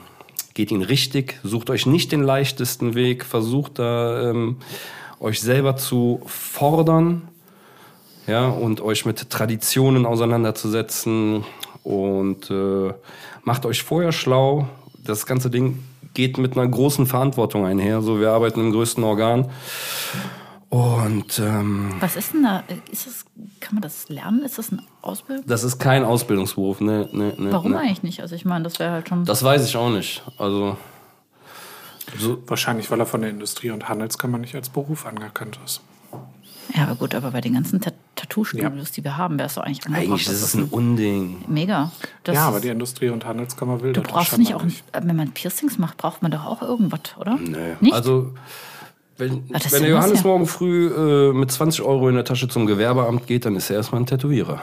geht 0.54 0.72
ihn 0.72 0.82
richtig, 0.82 1.40
sucht 1.44 1.70
euch 1.70 1.86
nicht 1.86 2.12
den 2.12 2.24
leichtesten 2.24 2.96
Weg, 2.96 3.24
versucht 3.24 3.80
da 3.80 4.30
ähm, 4.30 4.58
euch 5.20 5.42
selber 5.42 5.78
zu 5.78 6.22
fordern, 6.26 7.28
ja, 8.28 8.48
und 8.48 8.82
euch 8.82 9.06
mit 9.06 9.30
Traditionen 9.30 10.06
auseinanderzusetzen 10.06 11.44
und 11.84 12.50
äh, 12.52 12.94
macht 13.44 13.66
euch 13.66 13.84
vorher 13.84 14.12
schlau. 14.12 14.68
Das 15.04 15.26
ganze 15.26 15.50
Ding 15.50 15.80
geht 16.14 16.38
mit 16.38 16.58
einer 16.58 16.68
großen 16.68 17.06
Verantwortung 17.06 17.66
einher. 17.66 18.02
So, 18.02 18.20
wir 18.20 18.32
arbeiten 18.32 18.60
im 18.60 18.72
größten 18.72 19.04
Organ. 19.04 19.50
Und 20.70 21.40
ähm, 21.40 21.96
Was 22.00 22.16
ist 22.16 22.34
denn 22.34 22.44
da? 22.44 22.64
Ist 22.92 23.08
das, 23.08 23.26
kann 23.60 23.74
man 23.76 23.82
das 23.82 24.08
lernen? 24.10 24.44
Ist 24.44 24.60
das 24.60 24.72
eine 24.72 24.84
Ausbildung? 25.02 25.44
das 25.48 25.64
ist 25.64 25.80
kein 25.80 26.04
Ausbildungsberuf. 26.04 26.80
Ne, 26.80 27.10
ne, 27.12 27.34
ne, 27.38 27.52
Warum 27.52 27.72
ne. 27.72 27.80
eigentlich 27.80 28.04
nicht? 28.04 28.22
Also 28.22 28.36
ich 28.36 28.46
meine, 28.46 28.64
das 28.66 28.78
wäre 28.78 28.92
halt 28.92 29.10
schon. 29.10 29.26
Das 29.26 29.44
weiß 29.44 29.66
ich 29.68 29.76
auch 29.78 29.90
nicht. 29.90 30.24
Also, 30.38 30.78
Wahrscheinlich, 32.48 32.90
weil 32.90 33.00
er 33.00 33.06
von 33.06 33.22
der 33.22 33.30
Industrie- 33.30 33.70
und 33.70 33.88
Handelskammer 33.88 34.40
nicht 34.40 34.56
als 34.56 34.70
Beruf 34.70 35.06
anerkannt 35.06 35.60
ist. 35.64 35.82
ja, 36.76 36.84
aber 36.84 36.96
gut, 36.96 37.14
aber 37.14 37.30
bei 37.32 37.42
den 37.42 37.54
ganzen 37.54 37.82
Ta 37.82 37.92
Tattoo-Studios, 38.16 38.92
die 38.92 39.04
wir 39.04 39.16
haben, 39.16 39.38
wäre 39.38 39.48
es 39.48 39.54
doch 39.56 39.62
eigentlich 39.62 39.86
angebracht, 39.86 40.08
eigentlich 40.10 40.26
dass 40.26 40.34
ist 40.36 40.42
es 40.44 40.52
das 40.52 40.56
ein 40.62 40.66
Unding. 40.70 41.46
Mega. 41.48 41.92
Das 42.24 42.36
ja, 42.36 42.48
aber 42.48 42.60
die 42.60 42.68
Industrie- 42.68 43.10
und 43.10 43.26
Handelskammer 43.26 43.82
will 43.82 43.94
du 43.94 44.02
das 44.02 44.12
brauchst 44.12 44.38
nicht 44.40 44.54
auch, 44.56 44.64
ein- 44.64 44.74
wenn 45.02 45.16
man 45.16 45.32
Piercings 45.32 45.78
macht, 45.78 45.98
braucht 45.98 46.22
man 46.22 46.32
doch 46.32 46.46
auch 46.46 46.62
irgendwas, 46.62 47.00
oder? 47.18 47.38
Nee. 47.38 47.76
Nicht? 47.80 47.94
Also, 47.94 48.34
wenn, 49.20 49.44
wenn 49.50 49.60
der 49.60 49.66
ist 49.66 49.82
Johannes 49.82 50.20
ja- 50.24 50.28
morgen 50.28 50.48
früh 50.48 50.88
äh, 50.88 51.34
mit 51.34 51.52
20 51.52 51.82
Euro 51.84 52.10
in 52.10 52.16
der 52.16 52.26
Tasche 52.26 52.48
zum 52.48 52.66
Gewerbeamt 52.66 53.28
geht, 53.28 53.46
dann 53.46 53.56
ist 53.56 53.70
er 53.70 53.76
erstmal 53.78 54.02
ein 54.02 54.06
Tätowierer. 54.06 54.62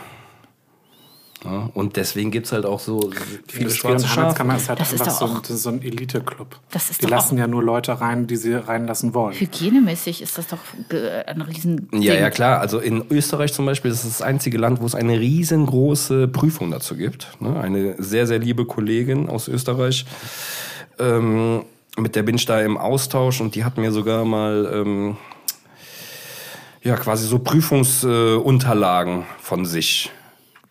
Ja, 1.45 1.71
und 1.75 1.97
deswegen 1.97 2.31
gibt 2.33 2.47
es 2.47 2.53
halt 2.53 2.65
auch 2.65 2.81
so 2.81 3.11
viele 3.47 3.71
schwarze 3.71 4.07
Schafe. 4.09 4.21
Handelskammer 4.21 4.57
ist 4.57 4.69
halt 4.69 4.81
Das 4.81 4.93
ist 4.93 5.01
einfach 5.03 5.21
doch 5.21 5.29
so 5.29 5.35
ein, 5.53 5.55
ist 5.57 5.63
so 5.63 5.69
ein 5.69 5.83
Elite-Club. 5.83 6.57
Das 6.73 6.91
ist 6.91 7.03
Die 7.03 7.07
lassen 7.07 7.35
auch- 7.37 7.39
ja 7.41 7.47
nur 7.47 7.63
Leute 7.63 8.01
rein, 8.01 8.27
die 8.27 8.35
sie 8.37 8.55
reinlassen 8.55 9.15
wollen. 9.15 9.35
Hygienemäßig 9.35 10.23
ist 10.23 10.39
das 10.39 10.49
doch 10.49 10.59
äh, 10.91 11.25
ein 11.27 11.43
riesen 11.43 11.89
Ja, 11.93 12.15
Ding. 12.15 12.23
ja, 12.23 12.31
klar. 12.31 12.59
Also 12.61 12.81
in 12.81 13.05
Österreich 13.11 13.53
zum 13.53 13.67
Beispiel, 13.67 13.91
das 13.93 14.03
ist 14.05 14.19
das 14.21 14.23
einzige 14.27 14.59
Land, 14.59 14.81
wo 14.81 14.87
es 14.87 14.95
eine 14.97 15.21
riesengroße 15.21 16.27
Prüfung 16.27 16.71
dazu 16.73 16.97
gibt. 16.97 17.29
Ne? 17.39 17.61
Eine 17.61 17.95
sehr, 18.03 18.27
sehr 18.27 18.39
liebe 18.41 18.65
Kollegin 18.65 19.29
aus 19.29 19.47
Österreich, 19.47 20.05
ähm, 20.99 21.63
mit 21.97 22.15
der 22.15 22.23
bin 22.23 22.37
ich 22.37 22.47
da 22.47 22.61
im 22.61 22.77
Austausch 22.77 23.41
und 23.41 23.55
die 23.55 23.65
hat 23.65 23.79
mir 23.79 23.93
sogar 23.93 24.25
mal 24.25 24.71
ähm, 24.73 25.17
ja 26.83 26.97
quasi 26.97 27.27
so 27.27 27.39
Prüfungsunterlagen 27.39 29.23
äh, 29.23 29.25
von 29.41 29.65
sich 29.65 30.11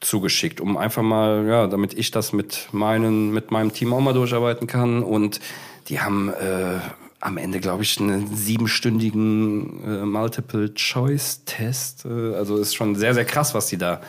zugeschickt, 0.06 0.62
um 0.62 0.78
einfach 0.78 1.02
mal, 1.02 1.46
ja, 1.48 1.68
damit 1.68 1.94
ich 1.94 2.12
das 2.12 2.32
mit 2.32 2.70
meinen, 2.72 3.32
mit 3.32 3.52
meinem 3.52 3.74
Team 3.74 3.92
auch 3.94 4.00
mal 4.00 4.14
durcharbeiten 4.14 4.68
kann. 4.68 5.04
Und 5.04 5.42
die 5.90 6.00
haben 6.00 6.30
äh, 6.30 6.80
am 7.20 7.38
Ende, 7.38 7.60
glaube 7.60 7.84
ich, 7.84 8.00
einen 8.00 8.34
siebenstündigen 8.36 9.84
äh, 9.84 10.06
Multiple-Choice-Test. 10.06 12.06
Äh, 12.06 12.36
also 12.36 12.58
ist 12.58 12.76
schon 12.76 12.96
sehr, 12.96 13.14
sehr 13.14 13.26
krass, 13.26 13.54
was 13.54 13.68
die 13.68 13.78
da, 13.78 14.02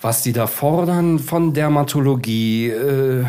was 0.00 0.22
die 0.22 0.32
da 0.32 0.46
fordern 0.46 1.18
von 1.18 1.54
Dermatologie, 1.54 2.68
äh, 2.68 3.24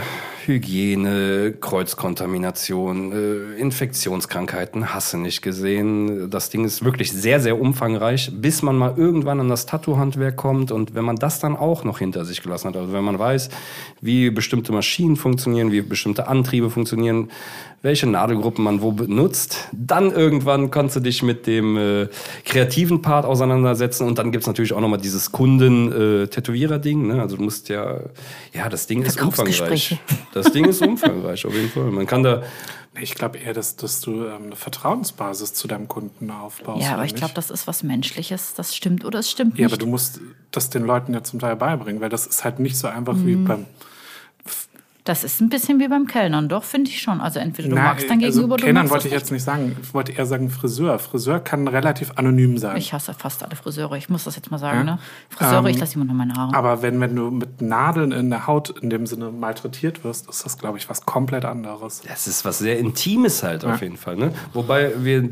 Hygiene, 0.49 1.53
Kreuzkontamination, 1.61 3.11
äh, 3.11 3.59
Infektionskrankheiten, 3.59 4.93
hasse 4.93 5.17
nicht 5.17 5.41
gesehen. 5.41 6.29
Das 6.29 6.49
Ding 6.49 6.65
ist 6.65 6.83
wirklich 6.83 7.11
sehr, 7.11 7.39
sehr 7.39 7.61
umfangreich, 7.61 8.31
bis 8.33 8.63
man 8.63 8.75
mal 8.75 8.95
irgendwann 8.97 9.39
an 9.39 9.47
das 9.47 9.67
Tattoo-Handwerk 9.67 10.35
kommt 10.35 10.71
und 10.71 10.95
wenn 10.95 11.05
man 11.05 11.17
das 11.17 11.39
dann 11.39 11.55
auch 11.55 11.83
noch 11.83 11.99
hinter 11.99 12.25
sich 12.25 12.41
gelassen 12.41 12.69
hat, 12.69 12.77
also 12.77 12.91
wenn 12.91 13.03
man 13.03 13.19
weiß, 13.19 13.49
wie 14.01 14.31
bestimmte 14.31 14.71
Maschinen 14.71 15.15
funktionieren, 15.15 15.71
wie 15.71 15.81
bestimmte 15.81 16.27
Antriebe 16.27 16.69
funktionieren, 16.69 17.29
welche 17.81 18.07
Nadelgruppen 18.07 18.63
man 18.63 18.81
wo 18.81 18.91
benutzt, 18.91 19.69
dann 19.71 20.11
irgendwann 20.11 20.69
kannst 20.69 20.97
du 20.97 20.99
dich 20.99 21.23
mit 21.23 21.47
dem 21.47 21.77
äh, 21.77 22.07
kreativen 22.43 23.01
Part 23.01 23.25
auseinandersetzen 23.25 24.05
und 24.05 24.19
dann 24.19 24.31
gibt's 24.31 24.47
natürlich 24.47 24.73
auch 24.73 24.81
nochmal 24.81 24.99
dieses 24.99 25.31
Kunden-Tätowierer-Ding. 25.31 27.07
Ne? 27.07 27.21
Also 27.21 27.37
du 27.37 27.43
musst 27.43 27.69
ja, 27.69 28.01
ja, 28.53 28.67
das 28.67 28.87
Ding 28.87 29.03
ist 29.03 29.21
umfangreich. 29.21 29.97
Das 30.43 30.51
Ding 30.53 30.65
ist 30.65 30.81
umfangreich, 30.81 31.45
auf 31.45 31.53
jeden 31.53 31.69
Fall. 31.69 31.85
Man 31.91 32.05
kann 32.05 32.23
da, 32.23 32.43
Ich 32.99 33.15
glaube 33.15 33.37
eher, 33.37 33.53
dass, 33.53 33.75
dass 33.75 34.01
du 34.01 34.25
ähm, 34.25 34.45
eine 34.47 34.55
Vertrauensbasis 34.55 35.53
zu 35.53 35.67
deinem 35.67 35.87
Kunden 35.87 36.31
aufbaust. 36.31 36.81
Ja, 36.83 36.93
aber 36.93 37.05
ich 37.05 37.15
glaube, 37.15 37.33
das 37.33 37.49
ist 37.51 37.67
was 37.67 37.83
Menschliches. 37.83 38.53
Das 38.55 38.75
stimmt 38.75 39.05
oder 39.05 39.19
es 39.19 39.29
stimmt 39.29 39.57
Ja, 39.57 39.65
nicht. 39.65 39.73
aber 39.73 39.77
du 39.79 39.87
musst 39.87 40.19
das 40.51 40.69
den 40.69 40.83
Leuten 40.85 41.13
ja 41.13 41.23
zum 41.23 41.39
Teil 41.39 41.55
beibringen, 41.55 42.01
weil 42.01 42.09
das 42.09 42.25
ist 42.27 42.43
halt 42.43 42.59
nicht 42.59 42.77
so 42.77 42.87
einfach 42.87 43.15
wie 43.17 43.35
Mhm. 43.35 43.45
beim. 43.45 43.65
Das 45.05 45.23
ist 45.23 45.41
ein 45.41 45.49
bisschen 45.49 45.79
wie 45.79 45.87
beim 45.87 46.05
Kellnern, 46.07 46.49
doch, 46.49 46.63
finde 46.63 46.91
ich 46.91 47.01
schon. 47.01 47.21
Also 47.21 47.39
entweder 47.39 47.69
du 47.69 47.75
Na, 47.75 47.81
magst 47.83 48.09
dein 48.09 48.19
Gegenüber, 48.19 48.43
also, 48.43 48.57
du 48.57 48.63
Kellnern 48.63 48.89
wollte 48.89 49.07
ich 49.07 49.13
jetzt 49.13 49.31
nicht 49.31 49.43
sagen. 49.43 49.75
Ich 49.81 49.93
wollte 49.93 50.11
eher 50.11 50.25
sagen 50.25 50.49
Friseur. 50.49 50.99
Friseur 50.99 51.39
kann 51.39 51.67
relativ 51.67 52.11
anonym 52.17 52.57
sein. 52.57 52.77
Ich 52.77 52.93
hasse 52.93 53.13
fast 53.13 53.41
alle 53.43 53.55
Friseure. 53.55 53.95
Ich 53.97 54.09
muss 54.09 54.25
das 54.25 54.35
jetzt 54.35 54.51
mal 54.51 54.57
sagen. 54.59 54.79
Ja? 54.79 54.83
Ne? 54.95 54.99
Friseure, 55.29 55.59
Ähm, 55.59 55.65
ich 55.67 55.79
lasse 55.79 55.95
immer 55.95 56.05
nur 56.05 56.15
meine 56.15 56.33
Haare. 56.35 56.53
Aber 56.55 56.81
wenn, 56.81 56.99
wenn 56.99 57.15
du 57.15 57.31
mit 57.31 57.61
Nadeln 57.61 58.11
in 58.11 58.29
der 58.29 58.45
Haut 58.45 58.69
in 58.81 58.89
dem 58.89 59.07
Sinne 59.07 59.31
malträtiert 59.31 60.03
wirst, 60.03 60.29
ist 60.29 60.45
das, 60.45 60.57
glaube 60.57 60.77
ich, 60.77 60.89
was 60.89 61.05
komplett 61.05 61.45
anderes. 61.45 62.01
das 62.07 62.27
ist 62.27 62.45
was 62.45 62.59
sehr 62.59 62.77
Intimes 62.77 63.41
halt 63.41 63.63
auf 63.65 63.79
Ja. 63.79 63.85
jeden 63.87 63.97
Fall. 63.97 64.15
Ne? 64.17 64.33
Wobei 64.53 64.91
wir, 65.03 65.29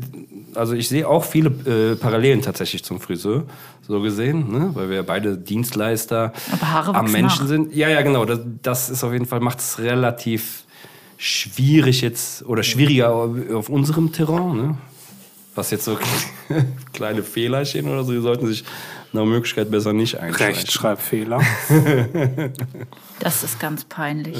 also 0.54 0.72
ich 0.74 0.88
sehe 0.88 1.06
auch 1.06 1.24
viele 1.24 1.50
äh, 1.92 1.94
Parallelen 1.96 2.42
tatsächlich 2.42 2.82
zum 2.84 3.00
Friseur, 3.00 3.44
so 3.88 4.00
gesehen, 4.00 4.52
ne? 4.52 4.70
weil 4.74 4.90
wir 4.90 5.02
beide 5.02 5.38
Dienstleister 5.38 6.32
Aber 6.52 6.70
Haare 6.70 6.94
am 6.94 7.10
Menschen 7.10 7.44
nach. 7.44 7.48
sind. 7.48 7.74
Ja, 7.74 7.88
ja, 7.88 8.02
genau. 8.02 8.24
Das, 8.26 8.40
das 8.62 8.90
ist 8.90 9.02
auf 9.02 9.12
jeden 9.12 9.26
Fall, 9.26 9.40
macht 9.40 9.58
es 9.58 9.78
relativ 9.78 10.64
schwierig 11.16 12.02
jetzt 12.02 12.44
oder 12.44 12.62
schwieriger 12.62 13.10
auf 13.10 13.68
unserem 13.68 14.12
Terrain. 14.12 14.56
Ne? 14.56 14.78
Was 15.54 15.70
jetzt 15.70 15.84
so 15.84 15.98
kleine 16.92 17.22
Fehlerchen 17.22 17.88
oder 17.88 18.04
so, 18.04 18.12
die 18.12 18.20
sollten 18.20 18.46
sich 18.46 18.64
nach 19.12 19.24
Möglichkeit 19.24 19.70
besser 19.70 19.92
nicht 19.92 20.20
einschleichen. 20.20 20.54
Rechtschreibfehler. 20.54 21.40
Das 23.20 23.42
ist 23.42 23.58
ganz 23.58 23.84
peinlich. 23.84 24.38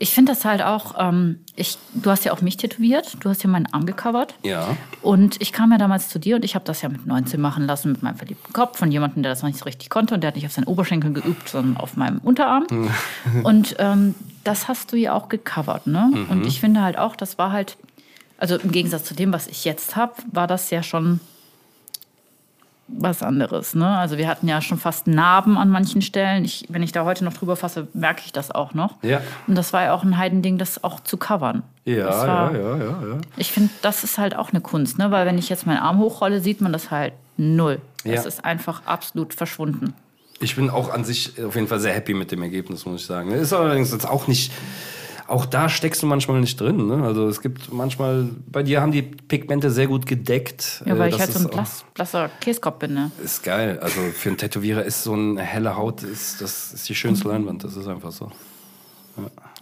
Ich 0.00 0.12
finde 0.12 0.32
das 0.32 0.44
halt 0.44 0.62
auch, 0.62 0.94
ähm, 0.98 1.40
ich, 1.56 1.78
du 1.94 2.10
hast 2.10 2.24
ja 2.24 2.32
auch 2.32 2.40
mich 2.40 2.56
tätowiert, 2.56 3.16
du 3.20 3.28
hast 3.28 3.42
ja 3.42 3.50
meinen 3.50 3.66
Arm 3.72 3.86
gecovert. 3.86 4.34
Ja. 4.42 4.76
Und 5.02 5.40
ich 5.40 5.52
kam 5.52 5.70
ja 5.70 5.78
damals 5.78 6.08
zu 6.08 6.18
dir 6.18 6.36
und 6.36 6.44
ich 6.44 6.54
habe 6.54 6.64
das 6.64 6.82
ja 6.82 6.88
mit 6.88 7.06
19 7.06 7.40
machen 7.40 7.66
lassen 7.66 7.92
mit 7.92 8.02
meinem 8.02 8.16
verliebten 8.16 8.52
Kopf 8.52 8.78
von 8.78 8.90
jemandem, 8.90 9.22
der 9.22 9.30
das 9.30 9.42
noch 9.42 9.48
nicht 9.48 9.58
so 9.58 9.64
richtig 9.66 9.90
konnte 9.90 10.14
und 10.14 10.22
der 10.22 10.28
hat 10.28 10.36
nicht 10.36 10.46
auf 10.46 10.52
seinen 10.52 10.64
Oberschenkeln 10.64 11.14
geübt, 11.14 11.48
sondern 11.48 11.76
auf 11.76 11.96
meinem 11.96 12.18
Unterarm. 12.18 12.66
und 13.44 13.76
ähm, 13.78 14.14
das 14.42 14.68
hast 14.68 14.92
du 14.92 14.96
ja 14.96 15.12
auch 15.12 15.28
gecovert, 15.28 15.86
ne? 15.86 16.26
Und 16.30 16.46
ich 16.46 16.60
finde 16.60 16.82
halt 16.82 16.96
auch, 16.98 17.14
das 17.14 17.36
war 17.36 17.52
halt, 17.52 17.76
also 18.38 18.56
im 18.56 18.72
Gegensatz 18.72 19.04
zu 19.04 19.14
dem, 19.14 19.32
was 19.32 19.46
ich 19.46 19.64
jetzt 19.64 19.96
habe, 19.96 20.14
war 20.32 20.46
das 20.46 20.70
ja 20.70 20.82
schon 20.82 21.20
was 22.98 23.22
anderes. 23.22 23.74
Ne? 23.74 23.86
Also 23.98 24.18
wir 24.18 24.28
hatten 24.28 24.48
ja 24.48 24.60
schon 24.60 24.78
fast 24.78 25.06
Narben 25.06 25.56
an 25.58 25.70
manchen 25.70 26.02
Stellen. 26.02 26.44
Ich, 26.44 26.66
wenn 26.68 26.82
ich 26.82 26.92
da 26.92 27.04
heute 27.04 27.24
noch 27.24 27.32
drüber 27.34 27.56
fasse, 27.56 27.88
merke 27.94 28.22
ich 28.24 28.32
das 28.32 28.50
auch 28.50 28.74
noch. 28.74 29.02
Ja. 29.02 29.20
Und 29.46 29.54
das 29.56 29.72
war 29.72 29.84
ja 29.84 29.94
auch 29.94 30.02
ein 30.02 30.18
Heidending, 30.18 30.58
das 30.58 30.82
auch 30.84 31.00
zu 31.00 31.16
covern. 31.16 31.62
Ja, 31.84 32.06
das 32.06 32.26
war, 32.26 32.52
ja, 32.54 32.58
ja, 32.60 32.76
ja, 32.76 32.84
ja. 33.14 33.18
Ich 33.36 33.52
finde, 33.52 33.70
das 33.82 34.04
ist 34.04 34.18
halt 34.18 34.36
auch 34.36 34.50
eine 34.50 34.60
Kunst, 34.60 34.98
ne? 34.98 35.10
weil 35.10 35.26
wenn 35.26 35.38
ich 35.38 35.48
jetzt 35.48 35.66
meinen 35.66 35.78
Arm 35.78 35.98
hochrolle, 35.98 36.40
sieht 36.40 36.60
man 36.60 36.72
das 36.72 36.90
halt 36.90 37.12
null. 37.36 37.80
Das 38.04 38.14
Ja. 38.24 38.28
ist 38.28 38.44
einfach 38.44 38.82
absolut 38.86 39.34
verschwunden. 39.34 39.94
Ich 40.40 40.56
bin 40.56 40.70
auch 40.70 40.90
an 40.92 41.04
sich 41.04 41.42
auf 41.42 41.54
jeden 41.54 41.68
Fall 41.68 41.80
sehr 41.80 41.92
happy 41.92 42.14
mit 42.14 42.32
dem 42.32 42.42
Ergebnis, 42.42 42.86
muss 42.86 43.02
ich 43.02 43.06
sagen. 43.06 43.30
Ist 43.30 43.52
allerdings 43.52 43.92
jetzt 43.92 44.08
auch 44.08 44.26
nicht. 44.26 44.52
Auch 45.30 45.46
da 45.46 45.68
steckst 45.68 46.02
du 46.02 46.06
manchmal 46.06 46.40
nicht 46.40 46.60
drin. 46.60 46.88
Ne? 46.88 47.04
Also 47.04 47.28
es 47.28 47.40
gibt 47.40 47.72
manchmal, 47.72 48.28
bei 48.50 48.62
dir 48.64 48.80
haben 48.80 48.90
die 48.90 49.02
Pigmente 49.02 49.70
sehr 49.70 49.86
gut 49.86 50.04
gedeckt. 50.06 50.82
Ja, 50.84 50.98
weil 50.98 51.06
Äh, 51.06 51.10
ich 51.10 51.16
das 51.16 51.20
halt 51.28 51.32
so 51.32 51.38
ein 51.44 51.50
blass, 51.50 51.84
blasser 51.94 52.28
Käskopf 52.40 52.80
bin. 52.80 52.94
Ne? 52.94 53.10
Ist 53.22 53.44
geil. 53.44 53.78
Also 53.80 54.00
für 54.12 54.30
einen 54.30 54.38
Tätowierer 54.38 54.82
ist 54.82 55.04
so 55.04 55.12
eine 55.12 55.40
helle 55.42 55.76
Haut, 55.76 56.02
ist, 56.02 56.40
das 56.40 56.72
ist 56.72 56.88
die 56.88 56.94
schönste 56.96 57.28
Leinwand. 57.28 57.62
Das 57.62 57.76
ist 57.76 57.86
einfach 57.86 58.10
so. 58.10 58.30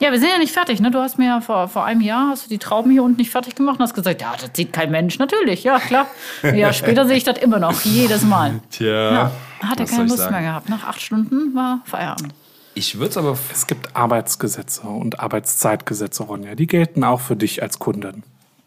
Ja, 0.01 0.13
wir 0.13 0.19
sind 0.21 0.29
ja 0.31 0.39
nicht 0.39 0.53
fertig. 0.53 0.81
Ne? 0.81 0.91
Du 0.91 1.01
hast 1.01 1.19
mir 1.19 1.27
ja 1.27 1.41
vor, 1.41 1.69
vor 1.69 1.85
einem 1.85 2.01
Jahr 2.01 2.29
hast 2.31 2.47
du 2.47 2.49
die 2.49 2.59
Trauben 2.59 2.91
hier 2.91 3.03
unten 3.03 3.19
nicht 3.19 3.31
fertig 3.31 3.55
gemacht 3.57 3.79
und 3.79 3.83
hast 3.83 3.95
gesagt, 3.95 4.21
ja, 4.23 4.33
das 4.41 4.51
sieht 4.55 4.73
kein 4.73 4.91
Mensch. 4.91 5.19
Natürlich, 5.19 5.65
ja, 5.65 5.79
klar. 5.81 6.07
Ja, 6.55 6.73
später 6.73 7.07
sehe 7.07 7.17
ich 7.17 7.25
das 7.25 7.39
immer 7.39 7.59
noch, 7.59 7.81
jedes 7.83 8.23
Mal. 8.25 8.61
Tja. 8.71 9.13
Ja, 9.13 9.31
hat 9.63 9.81
er 9.81 9.87
keine 9.87 10.05
ich 10.05 10.11
Lust 10.11 10.23
sagen? 10.23 10.35
mehr 10.35 10.43
gehabt. 10.45 10.69
Nach 10.69 10.85
acht 10.87 11.01
Stunden 11.03 11.55
war 11.55 11.81
Feierabend. 11.85 12.33
Ich 12.79 13.01
würde 13.01 13.11
es 13.11 13.17
aber. 13.17 13.37
Es 13.53 13.67
gibt 13.67 13.97
Arbeitsgesetze 13.97 14.83
und 14.83 15.19
Arbeitszeitgesetze, 15.19 16.23
Ronja. 16.23 16.55
Die 16.55 16.69
gelten 16.69 17.03
auch 17.03 17.21
für 17.21 17.35
dich 17.35 17.61
als 17.61 17.81
Kundin. 17.81 18.23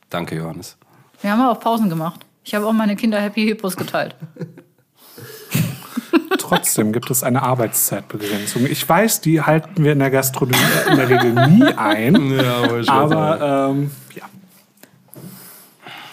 Danke, 0.09 0.36
Johannes. 0.36 0.76
Wir 1.22 1.32
haben 1.32 1.47
auch 1.47 1.62
Pausen 1.62 1.89
gemacht. 1.89 2.26
Ich 2.43 2.53
habe 2.53 2.68
auch 2.68 2.74
meine 2.74 2.97
Kinder 2.97 3.22
Happy 3.22 3.45
Hippos 3.45 3.78
geteilt. 3.78 4.18
Trotzdem 6.38 6.91
gibt 6.91 7.09
es 7.09 7.24
eine 7.24 7.41
Arbeitszeitbegrenzung. 7.41 8.66
Ich 8.66 8.88
weiß, 8.88 9.22
die 9.22 9.43
halten 9.43 9.82
wir 9.82 9.93
in 9.93 9.99
der 9.99 10.12
Gastronomie 10.12 10.57
in 10.89 10.97
der 10.97 11.07
Regel 11.07 11.47
nie 11.47 11.74
ein. 11.74 12.32
Ja, 12.41 12.64
aber 12.64 12.91
Aber 12.91 13.70
ähm, 13.70 13.91
ja. 14.14 14.24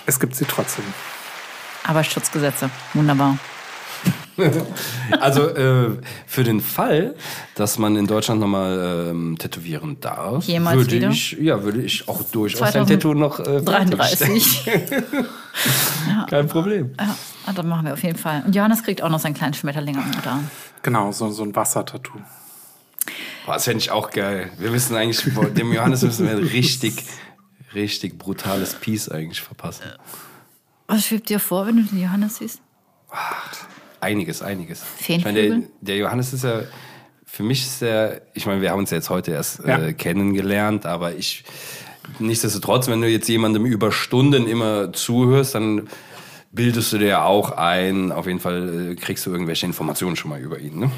Es 0.06 0.20
gibt 0.20 0.36
sie 0.36 0.44
trotzdem. 0.44 0.84
Arbeitsschutzgesetze. 1.82 2.70
Wunderbar. 2.94 3.38
Also 5.20 5.48
äh, 5.48 5.98
für 6.26 6.44
den 6.44 6.60
Fall, 6.60 7.14
dass 7.54 7.78
man 7.78 7.96
in 7.96 8.06
Deutschland 8.06 8.40
nochmal 8.40 9.08
ähm, 9.10 9.36
tätowieren 9.38 9.98
darf, 10.00 10.44
Jemals 10.44 10.76
würde 10.76 10.92
wieder? 10.92 11.10
ich, 11.10 11.32
ja, 11.32 11.62
würde 11.62 11.82
ich 11.82 12.08
auch 12.08 12.22
durchaus 12.22 12.74
ein 12.74 12.86
Tattoo 12.86 13.14
noch 13.14 13.40
äh, 13.40 13.62
fertigstellen. 13.62 14.40
33. 14.40 14.70
Kein 16.30 16.46
Problem. 16.46 16.94
ja, 16.98 17.16
ah, 17.46 17.52
dann 17.52 17.68
machen 17.68 17.86
wir 17.86 17.94
auf 17.94 18.02
jeden 18.02 18.18
Fall. 18.18 18.42
Und 18.46 18.54
Johannes 18.54 18.82
kriegt 18.82 19.02
auch 19.02 19.08
noch 19.08 19.20
seinen 19.20 19.34
kleinen 19.34 19.54
Schmetterling 19.54 19.96
am 19.96 20.06
Unterarm. 20.06 20.50
Genau, 20.82 21.10
so, 21.12 21.30
so 21.30 21.42
ein 21.42 21.54
Wassertattoo. 21.56 22.18
Boah, 23.46 23.54
das 23.54 23.64
fände 23.64 23.78
ich 23.78 23.90
auch 23.90 24.10
geil. 24.10 24.50
Wir 24.58 24.70
müssen 24.70 24.94
eigentlich, 24.94 25.24
dem 25.54 25.72
Johannes 25.72 26.02
müssen 26.02 26.26
wir 26.26 26.36
ein 26.36 26.44
richtig, 26.44 27.04
richtig 27.74 28.18
brutales 28.18 28.74
Piece 28.74 29.08
eigentlich 29.08 29.40
verpassen. 29.40 29.84
Was 30.86 31.06
schwebt 31.06 31.28
dir 31.28 31.40
vor, 31.40 31.66
wenn 31.66 31.76
du 31.76 31.82
den 31.82 32.00
Johannes 32.00 32.36
siehst? 32.36 32.60
Einiges, 34.00 34.42
einiges. 34.42 34.82
Ich 35.06 35.24
meine, 35.24 35.42
der, 35.48 35.60
der 35.80 35.96
Johannes 35.96 36.32
ist 36.32 36.44
ja, 36.44 36.60
für 37.24 37.42
mich 37.42 37.62
ist 37.62 37.82
der, 37.82 38.20
ich 38.34 38.46
meine, 38.46 38.60
wir 38.62 38.70
haben 38.70 38.78
uns 38.80 38.90
ja 38.90 38.96
jetzt 38.96 39.10
heute 39.10 39.32
erst 39.32 39.60
Ja. 39.66 39.78
äh, 39.78 39.92
kennengelernt, 39.92 40.86
aber 40.86 41.14
ich, 41.14 41.44
nichtsdestotrotz, 42.18 42.88
wenn 42.88 43.00
du 43.00 43.08
jetzt 43.08 43.28
jemandem 43.28 43.66
über 43.66 43.92
Stunden 43.92 44.46
immer 44.46 44.92
zuhörst, 44.92 45.54
dann 45.54 45.88
bildest 46.52 46.92
du 46.92 46.98
dir 46.98 47.08
ja 47.08 47.24
auch 47.24 47.50
ein, 47.52 48.10
auf 48.12 48.26
jeden 48.26 48.40
Fall 48.40 48.92
äh, 48.92 48.94
kriegst 48.94 49.26
du 49.26 49.30
irgendwelche 49.30 49.66
Informationen 49.66 50.16
schon 50.16 50.30
mal 50.30 50.40
über 50.40 50.58
ihn, 50.58 50.78
ne? 50.78 50.90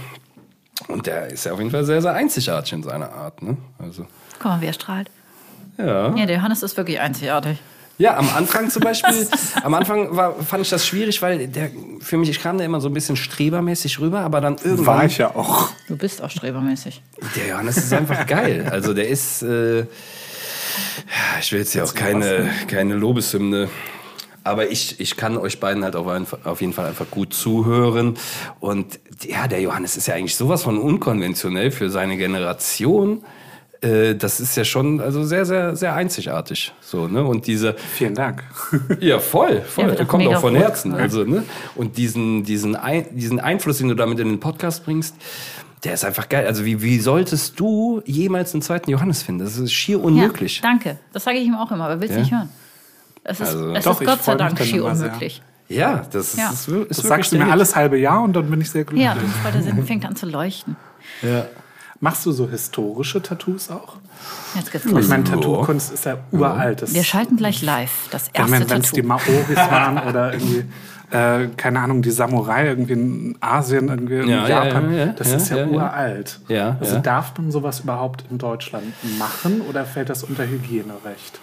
Und 0.89 1.07
der 1.07 1.27
ist 1.29 1.45
ja 1.45 1.53
auf 1.53 1.59
jeden 1.59 1.71
Fall 1.71 1.85
sehr, 1.85 2.01
sehr 2.01 2.15
einzigartig 2.15 2.73
in 2.73 2.83
seiner 2.83 3.13
Art, 3.13 3.43
ne? 3.43 3.57
Also, 3.79 4.07
Guck 4.39 4.45
mal, 4.45 4.61
wie 4.61 4.67
er 4.67 4.73
strahlt. 4.73 5.11
ja. 5.77 6.15
Ja, 6.17 6.27
der 6.27 6.37
Johannes 6.37 6.63
ist 6.63 6.77
wirklich 6.77 7.01
einzigartig. 7.01 7.59
Ja, 8.01 8.17
am 8.17 8.31
Anfang 8.35 8.71
zum 8.71 8.83
Beispiel, 8.83 9.29
am 9.63 9.75
Anfang 9.75 10.17
war, 10.17 10.35
fand 10.43 10.63
ich 10.63 10.71
das 10.71 10.87
schwierig, 10.87 11.21
weil 11.21 11.49
der, 11.49 11.71
für 12.01 12.17
mich, 12.17 12.31
ich 12.31 12.41
kam 12.41 12.57
da 12.57 12.65
immer 12.65 12.81
so 12.81 12.89
ein 12.89 12.95
bisschen 12.95 13.15
strebermäßig 13.15 14.01
rüber, 14.01 14.21
aber 14.21 14.41
dann 14.41 14.57
irgendwann. 14.57 14.87
War 14.87 15.05
ich 15.05 15.19
ja 15.19 15.37
auch. 15.37 15.69
Du 15.87 15.99
bist 15.99 16.23
auch 16.23 16.31
strebermäßig. 16.31 17.03
Der 17.37 17.49
Johannes 17.49 17.77
ist 17.77 17.93
einfach 17.93 18.27
geil. 18.27 18.67
Also 18.71 18.95
der 18.95 19.07
ist, 19.07 19.43
äh, 19.43 19.81
ja, 19.81 19.85
ich 21.41 21.53
will 21.53 21.59
jetzt 21.59 21.75
ja 21.75 21.85
auch 21.85 21.95
keine, 21.95 22.49
keine 22.69 22.95
Lobeshymne, 22.95 23.69
aber 24.45 24.71
ich, 24.71 24.99
ich 24.99 25.19
kann 25.19 25.37
euch 25.37 25.61
beiden 25.61 25.85
halt 25.85 25.95
auf 25.95 26.61
jeden 26.63 26.73
Fall 26.73 26.87
einfach 26.87 27.11
gut 27.11 27.35
zuhören. 27.35 28.17
Und 28.61 28.99
ja, 29.29 29.47
der 29.47 29.61
Johannes 29.61 29.99
ist 29.99 30.09
ja 30.09 30.15
eigentlich 30.15 30.37
sowas 30.37 30.63
von 30.63 30.79
unkonventionell 30.79 31.71
für 31.71 31.91
seine 31.91 32.17
Generation. 32.17 33.23
Äh, 33.83 34.15
Das 34.15 34.41
ist 34.41 34.57
ja 34.57 34.65
schon 34.65 35.01
also 35.01 35.25
sehr, 35.25 35.45
sehr, 35.47 35.75
sehr 35.77 35.95
einzigartig. 35.95 36.73
So, 36.81 37.09
ne? 37.09 37.25
Und 37.25 37.47
diese, 37.47 37.75
Vielen 37.95 38.15
Dank. 38.15 38.43
ja, 39.01 39.19
voll, 39.19 39.63
voll. 39.63 39.97
Auch 39.99 40.07
kommt 40.09 40.27
auch 40.27 40.41
von 40.41 40.55
rot. 40.55 40.63
Herzen. 40.65 40.95
Also, 40.95 41.25
ne? 41.25 41.45
Und 41.77 41.97
diesen, 41.97 42.45
diesen, 42.45 42.77
Ein, 42.77 43.07
diesen 43.17 43.41
Einfluss, 43.41 43.79
den 43.79 43.89
du 43.89 43.95
damit 43.95 44.19
in 44.21 44.29
den 44.29 44.41
Podcast 44.41 44.85
bringst, 44.85 45.15
der 45.85 45.95
ist 45.95 46.05
einfach 46.05 46.29
geil. 46.29 46.47
Also, 46.47 46.65
wie, 46.67 46.83
wie 46.83 46.99
solltest 46.99 47.59
du 47.59 48.03
jemals 48.05 48.53
einen 48.53 48.63
zweiten 48.63 48.91
Johannes 48.91 49.23
finden? 49.23 49.45
Das 49.45 49.57
ist 49.57 49.73
schier 49.73 50.03
unmöglich. 50.03 50.57
Ja, 50.59 50.63
danke. 50.69 50.99
Das 51.13 51.25
sage 51.25 51.39
ich 51.39 51.47
ihm 51.47 51.55
auch 51.55 51.71
immer, 51.73 51.85
aber 51.87 52.01
will 52.01 52.09
es 52.09 52.15
Ja? 52.17 52.21
nicht 52.21 52.33
hören. 52.33 52.49
Es 53.25 53.41
ist, 53.41 53.49
Also- 53.49 53.73
es 53.75 53.85
Doch, 53.85 54.01
ist 54.01 54.07
Gott 54.07 54.23
sei 54.25 54.35
Dank 54.35 54.59
schier 54.63 54.85
unmöglich. 54.85 55.43
Ja, 55.69 56.05
das 56.11 56.31
ist, 56.35 56.39
Ja. 56.39 56.51
ist, 56.51 56.69
wir- 56.71 56.91
ist 56.91 56.99
Das 56.99 57.07
sagst 57.07 57.33
du 57.33 57.39
mir 57.39 57.47
alles 57.51 57.77
halbe 57.77 57.97
Jahr 57.99 58.23
und 58.23 58.35
dann 58.35 58.51
bin 58.51 58.61
ich 58.61 58.71
sehr 58.71 58.83
glücklich. 58.85 59.05
Ja, 59.05 59.13
und 59.13 59.45
weil 59.45 59.53
der 59.53 59.63
Sinn 59.63 59.87
fängt 59.87 60.05
an 60.05 60.17
zu 60.17 60.27
leuchten. 60.27 60.77
Ja. 61.23 61.47
Machst 62.03 62.25
du 62.25 62.33
so 62.33 62.49
historische 62.49 63.21
Tattoos 63.23 63.71
auch? 63.71 63.97
Jetzt 64.55 64.73
geht's 64.73 64.87
Ich 64.87 64.91
los. 64.91 65.09
meine, 65.09 65.25
Tattoo-Kunst 65.25 65.93
ist 65.93 66.07
ja 66.07 66.17
uralt. 66.33 66.81
Das, 66.83 66.95
Wir 66.95 67.05
schalten 67.05 67.37
gleich 67.37 67.61
live 67.63 68.09
das 68.11 68.29
erste 68.33 68.71
wenn 68.71 68.81
es 68.81 68.93
die 68.93 69.03
Tattoo. 69.03 69.07
Maoris 69.07 69.57
waren 69.57 69.99
oder 70.09 70.33
irgendwie, 70.33 70.65
äh, 71.11 71.49
keine 71.59 71.81
Ahnung, 71.81 72.01
die 72.01 72.11
Samurai 72.11 72.69
irgendwie 72.69 72.93
in 72.95 73.37
Asien, 73.41 73.89
irgendwie 73.89 74.17
in 74.21 74.29
Ja, 74.29 74.49
ja, 74.49 74.65
Japan. 74.65 74.93
ja, 74.93 74.99
ja, 74.99 75.07
das 75.13 75.31
ja, 75.31 75.37
ist 75.37 75.51
ja, 75.51 75.67
uralt. 75.67 76.41
Ja, 76.49 76.77
also 76.81 76.95
ja. 76.95 77.01
darf 77.03 77.37
man 77.37 77.51
sowas 77.53 77.81
überhaupt 77.81 78.25
in 78.31 78.39
Deutschland 78.39 78.95
machen 79.19 79.61
oder 79.69 79.85
fällt 79.85 80.09
das 80.09 80.23
unter 80.25 80.47
Hygienerecht? 80.47 81.39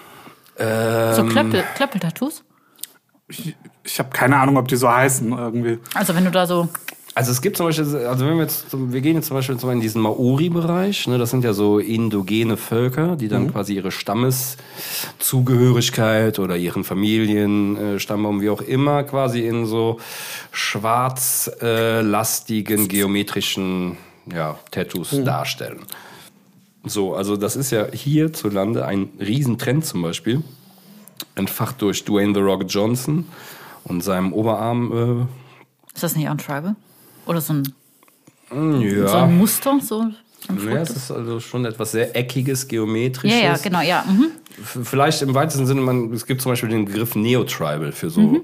So 0.57 1.23
Klöppel, 1.25 1.63
Klöppel-Tattoos? 1.75 2.43
Ich, 3.27 3.55
ich 3.83 3.99
habe 3.99 4.09
keine 4.09 4.37
Ahnung, 4.37 4.57
ob 4.57 4.67
die 4.67 4.75
so 4.75 4.91
heißen 4.91 5.31
irgendwie. 5.33 5.77
Also 5.93 6.15
wenn 6.15 6.25
du 6.25 6.31
da 6.31 6.47
so... 6.47 6.67
Also 7.17 7.31
es 7.31 7.41
gibt 7.41 7.57
zum 7.57 7.65
Beispiel, 7.65 8.05
also 8.05 8.27
wenn 8.27 8.35
wir 8.35 8.43
jetzt, 8.43 8.67
wir 8.71 9.01
gehen 9.01 9.15
jetzt 9.15 9.25
zum 9.25 9.37
Beispiel 9.37 9.57
in 9.71 9.81
diesen 9.81 10.03
Maori-Bereich, 10.03 11.07
ne, 11.07 11.17
das 11.17 11.31
sind 11.31 11.43
ja 11.43 11.53
so 11.53 11.79
indogene 11.79 12.57
Völker, 12.57 13.15
die 13.15 13.27
dann 13.27 13.51
quasi 13.51 13.73
ihre 13.73 13.89
Stammeszugehörigkeit 13.89 16.37
oder 16.37 16.57
ihren 16.57 16.83
Familienstammbaum, 16.83 18.41
wie 18.41 18.51
auch 18.51 18.61
immer, 18.61 19.03
quasi 19.03 19.47
in 19.47 19.65
so 19.65 19.99
schwarzlastigen 20.51 22.87
geometrischen 22.87 23.97
ja, 24.31 24.59
Tattoos 24.69 25.19
darstellen. 25.23 25.79
So, 26.85 27.15
also 27.15 27.35
das 27.35 27.55
ist 27.55 27.71
ja 27.71 27.87
hierzulande 27.91 28.85
ein 28.85 29.09
Riesentrend 29.19 29.87
zum 29.87 30.03
Beispiel, 30.03 30.43
entfacht 31.33 31.81
durch 31.81 32.05
Dwayne 32.05 32.35
The 32.35 32.41
Rock 32.41 32.65
Johnson 32.67 33.25
und 33.85 34.03
seinem 34.03 34.33
Oberarm 34.33 34.91
äh, 34.91 35.25
Ist 35.95 36.03
das 36.03 36.15
nicht 36.15 36.29
Untribal? 36.29 36.75
Oder 37.27 37.41
so 37.41 37.53
ein, 37.53 37.63
ja. 38.81 39.07
so 39.07 39.17
ein 39.17 39.37
Muster? 39.37 39.79
So 39.81 40.05
Ja, 40.69 40.77
es 40.81 40.91
ist 40.91 41.11
also 41.11 41.39
schon 41.39 41.65
etwas 41.65 41.91
sehr 41.91 42.15
eckiges, 42.15 42.67
geometrisches. 42.67 43.39
ja, 43.39 43.47
ja, 43.47 43.57
genau, 43.57 43.81
ja. 43.81 44.03
Mhm. 44.07 44.31
Vielleicht 44.83 45.21
im 45.21 45.33
weitesten 45.35 45.65
Sinne, 45.67 45.81
man, 45.81 46.11
es 46.13 46.25
gibt 46.25 46.41
zum 46.41 46.51
Beispiel 46.51 46.69
den 46.69 46.85
Begriff 46.85 47.15
Neo-Tribal 47.15 47.91
für 47.91 48.09
so 48.09 48.21
Mhm. 48.21 48.41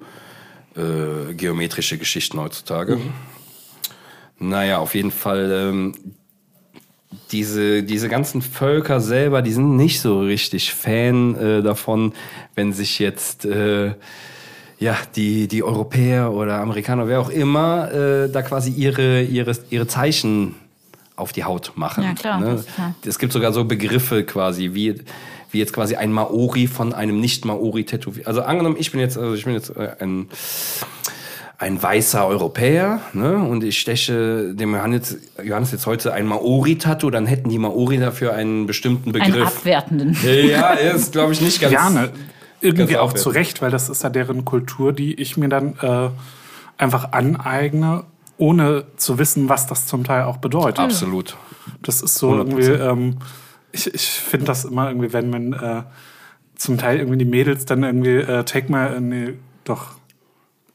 äh, 0.76 1.34
geometrische 1.34 1.98
Geschichten 1.98 2.40
heutzutage. 2.40 3.00
Naja, 4.40 4.80
auf 4.80 4.94
jeden 4.96 5.12
Fall, 5.12 5.52
ähm, 5.52 5.94
diese, 7.32 7.84
diese 7.84 8.10
ganzen 8.10 8.42
Völker 8.42 9.00
selber, 9.00 9.42
die 9.42 9.54
sind 9.54 9.76
nicht 9.76 10.02
so 10.02 10.22
richtig 10.22 10.74
Fan 10.74 11.36
äh, 11.36 11.62
davon, 11.64 12.14
wenn 12.56 12.74
sich 12.74 13.00
jetzt 13.00 13.46
äh, 13.46 13.94
ja, 14.84 14.98
die, 15.16 15.48
die 15.48 15.64
Europäer 15.64 16.32
oder 16.34 16.60
Amerikaner, 16.60 17.08
wer 17.08 17.22
auch 17.22 17.30
immer, 17.30 17.92
äh, 17.92 18.30
da 18.30 18.42
quasi 18.42 18.70
ihre, 18.72 19.22
ihre, 19.24 19.56
ihre 19.70 19.88
Zeichen 19.88 20.56
auf 21.16 21.32
die 21.32 21.44
Haut 21.46 21.72
machen. 21.76 22.04
Ja, 22.04 22.14
klar, 22.14 22.40
Ne? 22.42 22.64
klar. 22.76 22.94
Es 23.06 23.18
gibt 23.18 23.32
sogar 23.32 23.54
so 23.54 23.64
Begriffe 23.64 24.24
quasi, 24.26 24.72
wie, 24.74 24.96
wie 25.52 25.60
jetzt 25.60 25.72
quasi 25.72 25.96
ein 25.96 26.12
Maori 26.12 26.68
von 26.68 26.94
einem 26.94 27.20
Nicht-Maori 27.22 27.86
tätowiert. 27.86 28.28
Also 28.28 28.42
angenommen, 28.42 28.76
ich 28.78 28.92
bin 28.92 29.00
jetzt, 29.00 29.18
also 29.18 29.34
ich 29.36 29.46
bin 29.46 29.54
jetzt 29.54 29.70
äh, 29.78 29.92
ein, 30.02 30.28
ein 31.60 31.82
weißer 31.82 32.28
Europäer, 32.28 33.00
ne? 33.14 33.38
Und 33.38 33.64
ich 33.64 33.80
steche 33.80 34.54
dem 34.54 34.74
Johannes, 34.74 35.18
Johannes 35.42 35.72
jetzt 35.72 35.86
heute 35.86 36.12
ein 36.12 36.26
Maori-Tattoo, 36.26 37.10
dann 37.10 37.26
hätten 37.26 37.48
die 37.50 37.60
Maori 37.60 38.00
dafür 38.00 38.34
einen 38.34 38.66
bestimmten 38.66 39.16
Einen 39.16 39.32
Begriff. 39.32 39.48
abwertenden. 39.60 40.18
Äh, 40.26 40.50
ja, 40.52 40.72
ist, 40.74 41.14
glaube 41.14 41.32
ich, 41.32 41.40
nicht 41.40 41.62
ganz. 41.62 41.72
Ja, 41.74 41.90
ne, 41.90 42.10
irgendwie 42.64 42.98
auch 42.98 43.14
zu 43.14 43.30
Recht, 43.30 43.62
weil 43.62 43.72
das 43.72 43.90
ist 43.90 44.04
ja 44.04 44.10
deren 44.10 44.46
Kultur, 44.46 44.94
die 44.94 45.14
ich 45.14 45.38
mir 45.38 45.50
dann 45.50 45.76
äh, 45.82 46.10
einfach 46.78 47.12
aneigne, 47.12 48.06
ohne 48.38 48.86
zu 48.98 49.20
wissen, 49.20 49.50
was 49.50 49.68
das 49.68 49.86
zum 49.86 50.04
Teil 50.04 50.24
auch 50.24 50.38
bedeutet. 50.38 50.80
Absolut. 50.80 51.38
Das 51.82 52.02
ist 52.02 52.16
so 52.16 52.36
irgendwie, 52.36 52.64
ähm, 52.64 53.18
ich, 53.72 53.94
ich 53.94 54.08
finde 54.08 54.48
das 54.48 54.66
immer 54.66 54.88
irgendwie, 54.88 55.14
wenn 55.14 55.30
man 55.30 55.54
äh, 55.54 55.84
zum 56.56 56.78
Teil 56.78 57.00
irgendwie 57.00 57.18
die 57.18 57.26
Mädels 57.26 57.66
dann 57.66 57.84
irgendwie 57.84 58.18
äh, 58.18 58.44
Take 58.44 58.72
My, 58.72 58.96
äh, 58.96 59.00
nee, 59.00 59.34
doch, 59.64 59.92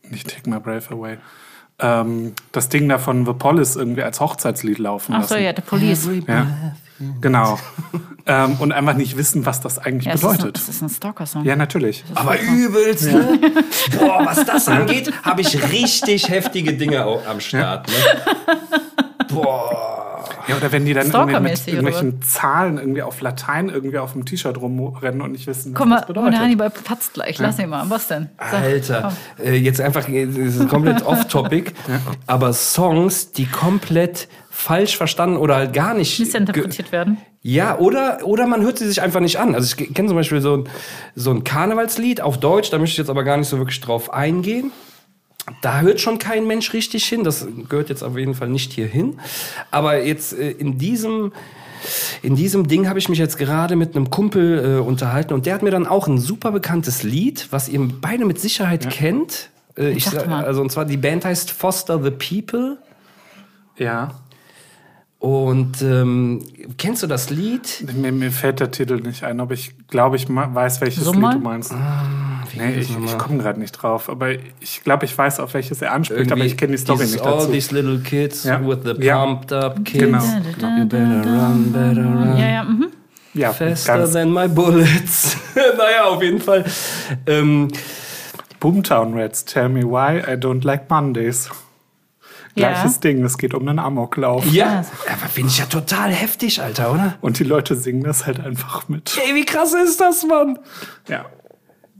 nicht 0.08 0.28
Take 0.28 0.48
My 0.48 0.60
Brave 0.60 0.90
Away, 0.90 1.18
ähm, 1.78 2.32
das 2.52 2.68
Ding 2.68 2.88
da 2.88 2.98
von 2.98 3.24
The 3.24 3.32
Police 3.32 3.76
irgendwie 3.76 4.02
als 4.02 4.20
Hochzeitslied 4.20 4.78
laufen 4.78 5.14
Ach 5.14 5.24
so, 5.24 5.34
lassen. 5.34 5.44
ja, 5.44 5.52
der 5.52 5.62
Police. 5.62 6.08
Ja, 6.26 6.74
genau. 7.20 7.58
ähm, 8.26 8.56
und 8.58 8.72
einfach 8.72 8.94
nicht 8.94 9.16
wissen, 9.16 9.46
was 9.46 9.60
das 9.60 9.78
eigentlich 9.78 10.06
Ja, 10.06 10.12
es 10.12 10.20
ist 10.22 10.26
ein, 10.26 10.36
bedeutet. 10.36 10.58
es 10.58 10.68
ist 10.68 10.82
ein 10.82 10.88
Stalker-Song. 10.88 11.44
Ja, 11.44 11.56
natürlich. 11.56 12.04
Aber 12.14 12.40
übelst, 12.40 13.12
ne? 13.12 13.38
Boah, 13.98 14.24
was 14.24 14.44
das 14.44 14.68
angeht, 14.68 15.12
habe 15.22 15.40
ich 15.40 15.70
richtig 15.72 16.28
heftige 16.28 16.74
Dinge 16.74 17.04
am 17.28 17.40
Start, 17.40 17.88
ne? 17.88 17.94
Boah. 19.28 19.94
Ja, 20.46 20.56
oder 20.56 20.72
wenn 20.72 20.86
die 20.86 20.94
dann 20.94 21.10
irgendwie 21.10 21.40
mit 21.40 21.58
Stalkermäßig, 21.58 21.74
oder 21.74 21.82
irgendwelchen 21.82 22.22
Zahlen 22.22 22.78
irgendwie 22.78 23.02
auf 23.02 23.20
Latein 23.20 23.68
irgendwie 23.68 23.98
auf 23.98 24.12
dem 24.14 24.24
T-Shirt 24.24 24.56
rumrennen 24.58 25.20
und 25.20 25.32
nicht 25.32 25.46
wissen, 25.46 25.74
was 25.74 25.78
Guck 25.78 25.88
mal, 25.88 25.96
das 25.96 26.06
bedeutet. 26.06 26.32
der 26.32 26.40
Hannibal 26.40 26.70
patzt 26.70 27.12
gleich. 27.12 27.38
Lass 27.38 27.58
ihn 27.58 27.68
mal. 27.68 27.84
Was 27.90 28.08
denn? 28.08 28.30
Sag, 28.38 28.62
Alter, 28.62 29.12
komm. 29.36 29.46
äh, 29.46 29.54
jetzt 29.56 29.80
einfach, 29.80 30.08
äh, 30.08 30.24
das 30.24 30.36
ist 30.56 30.68
komplett 30.70 31.04
off-topic, 31.04 31.72
aber 32.26 32.54
Songs, 32.54 33.30
die 33.32 33.44
komplett 33.44 34.28
falsch 34.58 34.96
verstanden 34.96 35.36
oder 35.36 35.54
halt 35.54 35.72
gar 35.72 35.94
nicht. 35.94 36.18
Missinterpretiert 36.18 36.90
werden. 36.90 37.18
Ja, 37.42 37.78
oder, 37.78 38.18
oder 38.24 38.48
man 38.48 38.62
hört 38.62 38.78
sie 38.78 38.88
sich 38.88 39.00
einfach 39.00 39.20
nicht 39.20 39.38
an. 39.38 39.54
Also 39.54 39.72
ich 39.78 39.94
kenne 39.94 40.08
zum 40.08 40.16
Beispiel 40.16 40.40
so 40.40 40.56
ein, 40.56 40.68
so 41.14 41.30
ein 41.30 41.44
Karnevalslied 41.44 42.20
auf 42.20 42.40
Deutsch, 42.40 42.68
da 42.70 42.78
möchte 42.78 42.94
ich 42.94 42.98
jetzt 42.98 43.08
aber 43.08 43.22
gar 43.22 43.36
nicht 43.36 43.46
so 43.46 43.58
wirklich 43.58 43.80
drauf 43.80 44.12
eingehen. 44.12 44.72
Da 45.62 45.80
hört 45.80 46.00
schon 46.00 46.18
kein 46.18 46.48
Mensch 46.48 46.72
richtig 46.72 47.04
hin. 47.04 47.22
Das 47.22 47.46
gehört 47.68 47.88
jetzt 47.88 48.02
auf 48.02 48.18
jeden 48.18 48.34
Fall 48.34 48.48
nicht 48.48 48.72
hier 48.72 48.88
hin. 48.88 49.20
Aber 49.70 50.02
jetzt 50.02 50.36
äh, 50.36 50.50
in 50.50 50.76
diesem, 50.76 51.32
in 52.22 52.34
diesem 52.34 52.66
Ding 52.66 52.88
habe 52.88 52.98
ich 52.98 53.08
mich 53.08 53.20
jetzt 53.20 53.38
gerade 53.38 53.76
mit 53.76 53.94
einem 53.94 54.10
Kumpel 54.10 54.78
äh, 54.78 54.80
unterhalten 54.80 55.34
und 55.34 55.46
der 55.46 55.54
hat 55.54 55.62
mir 55.62 55.70
dann 55.70 55.86
auch 55.86 56.08
ein 56.08 56.18
super 56.18 56.50
bekanntes 56.50 57.04
Lied, 57.04 57.46
was 57.52 57.68
ihr 57.68 57.80
beide 58.00 58.24
mit 58.24 58.40
Sicherheit 58.40 58.90
kennt. 58.90 59.50
Äh, 59.78 59.90
ich, 59.90 60.04
sag 60.04 60.28
mal. 60.28 60.44
also 60.44 60.60
und 60.60 60.72
zwar 60.72 60.84
die 60.84 60.96
Band 60.96 61.24
heißt 61.24 61.52
Foster 61.52 62.02
the 62.02 62.10
People. 62.10 62.78
Ja. 63.78 64.16
Und 65.20 65.82
ähm, 65.82 66.44
kennst 66.76 67.02
du 67.02 67.08
das 67.08 67.28
Lied? 67.30 67.84
Mir, 67.96 68.12
mir 68.12 68.30
fällt 68.30 68.60
der 68.60 68.70
Titel 68.70 69.00
nicht 69.00 69.24
ein, 69.24 69.40
aber 69.40 69.54
ich 69.54 69.74
glaube, 69.88 70.14
ich 70.14 70.26
weiß, 70.28 70.80
welches 70.80 71.04
So 71.04 71.12
Lied 71.12 71.34
du 71.34 71.38
meinst. 71.40 71.74
Wie 72.52 72.58
nee, 72.60 72.74
ich, 72.76 72.88
ich 72.96 73.18
komme 73.18 73.38
gerade 73.38 73.58
nicht 73.58 73.72
drauf. 73.72 74.08
Aber 74.08 74.30
ich 74.60 74.84
glaube, 74.84 75.06
ich 75.06 75.18
weiß, 75.18 75.40
auf 75.40 75.54
welches 75.54 75.82
er 75.82 75.92
anspricht, 75.92 76.30
aber 76.30 76.44
ich 76.44 76.56
kenne 76.56 76.72
die 76.72 76.78
Story 76.78 77.04
nicht 77.04 77.20
All 77.20 77.38
dazu. 77.38 77.50
these 77.50 77.74
little 77.74 77.98
kids 77.98 78.44
Ja. 78.44 78.64
with 78.64 78.78
the 78.84 78.92
Ja. 79.04 79.24
pumped 79.24 79.52
up 79.52 79.84
kids. 79.84 80.04
Genau. 80.04 80.22
You 80.78 80.84
better 80.84 81.24
run, 81.24 81.72
better 81.72 82.04
run. 82.04 82.36
Ja, 82.38 82.48
ja, 82.48 82.64
mhm. 82.64 82.86
Ja, 83.34 83.52
Faster 83.52 83.98
ganz 83.98 84.12
than 84.12 84.32
my 84.32 84.46
bullets. 84.48 85.36
naja, 85.54 86.04
auf 86.06 86.22
jeden 86.22 86.40
Fall. 86.40 86.64
Ähm, 87.26 87.68
Boomtown 88.60 89.18
Rats, 89.18 89.44
tell 89.44 89.68
me 89.68 89.82
why 89.82 90.18
I 90.20 90.36
don't 90.36 90.64
like 90.64 90.88
Mondays. 90.88 91.50
Ja. 92.58 92.72
Gleiches 92.72 93.00
Ding, 93.00 93.24
es 93.24 93.38
geht 93.38 93.54
um 93.54 93.66
einen 93.66 93.78
Amoklauf. 93.78 94.44
ja, 94.46 94.84
aber 95.06 95.28
finde 95.32 95.50
ich 95.50 95.58
ja 95.58 95.66
total 95.66 96.10
heftig, 96.10 96.60
Alter, 96.60 96.92
oder? 96.92 97.14
Und 97.20 97.38
die 97.38 97.44
Leute 97.44 97.76
singen 97.76 98.02
das 98.04 98.26
halt 98.26 98.40
einfach 98.40 98.88
mit. 98.88 99.18
Ey, 99.26 99.34
wie 99.34 99.44
krass 99.44 99.72
ist 99.74 100.00
das, 100.00 100.24
Mann? 100.24 100.58
Ja. 101.08 101.26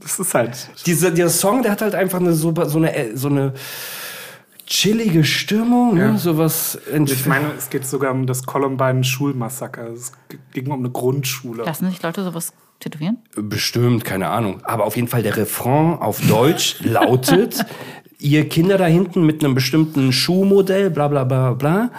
Das 0.01 0.17
ist 0.19 0.33
halt. 0.33 0.69
Dieser, 0.85 1.11
dieser 1.11 1.29
Song, 1.29 1.61
der 1.61 1.71
hat 1.71 1.81
halt 1.81 1.93
einfach 1.95 2.19
eine 2.19 2.33
super, 2.33 2.67
so 2.69 2.77
eine, 2.77 2.95
äh, 2.95 3.17
so 3.17 3.27
eine 3.27 3.53
chillige 4.65 5.23
Stimmung, 5.23 5.97
Ja. 5.97 6.11
ne? 6.11 6.17
sowas. 6.17 6.77
Ich 7.05 7.25
meine, 7.25 7.51
es 7.57 7.69
geht 7.69 7.85
sogar 7.87 8.11
um 8.11 8.27
das 8.27 8.45
Columbine 8.45 9.03
Schulmassaker. 9.03 9.87
Es 9.89 10.11
ging 10.53 10.69
um 10.71 10.79
eine 10.79 10.89
Grundschule. 10.91 11.63
Lassen 11.63 11.89
sich 11.89 12.01
Leute 12.01 12.23
sowas 12.23 12.53
tätowieren? 12.79 13.17
Bestimmt, 13.35 14.05
keine 14.05 14.29
Ahnung. 14.29 14.61
Aber 14.63 14.85
auf 14.85 14.95
jeden 14.95 15.07
Fall 15.07 15.23
der 15.23 15.35
Refrain 15.35 15.97
auf 15.99 16.21
Deutsch 16.27 16.77
lautet, 16.83 17.65
ihr 18.19 18.47
Kinder 18.49 18.77
da 18.77 18.85
hinten 18.85 19.25
mit 19.25 19.43
einem 19.43 19.55
bestimmten 19.55 20.11
Schuhmodell, 20.11 20.89
bla 20.89 21.07
bla 21.07 21.23
bla 21.23 21.53
bla, 21.53 21.89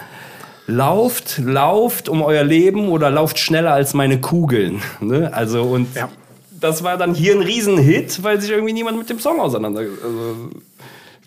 lauft, 0.67 1.39
lauft 1.43 2.07
um 2.09 2.21
euer 2.21 2.43
Leben 2.43 2.89
oder 2.89 3.09
lauft 3.09 3.39
schneller 3.39 3.73
als 3.73 3.93
meine 3.93 4.21
Kugeln. 4.21 4.81
Ne? 5.01 5.33
Also 5.33 5.63
und 5.63 5.93
Ja. 5.95 6.09
das 6.51 6.83
war 6.83 6.97
dann 6.97 7.13
hier 7.15 7.33
ein 7.35 7.41
Riesenhit, 7.41 8.23
weil 8.23 8.39
sich 8.39 8.51
irgendwie 8.51 8.73
niemand 8.73 8.97
mit 8.97 9.09
dem 9.09 9.19
Song 9.19 9.39
auseinandergesetzt 9.39 10.03
also, 10.03 10.35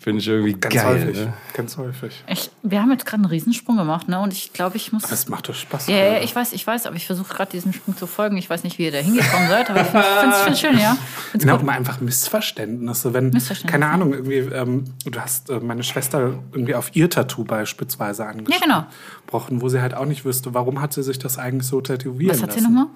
Finde 0.05 0.19
ich 0.21 0.27
irgendwie 0.27 0.53
Ganz 0.53 0.75
geil. 0.75 0.85
häufig. 0.85 1.17
Ne? 1.17 1.33
Ganz 1.55 1.77
häufig. 1.77 2.23
Ich, 2.27 2.51
wir 2.61 2.79
haben 2.79 2.91
jetzt 2.91 3.07
gerade 3.07 3.23
einen 3.23 3.25
Riesensprung 3.25 3.75
gemacht, 3.75 4.07
ne? 4.07 4.19
Und 4.19 4.33
ich 4.33 4.53
glaube, 4.53 4.77
ich 4.77 4.91
muss. 4.93 5.01
Das 5.01 5.27
macht 5.29 5.49
doch 5.49 5.55
Spaß. 5.55 5.87
Ja, 5.87 5.95
ja, 5.95 6.19
ich 6.21 6.35
weiß, 6.35 6.53
ich 6.53 6.67
weiß, 6.67 6.85
aber 6.85 6.95
ich 6.95 7.07
versuche 7.07 7.33
gerade 7.33 7.49
diesem 7.49 7.73
Sprung 7.73 7.97
zu 7.97 8.05
folgen. 8.05 8.37
Ich 8.37 8.47
weiß 8.47 8.63
nicht, 8.65 8.77
wie 8.77 8.83
ihr 8.85 8.91
da 8.91 8.99
hingekommen 8.99 9.49
seid, 9.49 9.67
aber 9.71 9.81
ich 9.81 9.87
finde 9.87 10.35
es 10.51 10.59
schön, 10.59 10.77
ja. 10.77 10.95
Find's 11.31 11.43
gut. 11.47 11.55
auch 11.55 11.63
mal 11.63 11.71
einfach 11.71 12.01
Missverständnisse. 12.01 13.15
Wenn, 13.15 13.31
Missverständnisse. 13.31 13.71
keine 13.71 13.87
Ahnung, 13.91 14.13
irgendwie, 14.13 14.35
ähm, 14.37 14.83
du 15.05 15.19
hast 15.19 15.49
äh, 15.49 15.59
meine 15.59 15.81
Schwester 15.81 16.37
irgendwie 16.51 16.75
auf 16.75 16.95
ihr 16.95 17.09
Tattoo 17.09 17.43
beispielsweise 17.43 18.21
Ja, 18.25 18.31
genau. 18.31 18.85
angesprochen, 18.85 19.61
wo 19.63 19.69
sie 19.69 19.81
halt 19.81 19.95
auch 19.95 20.05
nicht 20.05 20.23
wüsste, 20.23 20.53
warum 20.53 20.81
hat 20.81 20.93
sie 20.93 21.01
sich 21.01 21.17
das 21.17 21.39
eigentlich 21.39 21.67
so 21.67 21.81
tätowieren 21.81 22.35
Was 22.35 22.43
hat 22.43 22.51
sie 22.53 22.59
lassen. 22.59 22.75
nochmal? 22.75 22.93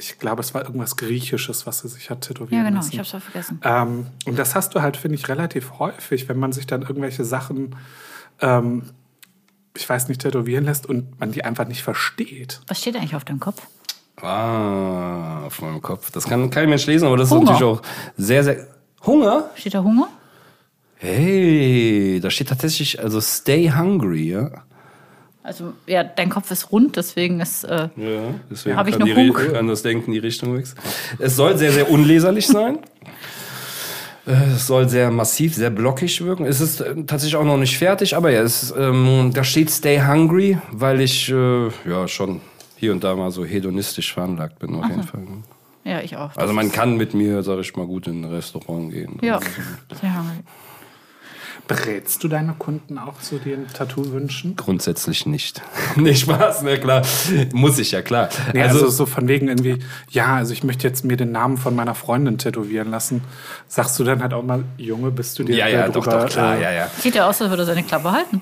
Ich 0.00 0.18
glaube, 0.18 0.40
es 0.40 0.54
war 0.54 0.64
irgendwas 0.64 0.96
Griechisches, 0.96 1.66
was 1.66 1.80
sie 1.80 1.88
sich 1.88 2.08
hat 2.08 2.22
tätowieren 2.22 2.62
Ja, 2.64 2.68
genau, 2.68 2.80
lassen. 2.80 2.92
ich 2.94 2.98
hab's 2.98 3.14
auch 3.14 3.20
vergessen. 3.20 3.60
Ähm, 3.62 4.06
und 4.24 4.38
das 4.38 4.54
hast 4.54 4.74
du 4.74 4.80
halt, 4.80 4.96
finde 4.96 5.16
ich, 5.16 5.28
relativ 5.28 5.78
häufig, 5.78 6.26
wenn 6.28 6.38
man 6.38 6.52
sich 6.52 6.66
dann 6.66 6.80
irgendwelche 6.82 7.24
Sachen, 7.24 7.76
ähm, 8.40 8.84
ich 9.76 9.86
weiß 9.86 10.08
nicht, 10.08 10.22
tätowieren 10.22 10.64
lässt 10.64 10.86
und 10.86 11.20
man 11.20 11.32
die 11.32 11.44
einfach 11.44 11.68
nicht 11.68 11.82
versteht. 11.82 12.62
Was 12.66 12.80
steht 12.80 12.96
eigentlich 12.96 13.14
auf 13.14 13.24
deinem 13.26 13.40
Kopf? 13.40 13.60
Ah, 14.22 15.42
auf 15.44 15.60
meinem 15.60 15.82
Kopf. 15.82 16.10
Das 16.10 16.24
kann 16.24 16.48
kein 16.50 16.68
Mensch 16.70 16.86
lesen, 16.86 17.06
aber 17.06 17.16
das 17.18 17.30
Hunger. 17.30 17.42
ist 17.42 17.48
natürlich 17.60 17.78
auch 17.78 17.82
sehr, 18.16 18.42
sehr. 18.44 18.66
Hunger? 19.04 19.50
Steht 19.54 19.74
da 19.74 19.82
Hunger? 19.82 20.08
Hey, 20.96 22.20
da 22.22 22.30
steht 22.30 22.48
tatsächlich, 22.48 23.00
also 23.02 23.20
stay 23.20 23.70
hungry, 23.70 24.30
ja. 24.32 24.50
Also, 25.42 25.72
ja, 25.86 26.04
dein 26.04 26.28
Kopf 26.28 26.50
ist 26.50 26.70
rund, 26.70 26.96
deswegen 26.96 27.40
ist. 27.40 27.64
Äh, 27.64 27.88
Ja, 27.96 28.34
deswegen 28.50 28.76
Hab 28.76 28.86
ich 28.88 28.98
kann, 28.98 29.08
noch? 29.08 29.38
Re- 29.38 29.52
kann 29.52 29.68
das 29.68 29.82
Denken 29.82 30.06
in 30.08 30.12
die 30.12 30.18
Richtung 30.18 30.54
wechseln. 30.56 30.78
Es 31.18 31.34
soll 31.36 31.56
sehr, 31.56 31.72
sehr 31.72 31.90
unleserlich 31.90 32.46
sein. 32.46 32.78
Es 34.26 34.66
soll 34.66 34.88
sehr 34.88 35.10
massiv, 35.10 35.54
sehr 35.54 35.70
blockig 35.70 36.22
wirken. 36.22 36.44
Es 36.44 36.60
ist 36.60 36.80
äh, 36.82 36.94
tatsächlich 37.06 37.36
auch 37.36 37.44
noch 37.44 37.56
nicht 37.56 37.76
fertig, 37.78 38.14
aber 38.14 38.30
ja, 38.30 38.42
es, 38.42 38.72
ähm, 38.76 39.30
da 39.34 39.42
steht 39.42 39.70
Stay 39.70 40.00
Hungry, 40.06 40.58
weil 40.70 41.00
ich 41.00 41.30
äh, 41.30 41.68
ja 41.88 42.06
schon 42.06 42.40
hier 42.76 42.92
und 42.92 43.02
da 43.02 43.16
mal 43.16 43.30
so 43.30 43.44
hedonistisch 43.44 44.12
veranlagt 44.12 44.58
bin, 44.58 44.74
auf 44.74 44.88
jeden 44.88 45.02
Fall. 45.02 45.22
ja, 45.84 46.00
ich 46.00 46.16
auch. 46.16 46.36
Also 46.36 46.52
man 46.52 46.70
kann 46.70 46.96
mit 46.98 47.14
mir, 47.14 47.42
sag 47.42 47.58
ich 47.60 47.74
mal, 47.74 47.86
gut 47.86 48.06
in 48.06 48.20
ein 48.24 48.30
Restaurant 48.30 48.92
gehen. 48.92 49.18
Ja, 49.22 49.40
sehr 50.00 50.14
hungry. 50.14 50.36
Berätst 51.70 52.24
du 52.24 52.26
deine 52.26 52.54
Kunden 52.58 52.98
auch 52.98 53.20
zu 53.20 53.38
den 53.38 53.68
Tattoo-Wünschen? 53.68 54.56
Grundsätzlich 54.56 55.24
nicht. 55.24 55.62
nee, 55.94 56.16
Spaß, 56.16 56.62
ne, 56.62 56.80
klar. 56.80 57.02
Muss 57.52 57.78
ich 57.78 57.92
ja, 57.92 58.02
klar. 58.02 58.28
Nee, 58.52 58.62
also, 58.62 58.78
also, 58.78 58.90
so 58.90 59.06
von 59.06 59.28
wegen 59.28 59.46
irgendwie, 59.46 59.78
ja, 60.08 60.34
also 60.34 60.52
ich 60.52 60.64
möchte 60.64 60.88
jetzt 60.88 61.04
mir 61.04 61.16
den 61.16 61.30
Namen 61.30 61.58
von 61.58 61.76
meiner 61.76 61.94
Freundin 61.94 62.38
tätowieren 62.38 62.90
lassen. 62.90 63.22
Sagst 63.68 63.96
du 64.00 64.02
dann 64.02 64.20
halt 64.20 64.34
auch 64.34 64.42
mal, 64.42 64.64
Junge, 64.78 65.12
bist 65.12 65.38
du 65.38 65.44
dir 65.44 65.54
ja, 65.54 65.68
ja, 65.68 65.88
doch, 65.88 66.04
doch, 66.04 66.26
klar, 66.26 66.56
äh, 66.56 66.62
ja, 66.62 66.72
ja. 66.72 66.90
Sieht 66.98 67.14
ja 67.14 67.28
aus, 67.28 67.40
als 67.40 67.50
würde 67.50 67.62
er 67.62 67.66
seine 67.66 67.84
Klappe 67.84 68.10
halten. 68.10 68.40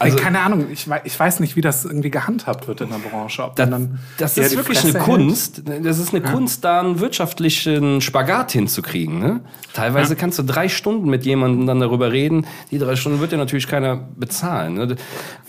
Also- 0.00 0.16
keine 0.16 0.40
Ahnung, 0.40 0.66
ich, 0.72 0.88
ich 1.04 1.20
weiß 1.20 1.40
nicht, 1.40 1.56
wie 1.56 1.60
das 1.60 1.84
irgendwie 1.84 2.10
gehandhabt 2.10 2.66
wird 2.68 2.80
in 2.80 2.88
der 2.88 2.96
Branche. 2.96 3.44
Ob 3.44 3.56
Das, 3.56 3.68
man 3.68 3.82
dann 3.88 3.98
das 4.18 4.38
ist 4.38 4.56
wirklich 4.56 4.78
Fresse 4.78 4.96
eine 4.98 5.06
hält. 5.06 5.16
Kunst. 5.18 5.62
Das 5.82 5.98
ist 5.98 6.14
eine 6.14 6.22
Kunst, 6.22 6.64
da 6.64 6.80
einen 6.80 7.00
wirtschaftlichen 7.00 8.00
Spagat 8.00 8.52
hinzukriegen. 8.52 9.18
Ne? 9.18 9.40
Teilweise 9.74 10.16
kannst 10.16 10.38
du 10.38 10.42
drei 10.42 10.68
Stunden 10.68 11.08
mit 11.10 11.26
jemandem 11.26 11.66
dann 11.66 11.80
darüber 11.80 12.12
reden. 12.12 12.46
Die 12.70 12.78
drei 12.78 12.96
Stunden 12.96 13.20
wird 13.20 13.32
dir 13.32 13.36
natürlich 13.36 13.68
keiner 13.68 13.96
bezahlen. 14.16 14.74
Ne? 14.74 14.96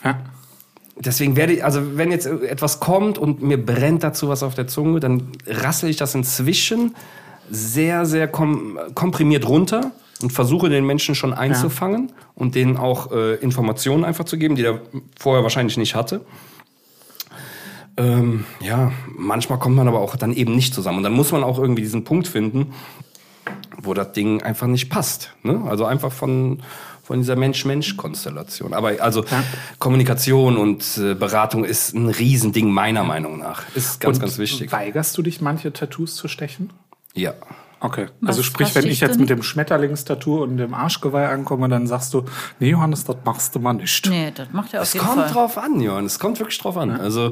Ja. 0.03 0.19
Deswegen 0.97 1.35
werde 1.35 1.53
ich, 1.53 1.63
also 1.65 1.97
wenn 1.97 2.11
jetzt 2.11 2.25
etwas 2.27 2.79
kommt 2.79 3.17
und 3.17 3.41
mir 3.41 3.57
brennt 3.65 4.03
dazu 4.03 4.27
was 4.29 4.43
auf 4.43 4.53
der 4.53 4.67
Zunge, 4.67 4.99
dann 4.99 5.29
rassel 5.47 5.89
ich 5.89 5.95
das 5.97 6.13
inzwischen 6.13 6.93
sehr, 7.49 8.05
sehr 8.05 8.27
kom 8.27 8.77
komprimiert 8.93 9.47
runter 9.47 9.91
und 10.23 10.31
versuche 10.31 10.69
den 10.69 10.85
Menschen 10.85 11.15
schon 11.15 11.33
einzufangen 11.33 12.11
und 12.35 12.55
denen 12.55 12.77
auch 12.77 13.11
äh, 13.11 13.35
Informationen 13.35 14.03
einfach 14.03 14.25
zu 14.25 14.37
geben, 14.37 14.55
die 14.55 14.63
er 14.63 14.81
vorher 15.19 15.43
wahrscheinlich 15.43 15.77
nicht 15.77 15.95
hatte. 15.95 16.21
Ähm, 17.97 18.45
ja, 18.61 18.91
manchmal 19.07 19.59
kommt 19.59 19.75
man 19.75 19.87
aber 19.87 19.99
auch 19.99 20.15
dann 20.15 20.33
eben 20.33 20.55
nicht 20.55 20.73
zusammen. 20.73 20.97
Und 20.97 21.03
dann 21.03 21.13
muss 21.13 21.31
man 21.31 21.43
auch 21.43 21.59
irgendwie 21.59 21.81
diesen 21.81 22.03
Punkt 22.03 22.27
finden, 22.27 22.73
wo 23.81 23.93
das 23.93 24.11
Ding 24.13 24.41
einfach 24.41 24.67
nicht 24.67 24.89
passt. 24.89 25.33
Ne? 25.43 25.61
Also 25.67 25.85
einfach 25.85 26.11
von, 26.11 26.63
von 27.03 27.19
dieser 27.19 27.35
Mensch-Mensch-Konstellation. 27.35 28.73
Aber 28.73 29.01
also 29.01 29.25
Kommunikation 29.79 30.57
und 30.57 30.97
äh, 30.97 31.15
Beratung 31.15 31.65
ist 31.65 31.93
ein 31.93 32.09
Riesending 32.09 32.71
meiner 32.71 33.03
Meinung 33.03 33.39
nach. 33.39 33.63
Ist 33.75 33.99
ganz, 33.99 34.17
Und 34.17 34.21
ganz 34.21 34.37
wichtig. 34.37 34.71
Weigerst 34.71 35.17
du 35.17 35.21
dich, 35.21 35.41
manche 35.41 35.73
Tattoos 35.73 36.15
zu 36.15 36.27
stechen? 36.27 36.71
Ja. 37.13 37.33
Okay. 37.83 38.07
Was- 38.21 38.29
also 38.29 38.43
sprich, 38.43 38.73
wenn 38.75 38.85
ich 38.85 38.99
jetzt 39.01 39.19
mit 39.19 39.29
dem 39.29 39.41
Schmetterlingstattoo 39.41 40.43
und 40.43 40.57
dem 40.57 40.73
Arschgeweih 40.75 41.27
ankomme, 41.29 41.67
dann 41.67 41.87
sagst 41.87 42.13
du, 42.13 42.23
nee, 42.59 42.69
Johannes, 42.69 43.03
das 43.05 43.15
machst 43.25 43.55
du 43.55 43.59
mal 43.59 43.73
nicht. 43.73 44.07
Nee, 44.07 44.31
das 44.35 44.47
macht 44.51 44.73
er 44.73 44.81
auf 44.81 44.87
Es 44.87 44.93
jeden 44.93 45.05
kommt 45.05 45.21
Fall. 45.21 45.31
drauf 45.31 45.57
an, 45.57 45.81
Johann. 45.81 46.05
Es 46.05 46.19
kommt 46.19 46.39
wirklich 46.39 46.59
drauf 46.59 46.77
an. 46.77 46.91
Also 46.91 47.31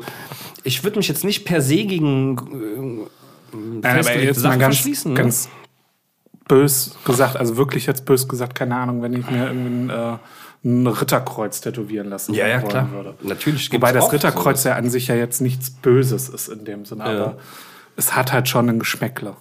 ich 0.64 0.84
würde 0.84 0.98
mich 0.98 1.08
jetzt 1.08 1.24
nicht 1.24 1.46
per 1.46 1.62
se 1.62 1.86
gegen 1.86 2.38
äh, 2.38 3.56
Nein, 3.56 4.00
aber 4.00 4.20
jetzt 4.20 4.38
mal 4.38 4.42
Sachen 4.50 4.60
ganz, 4.60 4.76
verschließen. 4.78 5.14
ne? 5.14 5.20
ganz 5.20 5.50
bös 6.48 6.96
gesagt, 7.06 7.38
also 7.38 7.58
wirklich 7.58 7.86
jetzt 7.86 8.06
bös 8.06 8.28
gesagt, 8.28 8.56
keine 8.56 8.76
Ahnung, 8.76 9.02
wenn 9.04 9.14
ich 9.14 9.30
mir 9.30 9.48
irgendwie 9.48 9.70
ein, 9.70 9.90
äh, 9.92 10.18
ein 10.66 10.88
Ritterkreuz 10.88 11.62
tätowieren 11.62 12.10
lassen 12.10 12.34
Ja, 12.34 12.48
ja, 12.48 12.62
wollen 12.62 12.70
klar. 12.70 12.92
würde. 12.92 13.14
Natürlich 13.22 13.72
Wobei 13.72 13.92
das 13.94 14.12
Ritterkreuz 14.12 14.64
ja 14.64 14.76
an 14.76 14.90
sich 14.90 15.08
ja 15.08 15.16
jetzt 15.16 15.42
nichts 15.42 15.70
Böses 15.70 16.28
ist 16.28 16.48
in 16.50 16.66
dem 16.66 16.86
Sinne, 16.86 17.04
aber 17.06 17.38
es 17.96 18.16
hat 18.16 18.34
halt 18.34 18.50
schon 18.50 18.68
ein 18.68 18.80
Geschmäckle. 18.80 19.36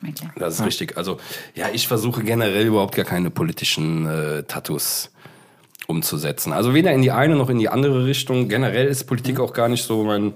Geschmäckle. 0.00 0.30
Das 0.36 0.58
ist 0.58 0.66
richtig. 0.66 0.96
Also, 0.96 1.18
ja, 1.54 1.66
ich 1.72 1.88
versuche 1.88 2.22
generell 2.22 2.66
überhaupt 2.66 2.94
gar 2.94 3.04
keine 3.04 3.30
politischen 3.30 4.06
äh, 4.06 4.42
Tattoos 4.44 5.10
umzusetzen. 5.86 6.52
Also 6.52 6.74
weder 6.74 6.92
in 6.92 7.02
die 7.02 7.10
eine 7.10 7.36
noch 7.36 7.50
in 7.50 7.58
die 7.58 7.68
andere 7.68 8.06
Richtung. 8.06 8.48
Generell 8.48 8.86
ist 8.86 9.04
Politik 9.04 9.40
auch 9.40 9.52
gar 9.52 9.68
nicht 9.68 9.84
so 9.84 10.02
mein, 10.04 10.32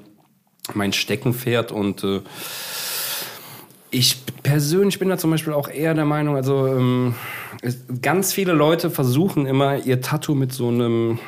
mein 0.74 0.92
Steckenpferd 0.92 1.72
und 1.72 2.04
äh, 2.04 2.20
ich 3.90 4.18
persönlich 4.42 4.98
bin 4.98 5.08
da 5.08 5.16
zum 5.16 5.30
Beispiel 5.30 5.54
auch 5.54 5.68
eher 5.68 5.94
der 5.94 6.04
Meinung, 6.04 6.36
also 6.36 6.66
ähm, 6.66 7.14
ganz 8.02 8.34
viele 8.34 8.52
Leute 8.52 8.90
versuchen 8.90 9.46
immer 9.46 9.78
ihr 9.78 10.02
Tattoo 10.02 10.34
mit 10.34 10.52
so 10.52 10.68
einem 10.68 11.18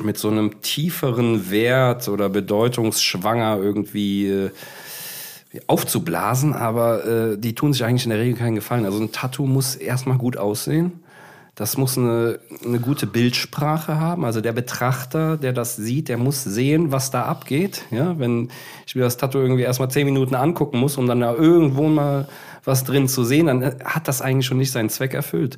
mit 0.00 0.16
so 0.16 0.28
einem 0.28 0.62
tieferen 0.62 1.50
Wert 1.50 2.08
oder 2.08 2.30
bedeutungsschwanger 2.30 3.58
irgendwie 3.60 4.28
äh, 4.28 4.50
aufzublasen, 5.66 6.54
aber 6.54 7.04
äh, 7.04 7.38
die 7.38 7.54
tun 7.54 7.72
sich 7.72 7.84
eigentlich 7.84 8.04
in 8.04 8.10
der 8.10 8.20
Regel 8.20 8.36
keinen 8.36 8.54
Gefallen. 8.54 8.84
Also 8.84 9.00
ein 9.00 9.12
Tattoo 9.12 9.46
muss 9.46 9.74
erstmal 9.74 10.18
gut 10.18 10.36
aussehen. 10.36 11.02
Das 11.56 11.76
muss 11.76 11.98
eine, 11.98 12.38
eine 12.64 12.78
gute 12.78 13.06
Bildsprache 13.06 13.98
haben. 13.98 14.24
Also 14.24 14.40
der 14.40 14.52
Betrachter, 14.52 15.36
der 15.36 15.52
das 15.52 15.76
sieht, 15.76 16.08
der 16.08 16.16
muss 16.16 16.44
sehen, 16.44 16.92
was 16.92 17.10
da 17.10 17.24
abgeht. 17.24 17.82
Ja, 17.90 18.18
wenn 18.18 18.48
ich 18.86 18.94
mir 18.94 19.02
das 19.02 19.16
Tattoo 19.16 19.38
irgendwie 19.38 19.62
erstmal 19.62 19.90
zehn 19.90 20.06
Minuten 20.06 20.34
angucken 20.34 20.78
muss, 20.78 20.96
um 20.96 21.06
dann 21.06 21.20
da 21.20 21.34
irgendwo 21.34 21.88
mal 21.88 22.28
was 22.64 22.84
drin 22.84 23.08
zu 23.08 23.24
sehen, 23.24 23.46
dann 23.46 23.62
äh, 23.62 23.76
hat 23.84 24.06
das 24.08 24.22
eigentlich 24.22 24.46
schon 24.46 24.58
nicht 24.58 24.72
seinen 24.72 24.88
Zweck 24.88 25.12
erfüllt. 25.12 25.56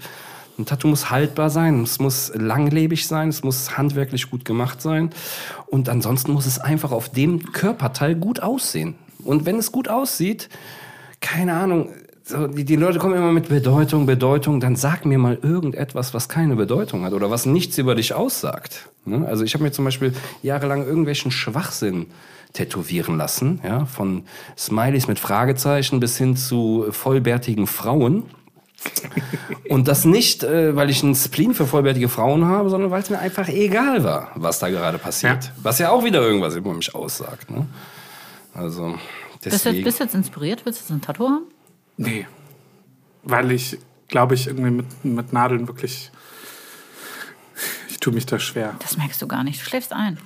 Ein 0.58 0.66
Tattoo 0.66 0.88
muss 0.88 1.10
haltbar 1.10 1.50
sein, 1.50 1.82
es 1.82 1.98
muss 1.98 2.32
langlebig 2.34 3.06
sein, 3.06 3.28
es 3.28 3.42
muss 3.42 3.76
handwerklich 3.76 4.30
gut 4.30 4.44
gemacht 4.44 4.82
sein. 4.82 5.10
Und 5.66 5.88
ansonsten 5.88 6.32
muss 6.32 6.46
es 6.46 6.58
einfach 6.58 6.92
auf 6.92 7.10
dem 7.10 7.52
Körperteil 7.52 8.14
gut 8.14 8.40
aussehen. 8.40 8.96
Und 9.24 9.46
wenn 9.46 9.56
es 9.56 9.72
gut 9.72 9.88
aussieht, 9.88 10.48
keine 11.20 11.54
Ahnung, 11.54 11.90
so, 12.24 12.46
die, 12.46 12.64
die 12.64 12.76
Leute 12.76 12.98
kommen 12.98 13.14
immer 13.14 13.32
mit 13.32 13.48
Bedeutung, 13.48 14.06
Bedeutung, 14.06 14.60
dann 14.60 14.76
sag 14.76 15.04
mir 15.04 15.18
mal 15.18 15.38
irgendetwas, 15.42 16.14
was 16.14 16.28
keine 16.28 16.56
Bedeutung 16.56 17.04
hat 17.04 17.12
oder 17.12 17.30
was 17.30 17.46
nichts 17.46 17.78
über 17.78 17.94
dich 17.94 18.14
aussagt. 18.14 18.88
Ne? 19.04 19.26
Also 19.26 19.44
ich 19.44 19.54
habe 19.54 19.64
mir 19.64 19.72
zum 19.72 19.84
Beispiel 19.84 20.12
jahrelang 20.42 20.86
irgendwelchen 20.86 21.30
Schwachsinn 21.30 22.06
tätowieren 22.52 23.16
lassen, 23.16 23.60
ja, 23.64 23.86
von 23.86 24.24
Smileys 24.58 25.08
mit 25.08 25.18
Fragezeichen 25.18 26.00
bis 26.00 26.18
hin 26.18 26.36
zu 26.36 26.86
vollbärtigen 26.90 27.66
Frauen. 27.66 28.24
Und 29.68 29.88
das 29.88 30.04
nicht, 30.04 30.42
äh, 30.42 30.74
weil 30.74 30.90
ich 30.90 31.02
einen 31.02 31.14
Spleen 31.14 31.54
für 31.54 31.66
vollbärtige 31.66 32.08
Frauen 32.08 32.44
habe, 32.46 32.68
sondern 32.68 32.90
weil 32.90 33.02
es 33.02 33.10
mir 33.10 33.20
einfach 33.20 33.48
egal 33.48 34.02
war, 34.02 34.32
was 34.34 34.58
da 34.58 34.68
gerade 34.68 34.98
passiert. 34.98 35.44
Ja. 35.44 35.50
Was 35.62 35.78
ja 35.78 35.90
auch 35.90 36.04
wieder 36.04 36.20
irgendwas 36.20 36.56
über 36.56 36.74
mich 36.74 36.94
aussagt. 36.94 37.50
Ne? 37.50 37.66
Also 38.54 38.92
Bist 38.92 39.44
du 39.44 39.50
deswegen. 39.50 39.76
jetzt, 39.76 39.84
bist 39.84 40.00
du 40.00 40.04
jetzt 40.04 40.14
inspiriert? 40.14 40.66
Willst 40.66 40.80
du 40.80 40.82
jetzt 40.84 40.90
ein 40.90 41.00
Tattoo 41.00 41.28
haben? 41.28 41.44
Nee. 41.96 42.26
Weil 43.22 43.50
ich, 43.52 43.78
glaube 44.08 44.34
ich, 44.34 44.46
irgendwie 44.46 44.70
mit, 44.70 45.04
mit 45.04 45.32
Nadeln 45.32 45.66
wirklich. 45.68 46.10
Ich 47.88 47.98
tue 48.00 48.12
mich 48.12 48.26
da 48.26 48.38
schwer. 48.38 48.74
Das 48.80 48.96
merkst 48.96 49.20
du 49.22 49.26
gar 49.28 49.44
nicht. 49.44 49.60
Du 49.60 49.64
schläfst 49.64 49.92
ein. 49.92 50.18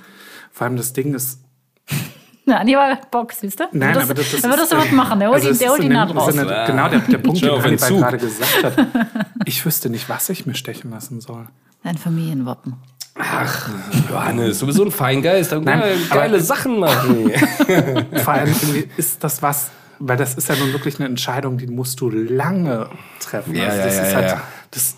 Vor 0.51 0.65
allem 0.65 0.77
das 0.77 0.93
Ding 0.93 1.13
ist. 1.13 1.39
Na, 2.45 2.59
Hannibal 2.59 2.99
Bock, 3.11 3.33
siehst 3.33 3.59
du? 3.59 3.65
Nein, 3.71 3.93
das, 3.93 4.03
aber 4.03 4.13
das, 4.13 4.31
das 4.31 4.41
Dann 4.41 4.51
würdest 4.51 4.71
du 4.71 4.77
ist, 4.77 4.85
was 4.85 4.91
machen. 4.91 5.19
Der 5.19 5.29
holt 5.29 5.37
also 5.43 5.49
ist 5.49 5.67
holt 5.69 5.79
in 5.79 5.85
ihn 5.85 5.89
dem 5.91 5.97
Naht 5.97 6.15
raus. 6.15 6.33
Sinne- 6.33 6.63
Genau, 6.65 6.89
der, 6.89 6.99
der 6.99 7.17
Punkt, 7.17 7.39
Schau 7.39 7.55
den 7.59 7.63
Hannibal 7.63 7.89
gerade 7.91 8.17
gesagt 8.17 8.63
hat. 8.63 8.87
Ich 9.45 9.65
wüsste 9.65 9.89
nicht, 9.89 10.09
was 10.09 10.29
ich 10.29 10.45
mir 10.45 10.55
stechen 10.55 10.91
lassen 10.91 11.21
soll. 11.21 11.47
Dein 11.83 11.97
Familienwappen. 11.97 12.75
Ach, 13.19 13.69
Johannes, 14.09 14.59
du 14.59 14.65
bist 14.67 14.77
so 14.77 14.85
ein 14.85 14.91
Feingeist. 14.91 15.51
Da 15.51 15.59
Nein, 15.59 15.81
geile 16.09 16.39
Sachen 16.39 16.79
machen. 16.79 17.31
Vor 18.23 18.33
allem 18.33 18.55
ist 18.97 19.23
das 19.23 19.41
was, 19.41 19.71
weil 19.99 20.17
das 20.17 20.35
ist 20.35 20.49
ja 20.49 20.55
nun 20.55 20.73
wirklich 20.73 20.99
eine 20.99 21.07
Entscheidung, 21.09 21.57
die 21.57 21.67
musst 21.67 21.99
du 22.01 22.09
lange 22.09 22.89
treffen. 23.19 23.55
Ja, 23.55 23.65
also 23.65 23.77
ja, 23.79 23.85
das 23.85 23.95
ja, 23.95 24.03
ist 24.03 24.11
ja, 24.11 24.15
halt, 24.17 24.27
ja. 24.29 24.41
das, 24.71 24.95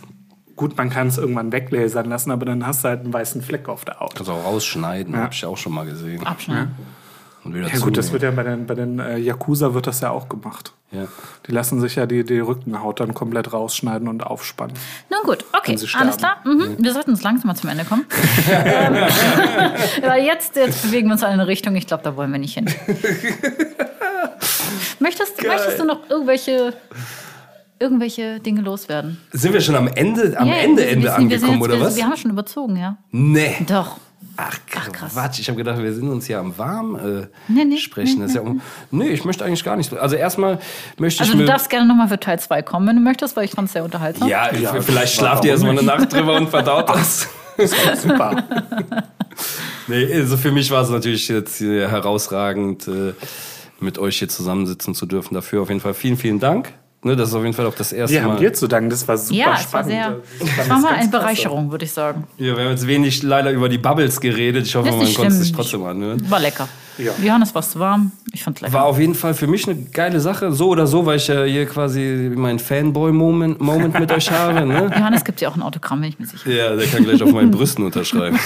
gut, 0.56 0.78
man 0.78 0.90
kann 0.90 1.08
es 1.08 1.18
irgendwann 1.18 1.52
weglasern 1.52 2.10
lassen, 2.10 2.32
aber 2.32 2.46
dann 2.46 2.66
hast 2.66 2.84
du 2.84 2.90
halt 2.90 3.02
einen 3.02 3.14
weißen 3.14 3.42
Fleck 3.42 3.70
auf 3.70 3.86
der 3.86 4.00
Haut. 4.00 4.16
Kannst 4.16 4.30
auch 4.30 4.44
rausschneiden, 4.44 5.14
Ja. 5.14 5.22
hab 5.22 5.34
ich 5.34 5.46
auch 5.46 5.58
schon 5.58 5.74
mal 5.74 5.86
gesehen. 5.86 6.26
Abschneiden. 6.26 6.76
Und 7.44 7.56
wieder 7.56 7.68
Ja 7.68 7.80
gut, 7.80 7.98
das 7.98 8.12
wird 8.12 8.24
ja 8.24 8.32
bei 8.32 8.44
den, 8.44 8.66
bei 8.66 8.76
den 8.76 9.00
äh, 9.00 9.18
Yakuza 9.18 9.74
wird 9.74 9.88
das 9.88 10.02
ja 10.02 10.12
auch 10.12 10.28
gemacht. 10.30 10.74
Ja. 10.92 11.08
Die 11.48 11.52
lassen 11.52 11.80
sich 11.80 11.96
ja 11.96 12.06
die, 12.06 12.24
die 12.24 12.40
Rückenhaut 12.40 13.00
dann 13.00 13.14
komplett 13.14 13.54
rausschneiden 13.54 14.08
und 14.08 14.26
aufspannen. 14.26 14.76
Nun 15.10 15.20
gut, 15.24 15.46
okay, 15.56 15.78
alles 15.98 16.18
klar. 16.18 16.38
Mhm. 16.44 16.78
Wir 16.80 16.94
sollten 16.94 17.12
uns 17.12 17.22
langsam 17.22 17.48
mal 17.48 17.56
zum 17.56 17.70
Ende 17.70 17.86
kommen. 17.86 18.06
weil 20.02 20.24
jetzt, 20.24 20.56
jetzt 20.56 20.82
bewegen 20.84 21.08
wir 21.08 21.14
uns 21.14 21.22
in 21.22 21.28
eine 21.28 21.46
Richtung, 21.48 21.76
ich 21.76 21.86
glaube, 21.86 22.04
da 22.04 22.16
wollen 22.16 22.32
wir 22.32 22.40
nicht 22.40 22.56
hin. 22.56 22.66
möchtest, 25.00 25.42
möchtest 25.44 25.80
du 25.80 25.86
noch 25.86 26.10
irgendwelche, 26.10 26.74
irgendwelche 27.78 28.40
Dinge 28.40 28.62
loswerden? 28.62 29.22
Sind 29.32 29.54
wir 29.54 29.62
schon 29.62 29.76
am 29.76 29.88
Ende, 29.88 30.36
am 30.38 30.48
Ja, 30.48 30.56
Ende, 30.56 30.88
Ende 30.88 31.08
sind 31.08 31.16
angekommen, 31.16 31.54
jetzt, 31.54 31.62
oder 31.62 31.76
wir, 31.76 31.86
was? 31.86 31.96
Wir 31.96 32.06
haben 32.06 32.18
schon 32.18 32.32
überzogen, 32.32 32.78
ja. 32.78 32.98
Nee. 33.12 33.58
Doch. 33.68 34.00
Ach, 34.42 34.58
Ach, 34.78 34.92
krass. 34.92 35.14
Quatsch. 35.14 35.40
Ich 35.40 35.50
habe 35.50 35.58
gedacht, 35.58 35.80
wir 35.80 35.94
sind 35.94 36.08
uns 36.10 36.26
hier 36.28 36.40
am 36.40 36.58
Warm 36.58 36.96
äh, 36.96 37.28
Nee, 37.48 37.66
nee, 37.66 37.78
sprechen. 37.78 38.22
Das 38.22 38.30
ist 38.32 38.36
ja 38.36 38.42
um, 38.42 38.62
nee, 38.92 39.10
ich 39.10 39.26
möchte 39.26 39.44
eigentlich 39.44 39.64
gar 39.64 39.76
nicht. 39.76 39.94
Also 39.94 40.16
erstmal 40.16 40.60
möchte 40.98 41.22
Also 41.22 41.34
ich 41.34 41.38
du 41.38 41.44
mir... 41.44 41.48
darfst 41.48 41.70
gerne 41.70 41.86
nochmal 41.88 42.08
für 42.08 42.20
Teil 42.20 42.40
2 42.40 42.62
kommen, 42.62 42.88
wenn 42.88 42.96
du 42.96 43.02
möchtest, 43.02 43.36
weil 43.36 43.46
ich 43.46 43.52
fand 43.52 43.68
es 43.68 43.74
sehr 43.74 43.84
unterhaltsam. 43.84 44.28
ja, 44.30 44.54
Ja, 44.56 44.80
vielleicht 44.82 45.16
schlaft 45.16 45.44
ihr 45.44 45.52
erstmal 45.52 45.72
eine? 45.78 45.84
Nacht 45.84 46.14
drüber 46.14 46.38
und 46.38 46.50
verdaut 46.50 46.88
das. 46.96 47.28
Super. 48.02 48.44
Nee, 49.88 50.14
also 50.14 50.38
für 50.38 50.52
mich 50.52 50.72
war 50.72 50.84
es 50.84 50.90
natürlich 50.90 51.28
jetzt 51.28 51.60
herausragend, 51.60 52.88
äh, 52.88 53.14
mit 53.82 53.98
euch 53.98 54.20
hier 54.20 54.30
zusammensitzen 54.30 54.94
zu 54.96 55.06
dürfen. 55.06 55.34
Dafür 55.34 55.62
auf 55.62 55.70
jeden 55.70 55.82
Fall 55.82 55.94
vielen, 55.94 56.18
vielen 56.18 56.40
Dank. 56.40 56.74
Ne, 57.02 57.16
das 57.16 57.30
ist 57.30 57.36
auf 57.36 57.44
jeden 57.44 57.54
Fall 57.56 57.66
auch 57.66 57.76
das 57.76 57.94
erste 57.94 58.14
Wir 58.14 58.24
Mal. 58.24 58.32
haben 58.34 58.40
dir 58.42 58.52
zu 58.54 58.68
danken, 58.68 58.90
das 58.90 59.08
war 59.08 59.18
super 59.18 59.34
Ja, 59.40 59.46
es 59.54 59.72
war 59.72 59.84
spannend. 59.84 59.90
sehr, 59.90 60.04
fand 60.04 60.24
es 60.42 60.58
war 60.58 60.76
das 60.76 60.84
mal 60.84 60.94
eine. 60.96 61.08
Bereicherung, 61.10 61.72
würde 61.72 61.86
ich 61.86 61.92
sagen. 61.94 62.26
Ja, 62.38 62.58
wir 62.58 62.64
haben 62.66 62.72
jetzt 62.72 62.86
wenig 62.88 63.24
leider 63.24 63.52
über 63.52 63.70
die 63.70 63.78
Bubbles 63.78 64.20
geredet. 64.20 64.66
Ich 64.66 64.76
hoffe, 64.76 64.88
Das 64.88 64.96
man 64.98 65.06
nicht 65.06 65.16
konnte 65.16 65.32
es 65.32 65.40
sich 65.40 65.48
schlimm. 65.48 65.56
trotzdem 65.58 65.84
anhören. 65.86 66.30
War 66.30 66.42
lecker. 66.42 66.68
Ja. 66.98 67.14
Johannes, 67.24 67.56
war 67.56 67.62
zu 67.62 67.80
warm. 67.80 68.12
Ich 68.34 68.44
fand's 68.44 68.60
lecker. 68.60 68.74
War 68.74 68.84
auf 68.84 69.00
jeden 69.00 69.16
Fall 69.16 69.34
für 69.34 69.48
mich 69.48 69.66
eine 69.70 69.82
geile 69.94 70.20
Sache. 70.20 70.52
So 70.52 70.68
oder 70.68 70.86
so, 70.88 71.06
weil 71.06 71.16
ich 71.16 71.28
ja 71.30 71.46
hier 71.46 71.66
quasi 71.68 72.34
meinen 72.36 72.60
Fanboy-Moment 72.60 73.62
Moment 73.62 73.98
mit 73.98 74.12
euch 74.12 74.30
habe. 74.30 74.66
Ne? 74.66 74.92
Johannes 74.98 75.24
gibt 75.24 75.40
dir 75.40 75.48
auch 75.50 75.56
ein 75.56 75.62
Autogramm, 75.62 76.02
bin 76.02 76.10
ich 76.10 76.20
mir 76.20 76.26
sicher. 76.26 76.52
Ja, 76.52 76.76
der 76.76 76.86
kann 76.88 77.06
gleich 77.06 77.24
auf 77.24 77.32
meinen 77.32 77.52
Brüsten 77.52 77.86
unterschreiben. 77.86 78.38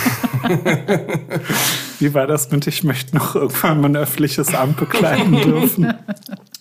Wie 2.00 2.14
war 2.14 2.28
das 2.28 2.52
mit, 2.52 2.68
ich 2.68 2.84
möchte 2.84 3.16
noch 3.16 3.34
irgendwann 3.36 3.82
mal 3.82 3.88
ein 3.90 3.96
öffentliches 3.98 4.54
Amt 4.54 4.78
bekleiden 4.78 5.42
dürfen? 5.42 5.94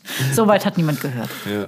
Soweit 0.35 0.65
hat 0.65 0.77
niemand 0.77 1.01
gehört. 1.01 1.31
Ja. 1.51 1.67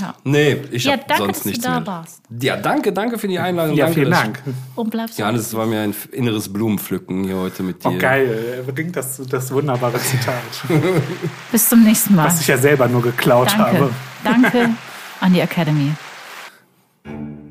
Ja. 0.00 0.14
Nee, 0.22 0.62
ich 0.70 0.84
Ja, 0.84 0.92
habe 0.92 1.02
danke, 1.08 1.24
sonst 1.24 1.36
dass 1.38 1.42
du 1.42 1.48
nichts 1.48 1.64
da 1.64 1.70
mehr. 1.80 1.86
warst. 1.88 2.22
Ja, 2.40 2.56
danke, 2.56 2.92
danke 2.92 3.18
für 3.18 3.26
die 3.26 3.38
Einladung. 3.38 3.74
Ja, 3.74 3.86
danke, 3.86 4.00
vielen 4.00 4.12
Dank. 4.12 4.42
Und 4.76 4.90
bleibst 4.90 5.18
du. 5.18 5.22
Johannes, 5.22 5.46
es 5.48 5.54
war 5.54 5.66
mir 5.66 5.80
ein 5.80 5.94
inneres 6.12 6.52
Blumenpflücken 6.52 7.24
hier 7.24 7.36
heute 7.36 7.64
mit 7.64 7.82
dir. 7.82 7.88
Oh, 7.88 7.98
geil. 7.98 8.62
Er 8.64 8.72
bringt 8.72 8.94
das, 8.94 9.20
das 9.28 9.50
wunderbare 9.50 9.98
Zitat, 9.98 10.34
Bis 11.52 11.68
zum 11.68 11.82
nächsten 11.82 12.14
Mal. 12.14 12.26
was 12.26 12.40
ich 12.40 12.46
ja 12.46 12.56
selber 12.58 12.86
nur 12.86 13.02
geklaut 13.02 13.48
Danke. 13.50 13.64
habe. 13.80 13.90
Danke 14.22 14.70
an 15.20 15.32
die 15.32 15.40
Academy. 15.40 15.92